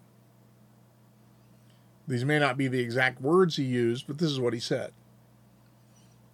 These 2.07 2.25
may 2.25 2.39
not 2.39 2.57
be 2.57 2.69
the 2.69 2.81
exact 2.81 3.21
words 3.21 3.57
he 3.57 3.65
used, 3.65 4.07
but 4.07 4.19
this 4.19 4.31
is 4.31 4.41
what 4.41 4.53
he 4.53 4.61
said. 4.61 4.93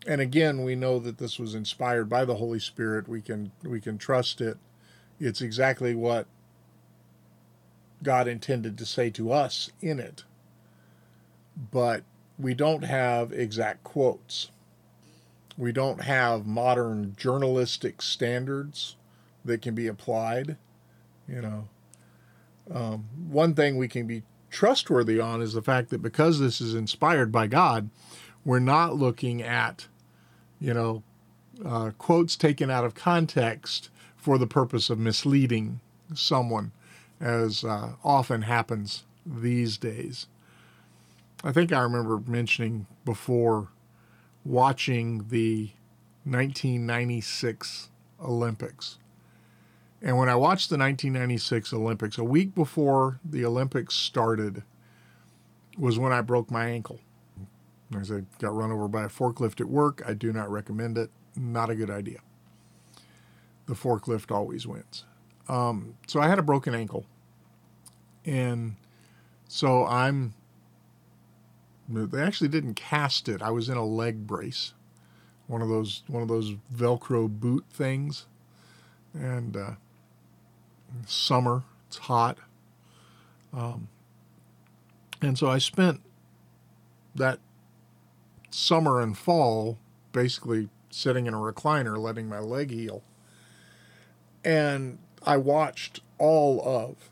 And 0.06 0.20
again, 0.20 0.64
we 0.64 0.74
know 0.74 0.98
that 0.98 1.18
this 1.18 1.38
was 1.38 1.54
inspired 1.54 2.08
by 2.08 2.24
the 2.24 2.36
Holy 2.36 2.58
Spirit. 2.58 3.08
We 3.08 3.20
can 3.20 3.52
we 3.62 3.80
can 3.80 3.98
trust 3.98 4.40
it. 4.40 4.56
It's 5.18 5.42
exactly 5.42 5.94
what 5.94 6.26
God 8.02 8.26
intended 8.26 8.78
to 8.78 8.86
say 8.86 9.10
to 9.10 9.30
us 9.30 9.70
in 9.80 10.00
it. 10.00 10.24
But 11.70 12.02
we 12.38 12.54
don't 12.54 12.84
have 12.84 13.32
exact 13.32 13.84
quotes. 13.84 14.50
We 15.58 15.72
don't 15.72 16.02
have 16.02 16.46
modern 16.46 17.14
journalistic 17.18 18.00
standards 18.00 18.96
that 19.44 19.60
can 19.60 19.74
be 19.74 19.86
applied. 19.86 20.56
You 21.28 21.42
know, 21.42 21.68
um, 22.72 23.04
one 23.28 23.54
thing 23.54 23.76
we 23.76 23.88
can 23.88 24.06
be 24.06 24.22
trustworthy 24.50 25.20
on 25.20 25.42
is 25.42 25.52
the 25.52 25.62
fact 25.62 25.90
that 25.90 26.02
because 26.02 26.38
this 26.38 26.60
is 26.60 26.74
inspired 26.74 27.30
by 27.32 27.46
God, 27.46 27.90
we're 28.44 28.58
not 28.58 28.96
looking 28.96 29.42
at, 29.42 29.86
you 30.60 30.74
know, 30.74 31.02
uh, 31.64 31.90
quotes 31.98 32.36
taken 32.36 32.70
out 32.70 32.84
of 32.84 32.94
context 32.94 33.90
for 34.16 34.38
the 34.38 34.46
purpose 34.46 34.90
of 34.90 34.98
misleading 34.98 35.80
someone, 36.14 36.72
as 37.20 37.64
uh, 37.64 37.92
often 38.02 38.42
happens 38.42 39.04
these 39.24 39.76
days. 39.76 40.26
I 41.42 41.52
think 41.52 41.72
I 41.72 41.80
remember 41.80 42.20
mentioning 42.26 42.86
before 43.04 43.68
watching 44.44 45.26
the 45.28 45.70
1996 46.24 47.88
Olympics. 48.22 48.98
And 50.02 50.16
when 50.16 50.28
I 50.28 50.34
watched 50.34 50.70
the 50.70 50.78
1996 50.78 51.72
Olympics, 51.72 52.16
a 52.16 52.24
week 52.24 52.54
before 52.54 53.20
the 53.24 53.44
Olympics 53.44 53.94
started, 53.94 54.62
was 55.76 55.98
when 55.98 56.12
I 56.12 56.22
broke 56.22 56.50
my 56.50 56.66
ankle. 56.66 57.00
As 57.98 58.10
I 58.10 58.22
got 58.38 58.54
run 58.54 58.70
over 58.70 58.88
by 58.88 59.04
a 59.04 59.08
forklift 59.08 59.60
at 59.60 59.68
work. 59.68 60.02
I 60.06 60.14
do 60.14 60.32
not 60.32 60.50
recommend 60.50 60.96
it. 60.96 61.10
Not 61.36 61.70
a 61.70 61.74
good 61.74 61.90
idea. 61.90 62.20
The 63.66 63.74
forklift 63.74 64.30
always 64.30 64.66
wins. 64.66 65.04
Um, 65.48 65.94
so 66.06 66.20
I 66.20 66.28
had 66.28 66.38
a 66.38 66.42
broken 66.42 66.74
ankle. 66.74 67.04
And 68.24 68.76
so 69.48 69.84
I'm 69.86 70.34
they 71.88 72.22
actually 72.22 72.48
didn't 72.48 72.74
cast 72.74 73.28
it. 73.28 73.42
I 73.42 73.50
was 73.50 73.68
in 73.68 73.76
a 73.76 73.84
leg 73.84 74.26
brace, 74.26 74.74
one 75.48 75.60
of 75.60 75.68
those 75.68 76.04
one 76.06 76.22
of 76.22 76.28
those 76.28 76.54
Velcro 76.72 77.28
boot 77.28 77.64
things, 77.72 78.26
and 79.12 79.56
uh, 79.56 79.70
summer 81.06 81.62
it's 81.88 81.98
hot, 81.98 82.38
um, 83.52 83.88
and 85.20 85.36
so 85.36 85.48
I 85.48 85.58
spent 85.58 86.00
that 87.14 87.40
summer 88.50 89.00
and 89.00 89.16
fall 89.16 89.78
basically 90.12 90.68
sitting 90.90 91.26
in 91.26 91.34
a 91.34 91.38
recliner, 91.38 91.98
letting 91.98 92.28
my 92.28 92.38
leg 92.38 92.70
heal, 92.70 93.02
and 94.44 94.98
I 95.24 95.36
watched 95.36 96.00
all 96.18 96.62
of, 96.66 97.10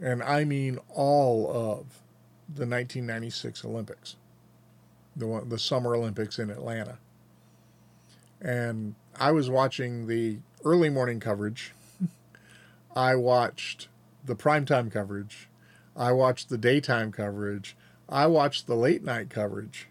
and 0.00 0.22
I 0.22 0.44
mean 0.44 0.78
all 0.88 1.48
of 1.48 2.02
the 2.48 2.66
1996 2.66 3.64
Olympics, 3.64 4.16
the 5.14 5.26
one, 5.26 5.48
the 5.48 5.58
Summer 5.58 5.94
Olympics 5.94 6.38
in 6.38 6.50
Atlanta. 6.50 6.98
And 8.40 8.94
I 9.18 9.32
was 9.32 9.50
watching 9.50 10.06
the 10.06 10.38
early 10.64 10.90
morning 10.90 11.20
coverage. 11.20 11.72
I 12.98 13.14
watched 13.14 13.86
the 14.24 14.34
primetime 14.34 14.90
coverage. 14.90 15.48
I 15.96 16.10
watched 16.10 16.48
the 16.48 16.58
daytime 16.58 17.12
coverage. 17.12 17.76
I 18.08 18.26
watched 18.26 18.66
the 18.66 18.74
late 18.74 19.04
night 19.04 19.30
coverage. 19.30 19.86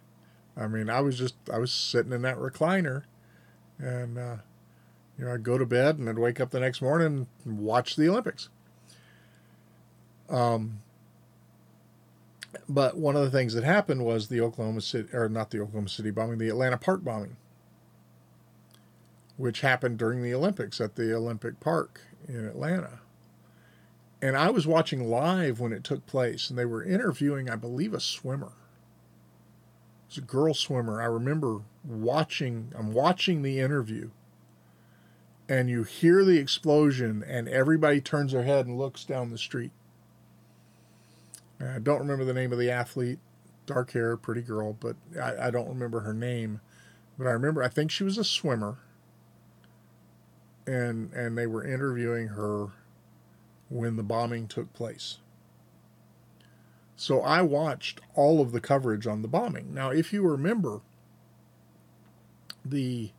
I 0.57 0.67
mean, 0.67 0.89
I 0.89 0.99
was 0.99 1.17
just 1.17 1.35
I 1.51 1.57
was 1.57 1.71
sitting 1.71 2.11
in 2.11 2.23
that 2.23 2.35
recliner, 2.35 3.03
and 3.79 4.17
uh, 4.17 4.35
you 5.17 5.23
know 5.23 5.33
I'd 5.33 5.43
go 5.43 5.57
to 5.57 5.65
bed 5.65 5.97
and 5.97 6.09
I'd 6.09 6.19
wake 6.19 6.41
up 6.41 6.49
the 6.49 6.59
next 6.59 6.81
morning 6.81 7.27
and 7.45 7.59
watch 7.59 7.95
the 7.95 8.09
Olympics. 8.09 8.49
Um, 10.27 10.81
but 12.67 12.97
one 12.97 13.15
of 13.15 13.23
the 13.23 13.31
things 13.31 13.53
that 13.53 13.63
happened 13.63 14.03
was 14.03 14.27
the 14.27 14.41
Oklahoma 14.41 14.81
City, 14.81 15.07
or 15.13 15.29
not 15.29 15.51
the 15.51 15.61
Oklahoma 15.61 15.87
City 15.87 16.11
bombing, 16.11 16.39
the 16.39 16.49
Atlanta 16.49 16.77
Park 16.77 17.05
bombing, 17.05 17.37
which 19.37 19.61
happened 19.61 19.97
during 19.97 20.21
the 20.21 20.33
Olympics 20.33 20.81
at 20.81 20.97
the 20.97 21.15
Olympic 21.15 21.61
Park 21.61 22.01
in 22.28 22.45
Atlanta. 22.45 22.99
And 24.21 24.36
I 24.36 24.49
was 24.49 24.65
watching 24.65 25.09
live 25.09 25.59
when 25.59 25.71
it 25.71 25.84
took 25.84 26.05
place, 26.05 26.49
and 26.49 26.57
they 26.57 26.65
were 26.65 26.84
interviewing, 26.84 27.49
I 27.49 27.55
believe, 27.55 27.93
a 27.93 27.99
swimmer. 27.99 28.53
It 30.07 30.09
was 30.09 30.17
a 30.17 30.21
girl 30.21 30.53
swimmer. 30.53 31.01
I 31.01 31.05
remember 31.05 31.61
watching, 31.84 32.73
I'm 32.78 32.93
watching 32.93 33.41
the 33.41 33.59
interview, 33.59 34.09
and 35.47 35.69
you 35.69 35.84
hear 35.84 36.25
the 36.25 36.39
explosion, 36.39 37.23
and 37.28 37.47
everybody 37.47 38.01
turns 38.01 38.32
their 38.32 38.43
head 38.43 38.65
and 38.65 38.78
looks 38.78 39.03
down 39.03 39.30
the 39.30 39.38
street 39.38 39.71
I 41.59 41.80
don't 41.80 41.99
remember 41.99 42.23
the 42.23 42.34
name 42.34 42.51
of 42.51 42.59
the 42.59 42.69
athlete, 42.69 43.19
dark 43.65 43.91
hair, 43.91 44.15
pretty 44.15 44.41
girl, 44.41 44.73
but 44.73 44.95
I, 45.19 45.47
I 45.47 45.51
don't 45.51 45.67
remember 45.67 46.01
her 46.01 46.13
name. 46.13 46.61
But 47.17 47.28
I 47.28 47.32
remember, 47.32 47.63
I 47.63 47.67
think 47.67 47.89
she 47.89 48.03
was 48.03 48.17
a 48.17 48.23
swimmer, 48.23 48.78
and 50.68 51.11
and 51.13 51.38
they 51.38 51.47
were 51.47 51.65
interviewing 51.65 52.28
her 52.30 52.68
when 53.70 53.95
the 53.95 54.03
bombing 54.03 54.47
took 54.47 54.74
place. 54.74 55.18
So 56.95 57.22
I 57.22 57.41
watched 57.43 58.01
all 58.15 58.41
of 58.41 58.51
the 58.51 58.59
coverage 58.59 59.05
on 59.05 59.22
the 59.22 59.28
bombing. 59.28 59.74
Now, 59.74 59.91
if 59.91 60.11
you 60.11 60.24
remember, 60.24 60.82
the 62.65 63.11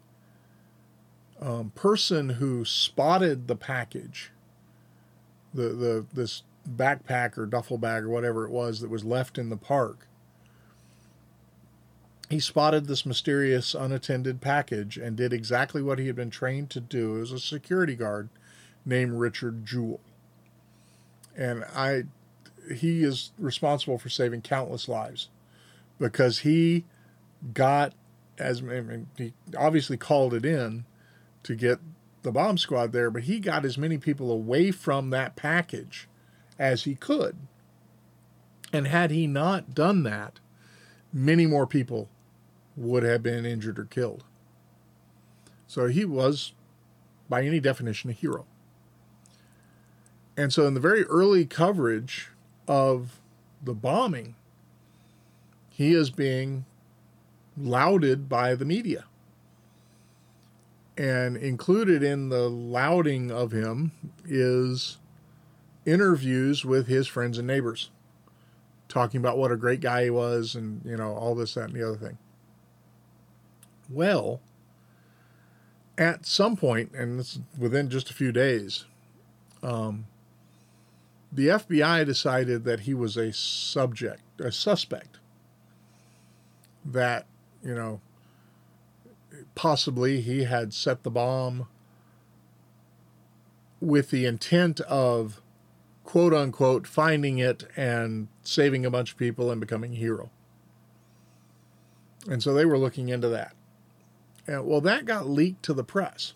um, 1.40 1.70
person 1.76 2.30
who 2.30 2.64
spotted 2.64 3.46
the 3.46 3.56
package, 3.56 4.32
the 5.54 5.68
the 5.68 6.06
this 6.12 6.42
backpack 6.68 7.38
or 7.38 7.46
duffel 7.46 7.78
bag 7.78 8.02
or 8.02 8.08
whatever 8.08 8.44
it 8.44 8.50
was 8.50 8.80
that 8.80 8.90
was 8.90 9.04
left 9.04 9.38
in 9.38 9.48
the 9.48 9.56
park. 9.56 10.07
He 12.30 12.40
spotted 12.40 12.86
this 12.86 13.06
mysterious 13.06 13.74
unattended 13.74 14.40
package 14.40 14.98
and 14.98 15.16
did 15.16 15.32
exactly 15.32 15.82
what 15.82 15.98
he 15.98 16.06
had 16.08 16.16
been 16.16 16.30
trained 16.30 16.68
to 16.70 16.80
do 16.80 17.20
as 17.20 17.32
a 17.32 17.40
security 17.40 17.94
guard 17.94 18.28
named 18.84 19.18
Richard 19.18 19.64
Jewell. 19.64 20.00
And 21.36 21.64
I 21.74 22.04
he 22.74 23.02
is 23.02 23.30
responsible 23.38 23.98
for 23.98 24.10
saving 24.10 24.42
countless 24.42 24.88
lives 24.88 25.28
because 25.98 26.40
he 26.40 26.84
got 27.54 27.94
as 28.38 28.60
I 28.60 28.80
mean, 28.80 29.08
he 29.16 29.32
obviously 29.56 29.96
called 29.96 30.34
it 30.34 30.44
in 30.44 30.84
to 31.44 31.54
get 31.54 31.78
the 32.22 32.32
bomb 32.32 32.58
squad 32.58 32.92
there, 32.92 33.10
but 33.10 33.24
he 33.24 33.40
got 33.40 33.64
as 33.64 33.78
many 33.78 33.96
people 33.96 34.30
away 34.30 34.70
from 34.70 35.10
that 35.10 35.34
package 35.34 36.08
as 36.58 36.84
he 36.84 36.94
could. 36.94 37.36
And 38.72 38.86
had 38.86 39.10
he 39.10 39.26
not 39.26 39.74
done 39.74 40.02
that, 40.02 40.40
many 41.12 41.46
more 41.46 41.66
people 41.66 42.08
would 42.78 43.02
have 43.02 43.22
been 43.22 43.44
injured 43.44 43.78
or 43.78 43.84
killed. 43.84 44.24
So 45.66 45.86
he 45.88 46.04
was, 46.04 46.52
by 47.28 47.42
any 47.42 47.60
definition, 47.60 48.10
a 48.10 48.12
hero. 48.12 48.46
And 50.36 50.52
so, 50.52 50.66
in 50.66 50.74
the 50.74 50.80
very 50.80 51.04
early 51.04 51.44
coverage 51.44 52.28
of 52.68 53.20
the 53.62 53.74
bombing, 53.74 54.36
he 55.68 55.92
is 55.92 56.10
being 56.10 56.64
lauded 57.56 58.28
by 58.28 58.54
the 58.54 58.64
media. 58.64 59.04
And 60.96 61.36
included 61.36 62.02
in 62.02 62.28
the 62.28 62.48
lauding 62.48 63.30
of 63.30 63.52
him 63.52 63.92
is 64.24 64.98
interviews 65.84 66.64
with 66.64 66.86
his 66.86 67.06
friends 67.06 67.38
and 67.38 67.46
neighbors, 67.46 67.90
talking 68.88 69.18
about 69.18 69.38
what 69.38 69.52
a 69.52 69.56
great 69.56 69.80
guy 69.80 70.04
he 70.04 70.10
was 70.10 70.54
and, 70.54 70.84
you 70.84 70.96
know, 70.96 71.14
all 71.14 71.34
this, 71.34 71.54
that, 71.54 71.64
and 71.64 71.74
the 71.74 71.86
other 71.86 71.96
thing. 71.96 72.18
Well, 73.88 74.40
at 75.96 76.26
some 76.26 76.56
point, 76.56 76.92
and 76.92 77.18
this 77.18 77.38
within 77.58 77.90
just 77.90 78.10
a 78.10 78.14
few 78.14 78.32
days, 78.32 78.84
um, 79.62 80.06
the 81.32 81.48
FBI 81.48 82.06
decided 82.06 82.64
that 82.64 82.80
he 82.80 82.94
was 82.94 83.16
a 83.16 83.32
subject, 83.32 84.22
a 84.40 84.52
suspect. 84.52 85.18
That, 86.84 87.26
you 87.62 87.74
know, 87.74 88.00
possibly 89.54 90.20
he 90.20 90.44
had 90.44 90.72
set 90.72 91.02
the 91.02 91.10
bomb 91.10 91.66
with 93.80 94.10
the 94.10 94.24
intent 94.24 94.80
of 94.82 95.40
quote 96.04 96.32
unquote 96.32 96.86
finding 96.86 97.38
it 97.38 97.64
and 97.76 98.28
saving 98.42 98.86
a 98.86 98.90
bunch 98.90 99.12
of 99.12 99.18
people 99.18 99.50
and 99.50 99.60
becoming 99.60 99.92
a 99.92 99.96
hero. 99.96 100.30
And 102.28 102.42
so 102.42 102.54
they 102.54 102.64
were 102.64 102.78
looking 102.78 103.08
into 103.08 103.28
that. 103.28 103.54
And 104.48 104.66
well, 104.66 104.80
that 104.80 105.04
got 105.04 105.28
leaked 105.28 105.62
to 105.64 105.74
the 105.74 105.84
press. 105.84 106.32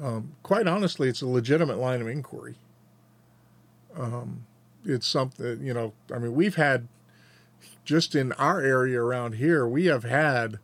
Um, 0.00 0.36
quite 0.42 0.66
honestly, 0.66 1.08
it's 1.08 1.20
a 1.20 1.26
legitimate 1.26 1.76
line 1.76 2.00
of 2.00 2.06
inquiry. 2.06 2.56
Um, 3.94 4.46
it's 4.84 5.06
something 5.06 5.60
you 5.62 5.74
know. 5.74 5.92
I 6.14 6.18
mean, 6.18 6.34
we've 6.34 6.54
had 6.54 6.88
just 7.84 8.14
in 8.14 8.32
our 8.32 8.60
area 8.60 9.00
around 9.00 9.34
here, 9.34 9.66
we 9.66 9.86
have 9.86 10.04
had 10.04 10.60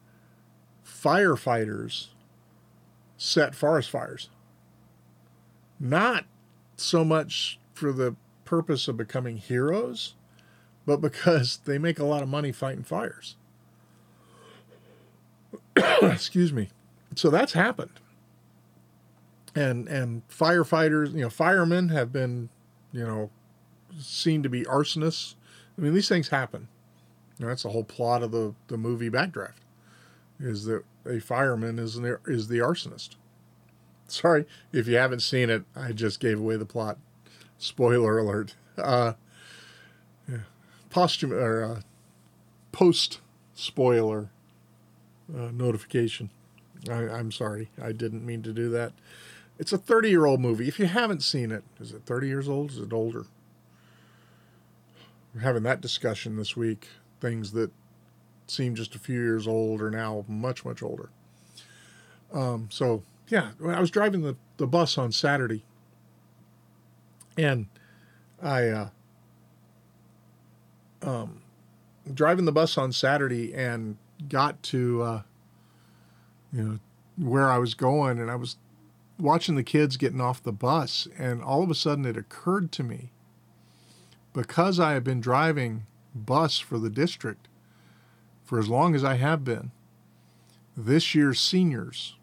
firefighters 0.86 2.08
set 3.16 3.54
forest 3.54 3.90
fires. 3.90 4.30
Not 5.80 6.24
so 6.76 7.04
much 7.04 7.58
for 7.74 7.92
the 7.92 8.16
purpose 8.44 8.88
of 8.88 8.96
becoming 8.96 9.36
heroes, 9.36 10.14
but 10.86 11.00
because 11.00 11.58
they 11.64 11.78
make 11.78 11.98
a 11.98 12.04
lot 12.04 12.22
of 12.22 12.28
money 12.28 12.52
fighting 12.52 12.84
fires. 12.84 13.36
Excuse 16.02 16.52
me. 16.52 16.68
So 17.14 17.30
that's 17.30 17.52
happened. 17.52 18.00
And 19.54 19.88
and 19.88 20.26
firefighters, 20.28 21.12
you 21.12 21.20
know, 21.20 21.30
firemen 21.30 21.88
have 21.88 22.12
been, 22.12 22.48
you 22.92 23.04
know, 23.04 23.30
seen 23.98 24.42
to 24.42 24.48
be 24.48 24.62
arsonists. 24.64 25.34
I 25.76 25.80
mean, 25.80 25.94
these 25.94 26.08
things 26.08 26.28
happen. 26.28 26.68
You 27.38 27.44
know, 27.44 27.50
that's 27.50 27.62
the 27.62 27.70
whole 27.70 27.84
plot 27.84 28.22
of 28.22 28.32
the, 28.32 28.54
the 28.66 28.76
movie 28.76 29.10
Backdraft, 29.10 29.60
is 30.40 30.64
that 30.64 30.84
a 31.06 31.20
fireman 31.20 31.78
is 31.78 31.96
an, 31.96 32.18
is 32.26 32.48
the 32.48 32.58
arsonist. 32.58 33.10
Sorry 34.08 34.46
if 34.72 34.88
you 34.88 34.96
haven't 34.96 35.20
seen 35.20 35.50
it. 35.50 35.64
I 35.76 35.92
just 35.92 36.20
gave 36.20 36.38
away 36.38 36.56
the 36.56 36.66
plot. 36.66 36.98
Spoiler 37.58 38.18
alert. 38.18 38.54
Uh, 38.76 39.14
yeah. 40.28 40.38
Posthum 40.90 41.32
or 41.32 41.64
uh, 41.64 41.80
post 42.72 43.20
spoiler 43.54 44.30
uh, 45.34 45.50
notification. 45.52 46.30
I, 46.88 47.08
I'm 47.08 47.32
sorry. 47.32 47.70
I 47.80 47.92
didn't 47.92 48.24
mean 48.24 48.42
to 48.42 48.52
do 48.52 48.68
that. 48.70 48.92
It's 49.58 49.72
a 49.72 49.78
30 49.78 50.08
year 50.08 50.24
old 50.24 50.40
movie. 50.40 50.68
If 50.68 50.78
you 50.78 50.86
haven't 50.86 51.22
seen 51.22 51.50
it, 51.50 51.64
is 51.80 51.92
it 51.92 52.02
30 52.06 52.28
years 52.28 52.48
old? 52.48 52.70
Is 52.70 52.78
it 52.78 52.92
older? 52.92 53.26
We're 55.34 55.40
having 55.40 55.64
that 55.64 55.80
discussion 55.80 56.36
this 56.36 56.56
week. 56.56 56.88
Things 57.20 57.52
that 57.52 57.70
seem 58.46 58.74
just 58.74 58.94
a 58.94 58.98
few 58.98 59.20
years 59.20 59.46
old 59.46 59.82
are 59.82 59.90
now 59.90 60.24
much, 60.28 60.64
much 60.64 60.82
older. 60.82 61.10
Um, 62.32 62.68
so, 62.70 63.02
yeah, 63.28 63.50
when 63.58 63.74
I 63.74 63.80
was 63.80 63.90
driving 63.90 64.22
the, 64.22 64.36
the 64.56 64.66
bus 64.66 64.96
on 64.96 65.12
Saturday, 65.12 65.64
and 67.36 67.66
I, 68.42 68.68
uh, 68.68 68.88
um, 71.02 71.42
driving 72.12 72.44
the 72.44 72.52
bus 72.52 72.78
on 72.78 72.92
Saturday 72.92 73.54
and 73.54 73.96
got 74.28 74.62
to, 74.64 75.02
uh, 75.02 75.22
you 76.52 76.62
know, 76.62 76.78
where 77.16 77.50
I 77.50 77.58
was 77.58 77.74
going, 77.74 78.18
and 78.18 78.30
I 78.30 78.36
was 78.36 78.56
watching 79.18 79.56
the 79.56 79.62
kids 79.62 79.96
getting 79.96 80.20
off 80.20 80.42
the 80.42 80.52
bus, 80.52 81.08
and 81.18 81.42
all 81.42 81.62
of 81.62 81.70
a 81.70 81.74
sudden 81.74 82.04
it 82.04 82.16
occurred 82.16 82.72
to 82.72 82.82
me 82.82 83.10
because 84.32 84.78
I 84.78 84.92
have 84.92 85.04
been 85.04 85.20
driving 85.20 85.86
bus 86.14 86.58
for 86.58 86.78
the 86.78 86.90
district 86.90 87.48
for 88.44 88.58
as 88.58 88.68
long 88.68 88.94
as 88.94 89.04
I 89.04 89.16
have 89.16 89.44
been, 89.44 89.72
this 90.76 91.14
year's 91.14 91.38
seniors, 91.38 92.16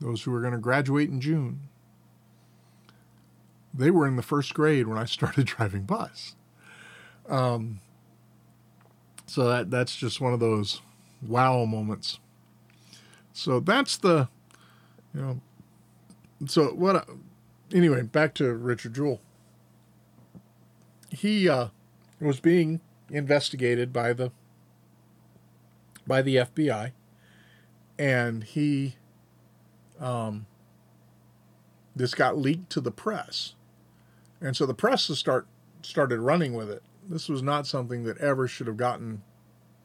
those 0.00 0.22
who 0.22 0.34
are 0.34 0.40
going 0.40 0.54
to 0.54 0.58
graduate 0.58 1.08
in 1.08 1.20
June, 1.20 1.68
they 3.72 3.90
were 3.90 4.08
in 4.08 4.16
the 4.16 4.22
first 4.22 4.54
grade 4.54 4.88
when 4.88 4.98
I 4.98 5.04
started 5.06 5.46
driving 5.46 5.84
bus. 5.84 6.34
Um, 7.28 7.80
so 9.30 9.48
that 9.48 9.70
that's 9.70 9.94
just 9.94 10.20
one 10.20 10.32
of 10.32 10.40
those 10.40 10.82
wow 11.22 11.64
moments. 11.64 12.18
So 13.32 13.60
that's 13.60 13.96
the, 13.96 14.28
you 15.14 15.20
know, 15.20 15.40
so 16.46 16.74
what? 16.74 17.08
Anyway, 17.72 18.02
back 18.02 18.34
to 18.34 18.52
Richard 18.52 18.94
Jewell. 18.94 19.20
He 21.10 21.48
uh, 21.48 21.68
was 22.20 22.40
being 22.40 22.80
investigated 23.08 23.92
by 23.92 24.14
the 24.14 24.32
by 26.08 26.22
the 26.22 26.34
FBI, 26.36 26.90
and 28.00 28.42
he, 28.42 28.96
um, 30.00 30.46
this 31.94 32.14
got 32.14 32.36
leaked 32.36 32.70
to 32.70 32.80
the 32.80 32.90
press, 32.90 33.54
and 34.40 34.56
so 34.56 34.66
the 34.66 34.74
press 34.74 35.04
start 35.04 35.46
started 35.82 36.18
running 36.18 36.52
with 36.52 36.68
it. 36.68 36.82
This 37.10 37.28
was 37.28 37.42
not 37.42 37.66
something 37.66 38.04
that 38.04 38.18
ever 38.18 38.46
should 38.46 38.68
have 38.68 38.76
gotten 38.76 39.22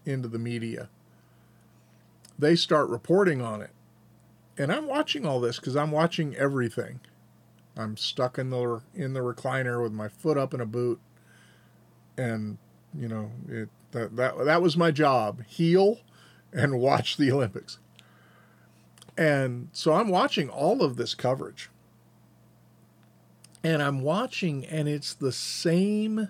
into 0.05 0.27
the 0.27 0.37
media. 0.37 0.89
They 2.37 2.55
start 2.55 2.87
reporting 2.87 3.41
on 3.41 3.63
it. 3.63 3.71
And 4.59 4.71
I'm 4.71 4.85
watching 4.85 5.25
all 5.25 5.41
this 5.41 5.59
because 5.59 5.75
I'm 5.75 5.91
watching 5.91 6.35
everything. 6.35 6.99
I'm 7.75 7.97
stuck 7.97 8.37
in 8.37 8.51
the 8.51 8.81
in 8.93 9.13
the 9.13 9.19
recliner 9.19 9.81
with 9.81 9.91
my 9.91 10.07
foot 10.07 10.37
up 10.37 10.53
in 10.53 10.61
a 10.61 10.65
boot, 10.65 11.01
and 12.17 12.57
you 12.97 13.09
know 13.09 13.31
it 13.49 13.69
that 13.91 14.15
that 14.15 14.45
that 14.45 14.61
was 14.61 14.77
my 14.77 14.91
job: 14.91 15.43
heal 15.45 15.99
and 16.53 16.79
watch 16.79 17.17
the 17.17 17.31
Olympics. 17.31 17.79
And 19.17 19.69
so 19.73 19.93
I'm 19.93 20.09
watching 20.09 20.47
all 20.47 20.81
of 20.83 20.95
this 20.95 21.13
coverage, 21.15 21.69
and 23.61 23.83
I'm 23.83 24.01
watching, 24.01 24.65
and 24.65 24.87
it's 24.87 25.13
the 25.13 25.33
same 25.33 26.29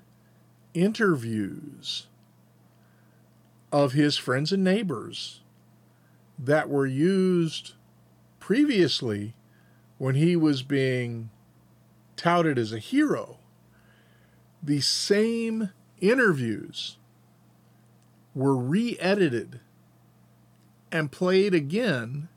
interviews 0.76 2.07
of 3.71 3.93
his 3.93 4.17
friends 4.17 4.51
and 4.51 4.63
neighbors 4.63 5.41
that 6.38 6.69
were 6.69 6.86
used 6.86 7.73
previously 8.39 9.34
when 9.97 10.15
he 10.15 10.36
was 10.36 10.61
being 10.61 11.30
touted 12.15 12.57
as 12.57 12.71
a 12.71 12.80
hero. 12.80 13.39
The 14.61 14.82
same 14.82 15.71
interviews 15.99 16.97
were 18.34 18.55
re 18.55 18.97
edited 18.99 19.61
and 20.91 21.11
played 21.11 21.53
again 21.53 22.28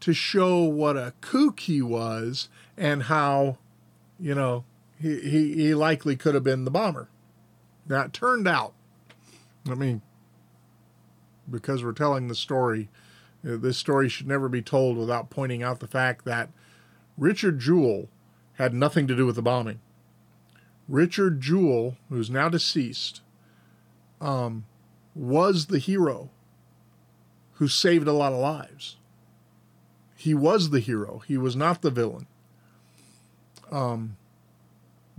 to 0.00 0.12
show 0.12 0.62
what 0.62 0.96
a 0.96 1.14
kook 1.20 1.60
he 1.60 1.82
was 1.82 2.48
and 2.76 3.04
how, 3.04 3.58
you 4.18 4.34
know, 4.34 4.64
he, 5.00 5.20
he, 5.20 5.54
he 5.54 5.74
likely 5.74 6.16
could 6.16 6.34
have 6.34 6.44
been 6.44 6.64
the 6.64 6.70
bomber. 6.70 7.08
It 7.88 8.12
turned 8.12 8.48
out, 8.48 8.72
I 9.68 9.74
mean, 9.74 10.02
because 11.50 11.84
we're 11.84 11.92
telling 11.92 12.28
the 12.28 12.34
story, 12.34 12.88
uh, 13.46 13.56
this 13.56 13.78
story 13.78 14.08
should 14.08 14.26
never 14.26 14.48
be 14.48 14.62
told 14.62 14.96
without 14.96 15.30
pointing 15.30 15.62
out 15.62 15.80
the 15.80 15.86
fact 15.86 16.24
that 16.24 16.50
Richard 17.16 17.60
Jewell 17.60 18.08
had 18.54 18.74
nothing 18.74 19.06
to 19.06 19.14
do 19.16 19.26
with 19.26 19.36
the 19.36 19.42
bombing. 19.42 19.80
Richard 20.88 21.40
Jewell, 21.40 21.96
who's 22.08 22.30
now 22.30 22.48
deceased, 22.48 23.20
um, 24.20 24.64
was 25.14 25.66
the 25.66 25.78
hero 25.78 26.30
who 27.54 27.68
saved 27.68 28.06
a 28.06 28.12
lot 28.12 28.32
of 28.32 28.38
lives. 28.38 28.96
He 30.14 30.34
was 30.34 30.70
the 30.70 30.80
hero. 30.80 31.22
He 31.26 31.36
was 31.36 31.56
not 31.56 31.82
the 31.82 31.90
villain. 31.90 32.26
Um, 33.70 34.16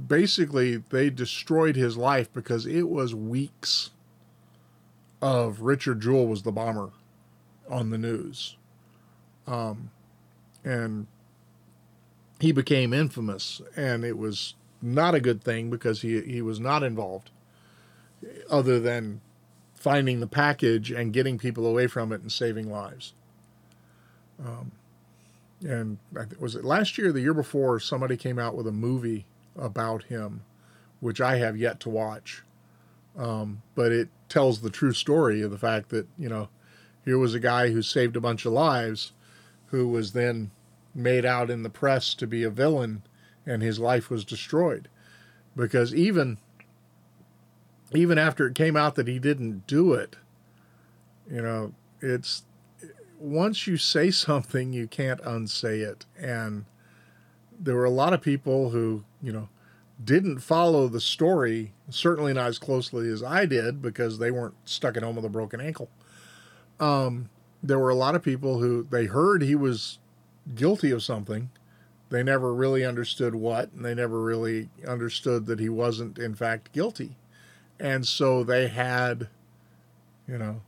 basically, 0.05 0.83
they 0.89 1.09
destroyed 1.09 1.75
his 1.75 1.97
life 1.97 2.31
because 2.33 2.65
it 2.65 2.89
was 2.89 3.15
weeks 3.15 3.91
of 5.21 5.61
Richard 5.61 6.01
Jewell 6.01 6.27
was 6.27 6.43
the 6.43 6.51
bomber 6.51 6.91
on 7.69 7.89
the 7.89 7.97
news. 7.97 8.55
Um, 9.47 9.91
and 10.63 11.07
he 12.39 12.51
became 12.51 12.93
infamous, 12.93 13.61
and 13.75 14.03
it 14.03 14.17
was 14.17 14.53
not 14.81 15.15
a 15.15 15.19
good 15.19 15.43
thing 15.43 15.69
because 15.69 16.01
he, 16.01 16.21
he 16.21 16.41
was 16.41 16.59
not 16.59 16.83
involved 16.83 17.31
other 18.49 18.79
than 18.79 19.21
finding 19.73 20.19
the 20.19 20.27
package 20.27 20.91
and 20.91 21.13
getting 21.13 21.37
people 21.37 21.65
away 21.65 21.87
from 21.87 22.11
it 22.11 22.21
and 22.21 22.31
saving 22.31 22.69
lives. 22.69 23.13
Um, 24.43 24.71
and 25.61 25.97
was 26.39 26.55
it 26.55 26.63
last 26.63 26.97
year, 26.97 27.11
the 27.11 27.21
year 27.21 27.33
before, 27.33 27.79
somebody 27.79 28.17
came 28.17 28.37
out 28.37 28.55
with 28.55 28.67
a 28.67 28.71
movie 28.71 29.25
about 29.57 30.03
him, 30.03 30.43
which 30.99 31.21
I 31.21 31.37
have 31.37 31.57
yet 31.57 31.79
to 31.81 31.89
watch. 31.89 32.43
Um, 33.17 33.61
but 33.75 33.91
it 33.91 34.09
tells 34.29 34.61
the 34.61 34.69
true 34.69 34.93
story 34.93 35.41
of 35.41 35.51
the 35.51 35.57
fact 35.57 35.89
that, 35.89 36.07
you 36.17 36.29
know, 36.29 36.49
here 37.03 37.17
was 37.17 37.33
a 37.33 37.39
guy 37.39 37.71
who 37.71 37.81
saved 37.81 38.15
a 38.15 38.21
bunch 38.21 38.45
of 38.45 38.53
lives 38.53 39.13
who 39.67 39.87
was 39.87 40.13
then 40.13 40.51
made 40.93 41.25
out 41.25 41.49
in 41.49 41.63
the 41.63 41.69
press 41.69 42.13
to 42.15 42.27
be 42.27 42.43
a 42.43 42.49
villain 42.49 43.03
and 43.45 43.61
his 43.61 43.79
life 43.79 44.09
was 44.09 44.25
destroyed. 44.25 44.89
Because 45.55 45.93
even 45.93 46.37
even 47.93 48.17
after 48.17 48.45
it 48.47 48.55
came 48.55 48.75
out 48.75 48.95
that 48.95 49.07
he 49.07 49.17
didn't 49.17 49.65
do 49.65 49.93
it, 49.93 50.17
you 51.31 51.41
know, 51.41 51.73
it's 52.01 52.43
once 53.19 53.67
you 53.67 53.77
say 53.77 54.11
something, 54.11 54.73
you 54.73 54.87
can't 54.87 55.21
unsay 55.21 55.79
it. 55.79 56.05
And 56.19 56.65
there 57.59 57.75
were 57.75 57.85
a 57.85 57.89
lot 57.89 58.13
of 58.13 58.21
people 58.21 58.69
who, 58.71 59.03
you 59.21 59.31
know, 59.31 59.49
didn't 60.03 60.39
follow 60.39 60.87
the 60.87 61.01
story, 61.01 61.73
certainly 61.89 62.33
not 62.33 62.47
as 62.47 62.59
closely 62.59 63.09
as 63.09 63.23
I 63.23 63.45
did 63.45 63.81
because 63.81 64.19
they 64.19 64.31
weren't 64.31 64.55
stuck 64.65 64.95
at 64.95 65.03
home 65.03 65.15
with 65.15 65.25
a 65.25 65.29
broken 65.29 65.59
ankle. 65.59 65.89
Um, 66.79 67.29
there 67.63 67.79
were 67.79 67.89
a 67.89 67.95
lot 67.95 68.15
of 68.15 68.21
people 68.21 68.59
who 68.59 68.87
they 68.89 69.05
heard 69.05 69.41
he 69.41 69.55
was 69.55 69.97
guilty 70.55 70.91
of 70.91 71.03
something, 71.03 71.49
they 72.09 72.23
never 72.23 72.53
really 72.53 72.85
understood 72.85 73.35
what, 73.35 73.71
and 73.73 73.83
they 73.83 73.93
never 73.93 74.21
really 74.21 74.69
understood 74.87 75.45
that 75.47 75.59
he 75.59 75.69
wasn't, 75.69 76.17
in 76.17 76.35
fact, 76.35 76.71
guilty. 76.71 77.17
And 77.79 78.07
so 78.07 78.43
they 78.43 78.67
had, 78.69 79.27
you 80.27 80.37
know, 80.37 80.61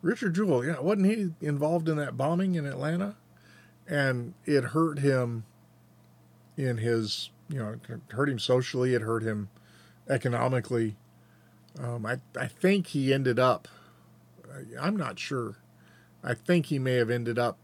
Richard 0.00 0.34
Jewell, 0.34 0.64
yeah, 0.64 0.80
wasn't 0.80 1.06
he 1.06 1.46
involved 1.46 1.88
in 1.88 1.96
that 1.96 2.16
bombing 2.16 2.54
in 2.54 2.66
Atlanta? 2.66 3.16
And 3.86 4.34
it 4.46 4.64
hurt 4.64 5.00
him 5.00 5.44
in 6.56 6.78
his, 6.78 7.30
you 7.48 7.58
know, 7.58 7.76
it 7.88 8.00
hurt 8.10 8.28
him 8.28 8.38
socially, 8.38 8.94
it 8.94 9.02
hurt 9.02 9.22
him 9.22 9.48
economically. 10.08 10.96
Um, 11.78 12.06
I, 12.06 12.18
I 12.38 12.46
think 12.46 12.88
he 12.88 13.12
ended 13.12 13.38
up, 13.38 13.68
I'm 14.80 14.96
not 14.96 15.18
sure. 15.18 15.56
I 16.22 16.34
think 16.34 16.66
he 16.66 16.78
may 16.78 16.94
have 16.94 17.10
ended 17.10 17.38
up 17.38 17.58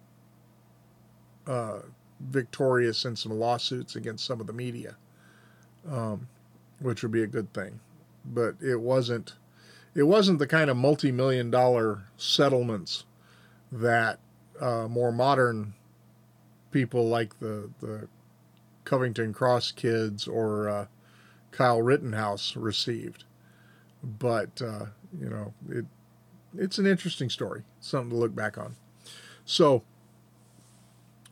uh, 1.47 1.81
victorious 2.21 3.05
in 3.05 3.17
some 3.17 3.33
lawsuits 3.33 3.97
against 3.97 4.27
some 4.27 4.41
of 4.41 4.47
the 4.47 4.53
media, 4.53 4.97
um, 5.91 6.29
which 6.81 7.03
would 7.03 7.13
be 7.13 7.23
a 7.23 7.27
good 7.27 7.53
thing. 7.53 7.81
But 8.25 8.57
it 8.61 8.81
wasn't 8.81 9.35
it 9.95 10.03
wasn't 10.05 10.39
the 10.39 10.47
kind 10.47 10.71
of 10.71 10.77
multi-million 10.77 11.51
dollar 11.51 12.05
settlements 12.17 13.05
that 13.73 14.21
uh, 14.61 14.87
more 14.89 15.11
modern 15.11 15.75
people 16.71 17.09
like 17.09 17.39
the 17.41 17.71
the 17.81 18.09
Covington 18.91 19.33
Cross 19.33 19.71
kids 19.73 20.27
or 20.27 20.69
uh, 20.69 20.87
Kyle 21.53 21.81
Rittenhouse 21.81 22.57
received. 22.57 23.23
But 24.03 24.61
uh, 24.61 24.87
you 25.17 25.31
know, 25.31 25.55
it 25.69 25.87
it's 26.59 26.79
an 26.79 26.87
interesting 26.87 27.31
story, 27.31 27.63
something 27.79 28.11
to 28.11 28.17
look 28.17 28.35
back 28.35 28.59
on. 28.59 28.75
So 29.45 29.85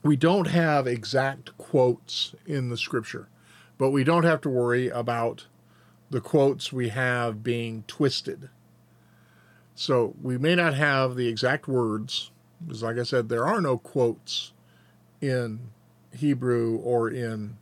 we 0.04 0.14
don't 0.14 0.46
have 0.46 0.86
exact 0.86 1.58
quotes 1.58 2.32
in 2.46 2.68
the 2.68 2.76
scripture, 2.76 3.28
but 3.76 3.90
we 3.90 4.04
don't 4.04 4.22
have 4.22 4.40
to 4.42 4.48
worry 4.48 4.88
about 4.88 5.48
the 6.10 6.20
quotes 6.20 6.72
we 6.72 6.90
have 6.90 7.42
being 7.42 7.82
twisted. 7.88 8.50
So 9.74 10.14
we 10.22 10.38
may 10.38 10.54
not 10.54 10.74
have 10.74 11.16
the 11.16 11.26
exact 11.26 11.66
words, 11.66 12.30
because, 12.64 12.84
like 12.84 12.98
I 12.98 13.02
said, 13.02 13.28
there 13.28 13.46
are 13.46 13.60
no 13.60 13.78
quotes 13.78 14.52
in 15.20 15.70
Hebrew 16.12 16.76
or 16.76 17.10
in 17.10 17.56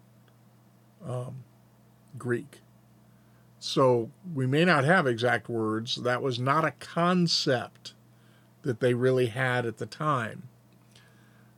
um, 1.07 1.45
Greek. 2.19 2.61
So 3.59 4.11
we 4.35 4.47
may 4.47 4.65
not 4.65 4.85
have 4.85 5.07
exact 5.07 5.49
words. 5.49 5.97
That 5.97 6.23
was 6.23 6.39
not 6.39 6.65
a 6.65 6.73
concept 6.73 7.95
that 8.63 8.81
they 8.81 8.95
really 8.95 9.27
had 9.27 9.67
at 9.67 9.79
the 9.79 9.87
time. 9.87 10.49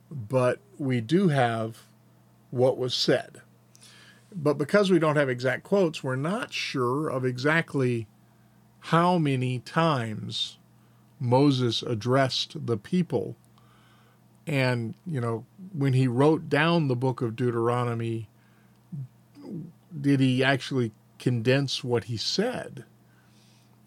But 0.09 0.59
we 0.77 1.01
do 1.01 1.27
have 1.27 1.83
what 2.51 2.77
was 2.77 2.93
said. 2.93 3.41
But 4.33 4.57
because 4.57 4.91
we 4.91 4.99
don't 4.99 5.15
have 5.15 5.29
exact 5.29 5.63
quotes, 5.63 6.03
we're 6.03 6.15
not 6.15 6.53
sure 6.53 7.09
of 7.09 7.25
exactly 7.25 8.07
how 8.79 9.17
many 9.17 9.59
times 9.59 10.57
Moses 11.19 11.81
addressed 11.83 12.65
the 12.65 12.77
people. 12.77 13.35
And, 14.49 14.95
you 15.05 15.21
know, 15.21 15.45
when 15.73 15.93
he 15.93 16.07
wrote 16.07 16.49
down 16.49 16.87
the 16.87 16.95
book 16.95 17.21
of 17.21 17.35
Deuteronomy, 17.35 18.27
did 20.01 20.19
he 20.19 20.43
actually 20.43 20.91
condense 21.19 21.83
what 21.83 22.05
he 22.05 22.17
said? 22.17 22.83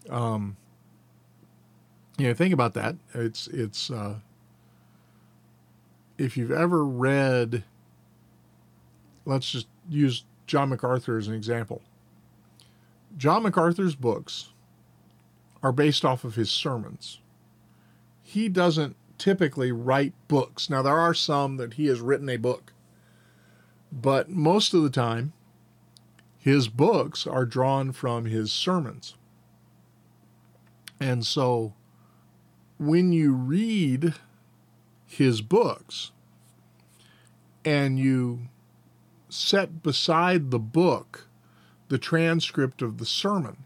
Um, 0.09 0.55
you 2.17 2.29
know, 2.29 2.33
think 2.33 2.53
about 2.53 2.75
that. 2.75 2.95
It's, 3.13 3.47
it's, 3.47 3.91
uh, 3.91 4.19
if 6.17 6.37
you've 6.37 6.49
ever 6.49 6.85
read, 6.85 7.65
let's 9.25 9.51
just 9.51 9.67
use 9.89 10.23
John 10.47 10.69
MacArthur 10.69 11.17
as 11.17 11.27
an 11.27 11.33
example. 11.33 11.81
John 13.17 13.43
MacArthur's 13.43 13.95
books 13.95 14.51
are 15.61 15.73
based 15.73 16.05
off 16.05 16.23
of 16.23 16.35
his 16.35 16.49
sermons. 16.49 17.19
He 18.21 18.47
doesn't 18.47 18.95
typically 19.23 19.71
write 19.71 20.11
books. 20.27 20.69
Now, 20.69 20.81
there 20.81 20.99
are 20.99 21.13
some 21.13 21.55
that 21.55 21.75
he 21.75 21.85
has 21.85 22.01
written 22.01 22.27
a 22.27 22.35
book, 22.35 22.73
but 23.89 24.29
most 24.29 24.73
of 24.73 24.83
the 24.83 24.89
time, 24.89 25.31
his 26.37 26.67
books 26.67 27.25
are 27.25 27.45
drawn 27.45 27.93
from 27.93 28.25
his 28.25 28.51
sermons. 28.51 29.15
And 30.99 31.25
so, 31.25 31.73
when 32.77 33.13
you 33.13 33.31
read 33.31 34.15
his 35.05 35.39
books 35.39 36.11
and 37.63 37.97
you 37.97 38.49
set 39.29 39.81
beside 39.81 40.51
the 40.51 40.59
book 40.59 41.29
the 41.87 41.97
transcript 41.97 42.81
of 42.81 42.97
the 42.97 43.05
sermon, 43.05 43.63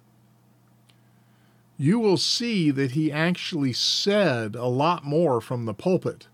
you 1.78 2.00
will 2.00 2.18
see 2.18 2.72
that 2.72 2.92
he 2.92 3.12
actually 3.12 3.74
said 3.74 4.56
a 4.56 4.66
lot 4.66 5.06
more 5.06 5.40
from 5.40 5.66
the 5.66 5.74
pulpit 5.74 6.28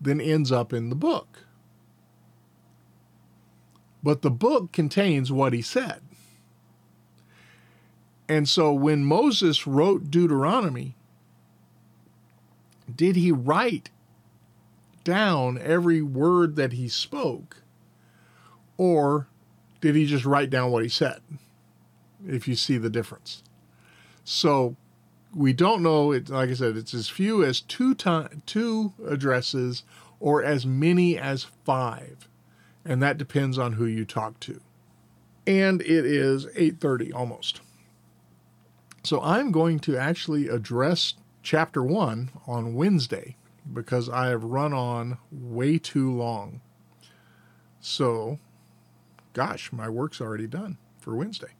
than 0.00 0.20
ends 0.20 0.52
up 0.52 0.72
in 0.72 0.90
the 0.90 0.94
book. 0.94 1.44
But 4.02 4.22
the 4.22 4.30
book 4.30 4.72
contains 4.72 5.32
what 5.32 5.54
he 5.54 5.62
said. 5.62 6.02
And 8.28 8.48
so 8.48 8.72
when 8.72 9.04
Moses 9.04 9.66
wrote 9.66 10.10
Deuteronomy, 10.10 10.94
did 12.94 13.16
he 13.16 13.32
write 13.32 13.90
down 15.04 15.58
every 15.58 16.02
word 16.02 16.56
that 16.56 16.72
he 16.72 16.88
spoke? 16.88 17.62
Or 18.76 19.28
did 19.80 19.94
he 19.94 20.06
just 20.06 20.24
write 20.24 20.50
down 20.50 20.70
what 20.70 20.82
he 20.82 20.88
said? 20.88 21.20
If 22.26 22.46
you 22.46 22.56
see 22.56 22.76
the 22.76 22.90
difference. 22.90 23.42
So 24.26 24.74
we 25.32 25.52
don't 25.52 25.82
know. 25.82 26.10
It, 26.10 26.28
like 26.28 26.50
I 26.50 26.54
said, 26.54 26.76
it's 26.76 26.92
as 26.92 27.08
few 27.08 27.44
as 27.44 27.60
two 27.60 27.94
time, 27.94 28.42
two 28.44 28.92
addresses 29.06 29.84
or 30.18 30.42
as 30.42 30.66
many 30.66 31.16
as 31.16 31.44
five, 31.64 32.28
and 32.84 33.00
that 33.02 33.18
depends 33.18 33.56
on 33.56 33.74
who 33.74 33.86
you 33.86 34.04
talk 34.04 34.40
to. 34.40 34.60
And 35.46 35.80
it 35.80 36.04
is 36.04 36.46
8:30 36.56 37.14
almost. 37.14 37.60
So 39.04 39.22
I'm 39.22 39.52
going 39.52 39.78
to 39.80 39.96
actually 39.96 40.48
address 40.48 41.14
chapter 41.44 41.80
1 41.80 42.30
on 42.48 42.74
Wednesday 42.74 43.36
because 43.72 44.08
I 44.08 44.26
have 44.28 44.42
run 44.42 44.72
on 44.72 45.18
way 45.30 45.78
too 45.78 46.10
long. 46.10 46.60
So, 47.78 48.40
gosh, 49.34 49.72
my 49.72 49.88
work's 49.88 50.20
already 50.20 50.48
done 50.48 50.78
for 50.98 51.14
Wednesday, 51.14 51.54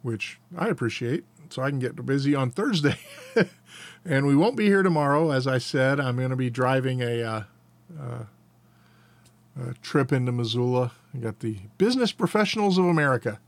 which 0.00 0.38
I 0.56 0.68
appreciate. 0.68 1.24
So 1.52 1.62
I 1.62 1.70
can 1.70 1.78
get 1.78 2.04
busy 2.06 2.34
on 2.34 2.50
Thursday. 2.50 2.98
and 4.04 4.26
we 4.26 4.36
won't 4.36 4.56
be 4.56 4.66
here 4.66 4.82
tomorrow. 4.82 5.30
As 5.30 5.46
I 5.46 5.58
said, 5.58 6.00
I'm 6.00 6.16
going 6.16 6.30
to 6.30 6.36
be 6.36 6.50
driving 6.50 7.02
a, 7.02 7.22
uh, 7.22 7.42
uh, 7.98 8.24
a 9.60 9.74
trip 9.82 10.12
into 10.12 10.32
Missoula. 10.32 10.92
I 11.14 11.18
got 11.18 11.40
the 11.40 11.58
Business 11.78 12.12
Professionals 12.12 12.78
of 12.78 12.84
America 12.84 13.40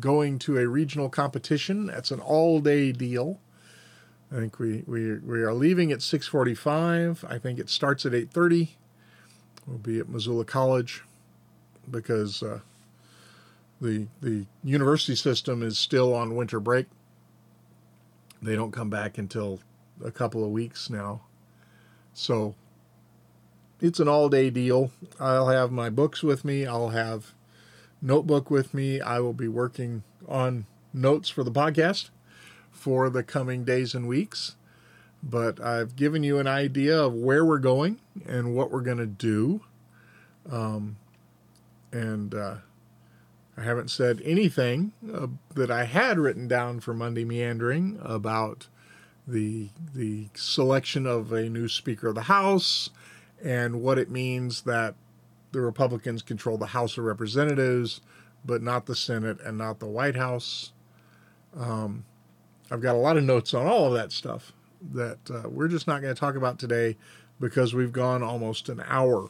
going 0.00 0.38
to 0.40 0.58
a 0.58 0.66
regional 0.66 1.08
competition. 1.08 1.86
That's 1.86 2.10
an 2.10 2.20
all 2.20 2.60
day 2.60 2.92
deal. 2.92 3.38
I 4.30 4.36
think 4.36 4.58
we, 4.58 4.82
we, 4.86 5.18
we 5.18 5.42
are 5.42 5.52
leaving 5.52 5.92
at 5.92 5.98
6:45. 5.98 7.30
I 7.30 7.38
think 7.38 7.58
it 7.58 7.68
starts 7.68 8.06
at 8.06 8.12
8:30. 8.12 8.70
We'll 9.66 9.78
be 9.78 9.98
at 9.98 10.08
Missoula 10.08 10.44
College 10.44 11.02
because 11.90 12.42
uh, 12.42 12.60
the 13.80 14.06
the 14.22 14.46
university 14.64 15.16
system 15.16 15.62
is 15.62 15.78
still 15.78 16.14
on 16.14 16.34
winter 16.34 16.60
break. 16.60 16.86
They 18.42 18.56
don't 18.56 18.72
come 18.72 18.90
back 18.90 19.18
until 19.18 19.60
a 20.04 20.10
couple 20.10 20.44
of 20.44 20.50
weeks 20.50 20.90
now, 20.90 21.22
so 22.12 22.54
it's 23.80 24.00
an 24.00 24.08
all 24.08 24.28
day 24.28 24.50
deal. 24.50 24.90
I'll 25.20 25.48
have 25.48 25.70
my 25.70 25.90
books 25.90 26.22
with 26.22 26.44
me. 26.44 26.66
I'll 26.66 26.90
have 26.90 27.34
notebook 28.00 28.50
with 28.50 28.74
me. 28.74 29.00
I 29.00 29.20
will 29.20 29.32
be 29.32 29.48
working 29.48 30.02
on 30.28 30.66
notes 30.92 31.28
for 31.28 31.44
the 31.44 31.52
podcast 31.52 32.10
for 32.70 33.08
the 33.10 33.22
coming 33.22 33.64
days 33.64 33.94
and 33.94 34.08
weeks. 34.08 34.56
But 35.22 35.60
I've 35.60 35.94
given 35.94 36.24
you 36.24 36.38
an 36.38 36.48
idea 36.48 37.00
of 37.00 37.14
where 37.14 37.44
we're 37.44 37.58
going 37.58 38.00
and 38.26 38.56
what 38.56 38.72
we're 38.72 38.80
going 38.80 38.98
to 38.98 39.06
do. 39.06 39.60
Um, 40.50 40.96
and 41.92 42.34
uh, 42.34 42.56
I 43.56 43.62
haven't 43.62 43.90
said 43.90 44.22
anything 44.24 44.92
uh, 45.12 45.26
that 45.54 45.70
I 45.70 45.84
had 45.84 46.18
written 46.18 46.48
down 46.48 46.80
for 46.80 46.94
Monday 46.94 47.24
Meandering 47.24 47.98
about 48.02 48.68
the 49.26 49.68
the 49.94 50.28
selection 50.34 51.06
of 51.06 51.32
a 51.32 51.48
new 51.48 51.68
Speaker 51.68 52.08
of 52.08 52.14
the 52.14 52.22
House 52.22 52.90
and 53.42 53.82
what 53.82 53.98
it 53.98 54.10
means 54.10 54.62
that 54.62 54.94
the 55.52 55.60
Republicans 55.60 56.22
control 56.22 56.56
the 56.56 56.66
House 56.66 56.96
of 56.96 57.04
Representatives, 57.04 58.00
but 58.44 58.62
not 58.62 58.86
the 58.86 58.96
Senate 58.96 59.38
and 59.44 59.58
not 59.58 59.80
the 59.80 59.86
White 59.86 60.16
House. 60.16 60.72
Um, 61.56 62.04
I've 62.70 62.80
got 62.80 62.94
a 62.94 62.98
lot 62.98 63.18
of 63.18 63.24
notes 63.24 63.52
on 63.52 63.66
all 63.66 63.86
of 63.86 63.92
that 63.92 64.12
stuff 64.12 64.52
that 64.92 65.18
uh, 65.30 65.48
we're 65.48 65.68
just 65.68 65.86
not 65.86 66.00
going 66.00 66.14
to 66.14 66.18
talk 66.18 66.36
about 66.36 66.58
today 66.58 66.96
because 67.38 67.74
we've 67.74 67.92
gone 67.92 68.22
almost 68.22 68.68
an 68.68 68.82
hour. 68.86 69.28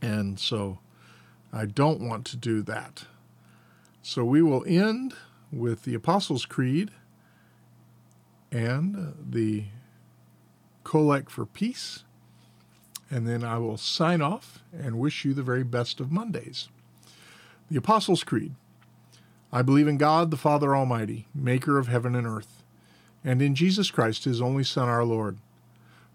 And 0.00 0.40
so 0.40 0.78
I 1.54 1.66
don't 1.66 2.00
want 2.00 2.26
to 2.26 2.36
do 2.36 2.62
that. 2.62 3.04
So 4.02 4.24
we 4.24 4.42
will 4.42 4.64
end 4.66 5.14
with 5.52 5.84
the 5.84 5.94
Apostles' 5.94 6.46
Creed 6.46 6.90
and 8.50 9.14
the 9.30 9.66
Collect 10.82 11.30
for 11.30 11.46
Peace. 11.46 12.02
And 13.08 13.28
then 13.28 13.44
I 13.44 13.58
will 13.58 13.76
sign 13.76 14.20
off 14.20 14.64
and 14.72 14.98
wish 14.98 15.24
you 15.24 15.32
the 15.32 15.44
very 15.44 15.62
best 15.62 16.00
of 16.00 16.10
Mondays. 16.10 16.68
The 17.70 17.76
Apostles' 17.76 18.24
Creed. 18.24 18.54
I 19.52 19.62
believe 19.62 19.86
in 19.86 19.96
God, 19.96 20.32
the 20.32 20.36
Father 20.36 20.74
Almighty, 20.74 21.28
maker 21.32 21.78
of 21.78 21.86
heaven 21.86 22.16
and 22.16 22.26
earth, 22.26 22.64
and 23.22 23.40
in 23.40 23.54
Jesus 23.54 23.92
Christ, 23.92 24.24
his 24.24 24.42
only 24.42 24.64
Son, 24.64 24.88
our 24.88 25.04
Lord, 25.04 25.38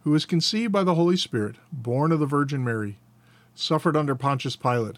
who 0.03 0.11
was 0.11 0.25
conceived 0.25 0.73
by 0.73 0.83
the 0.83 0.95
Holy 0.95 1.15
Spirit, 1.15 1.55
born 1.71 2.11
of 2.11 2.19
the 2.19 2.25
Virgin 2.25 2.63
Mary, 2.63 2.97
suffered 3.55 3.95
under 3.95 4.13
Pontius 4.13 4.57
Pilate, 4.57 4.97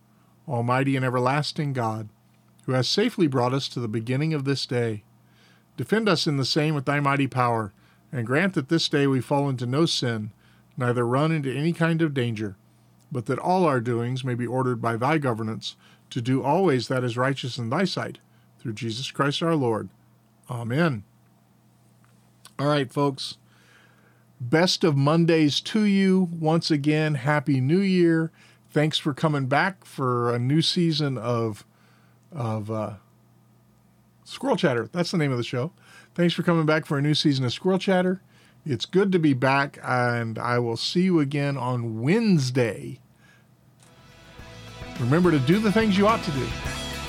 almighty 0.47 0.95
and 0.95 1.05
everlasting 1.05 1.73
God, 1.73 2.09
who 2.65 2.73
has 2.73 2.87
safely 2.87 3.27
brought 3.27 3.53
us 3.53 3.67
to 3.69 3.79
the 3.79 3.87
beginning 3.87 4.33
of 4.33 4.45
this 4.45 4.65
day, 4.65 5.03
defend 5.77 6.07
us 6.07 6.27
in 6.27 6.37
the 6.37 6.45
same 6.45 6.75
with 6.75 6.85
thy 6.85 6.99
mighty 6.99 7.27
power, 7.27 7.73
and 8.11 8.27
grant 8.27 8.53
that 8.53 8.69
this 8.69 8.89
day 8.89 9.07
we 9.07 9.21
fall 9.21 9.49
into 9.49 9.65
no 9.65 9.85
sin, 9.85 10.31
neither 10.77 11.05
run 11.05 11.31
into 11.31 11.53
any 11.53 11.73
kind 11.73 12.01
of 12.01 12.13
danger, 12.13 12.55
but 13.11 13.25
that 13.25 13.39
all 13.39 13.65
our 13.65 13.79
doings 13.79 14.23
may 14.23 14.35
be 14.35 14.47
ordered 14.47 14.81
by 14.81 14.95
thy 14.95 15.17
governance, 15.17 15.75
to 16.09 16.21
do 16.21 16.43
always 16.43 16.87
that 16.87 17.03
is 17.03 17.17
righteous 17.17 17.57
in 17.57 17.69
thy 17.69 17.83
sight 17.83 18.19
through 18.59 18.73
Jesus 18.73 19.11
Christ 19.11 19.41
our 19.41 19.55
Lord. 19.55 19.89
Amen. 20.49 21.03
All 22.59 22.67
right, 22.67 22.91
folks. 22.91 23.37
Best 24.39 24.83
of 24.83 24.97
Mondays 24.97 25.61
to 25.61 25.83
you. 25.83 26.27
Once 26.31 26.69
again, 26.69 27.15
Happy 27.15 27.61
New 27.61 27.79
Year. 27.79 28.31
Thanks 28.71 28.97
for 28.97 29.13
coming 29.13 29.47
back 29.47 29.83
for 29.83 30.33
a 30.33 30.39
new 30.39 30.61
season 30.61 31.17
of 31.17 31.65
of 32.31 32.71
uh, 32.71 32.93
Squirrel 34.23 34.55
Chatter. 34.55 34.89
That's 34.91 35.11
the 35.11 35.17
name 35.17 35.31
of 35.31 35.37
the 35.37 35.43
show. 35.43 35.73
Thanks 36.15 36.33
for 36.33 36.43
coming 36.43 36.65
back 36.65 36.85
for 36.85 36.97
a 36.97 37.01
new 37.01 37.13
season 37.13 37.43
of 37.43 37.51
Squirrel 37.51 37.79
Chatter. 37.79 38.21
It's 38.65 38.85
good 38.85 39.11
to 39.11 39.19
be 39.19 39.33
back, 39.33 39.77
and 39.83 40.37
I 40.37 40.59
will 40.59 40.77
see 40.77 41.01
you 41.01 41.19
again 41.19 41.57
on 41.57 42.01
Wednesday. 42.01 42.99
Remember 44.99 45.31
to 45.31 45.39
do 45.39 45.59
the 45.59 45.71
things 45.71 45.97
you 45.97 46.07
ought 46.07 46.23
to 46.23 46.31
do. 46.31 46.47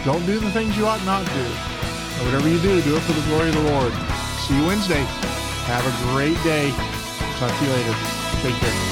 Don't 0.05 0.25
do 0.27 0.41
the 0.41 0.51
things 0.51 0.77
you 0.77 0.87
ought 0.87 1.05
not 1.05 1.25
do. 1.27 1.33
And 1.33 2.27
whatever 2.27 2.49
you 2.49 2.59
do, 2.61 2.81
do 2.83 2.97
it 2.97 3.01
for 3.01 3.13
the 3.13 3.27
glory 3.29 3.51
of 3.51 3.55
the 3.55 3.71
Lord. 3.71 3.93
See 4.49 4.59
you 4.59 4.67
Wednesday. 4.67 5.05
Have 5.67 5.87
a 5.87 6.13
great 6.13 6.43
day. 6.43 6.71
Talk 7.39 7.57
to 7.57 7.65
you 7.65 7.71
later. 7.71 7.95
Take 8.43 8.55
care. 8.55 8.92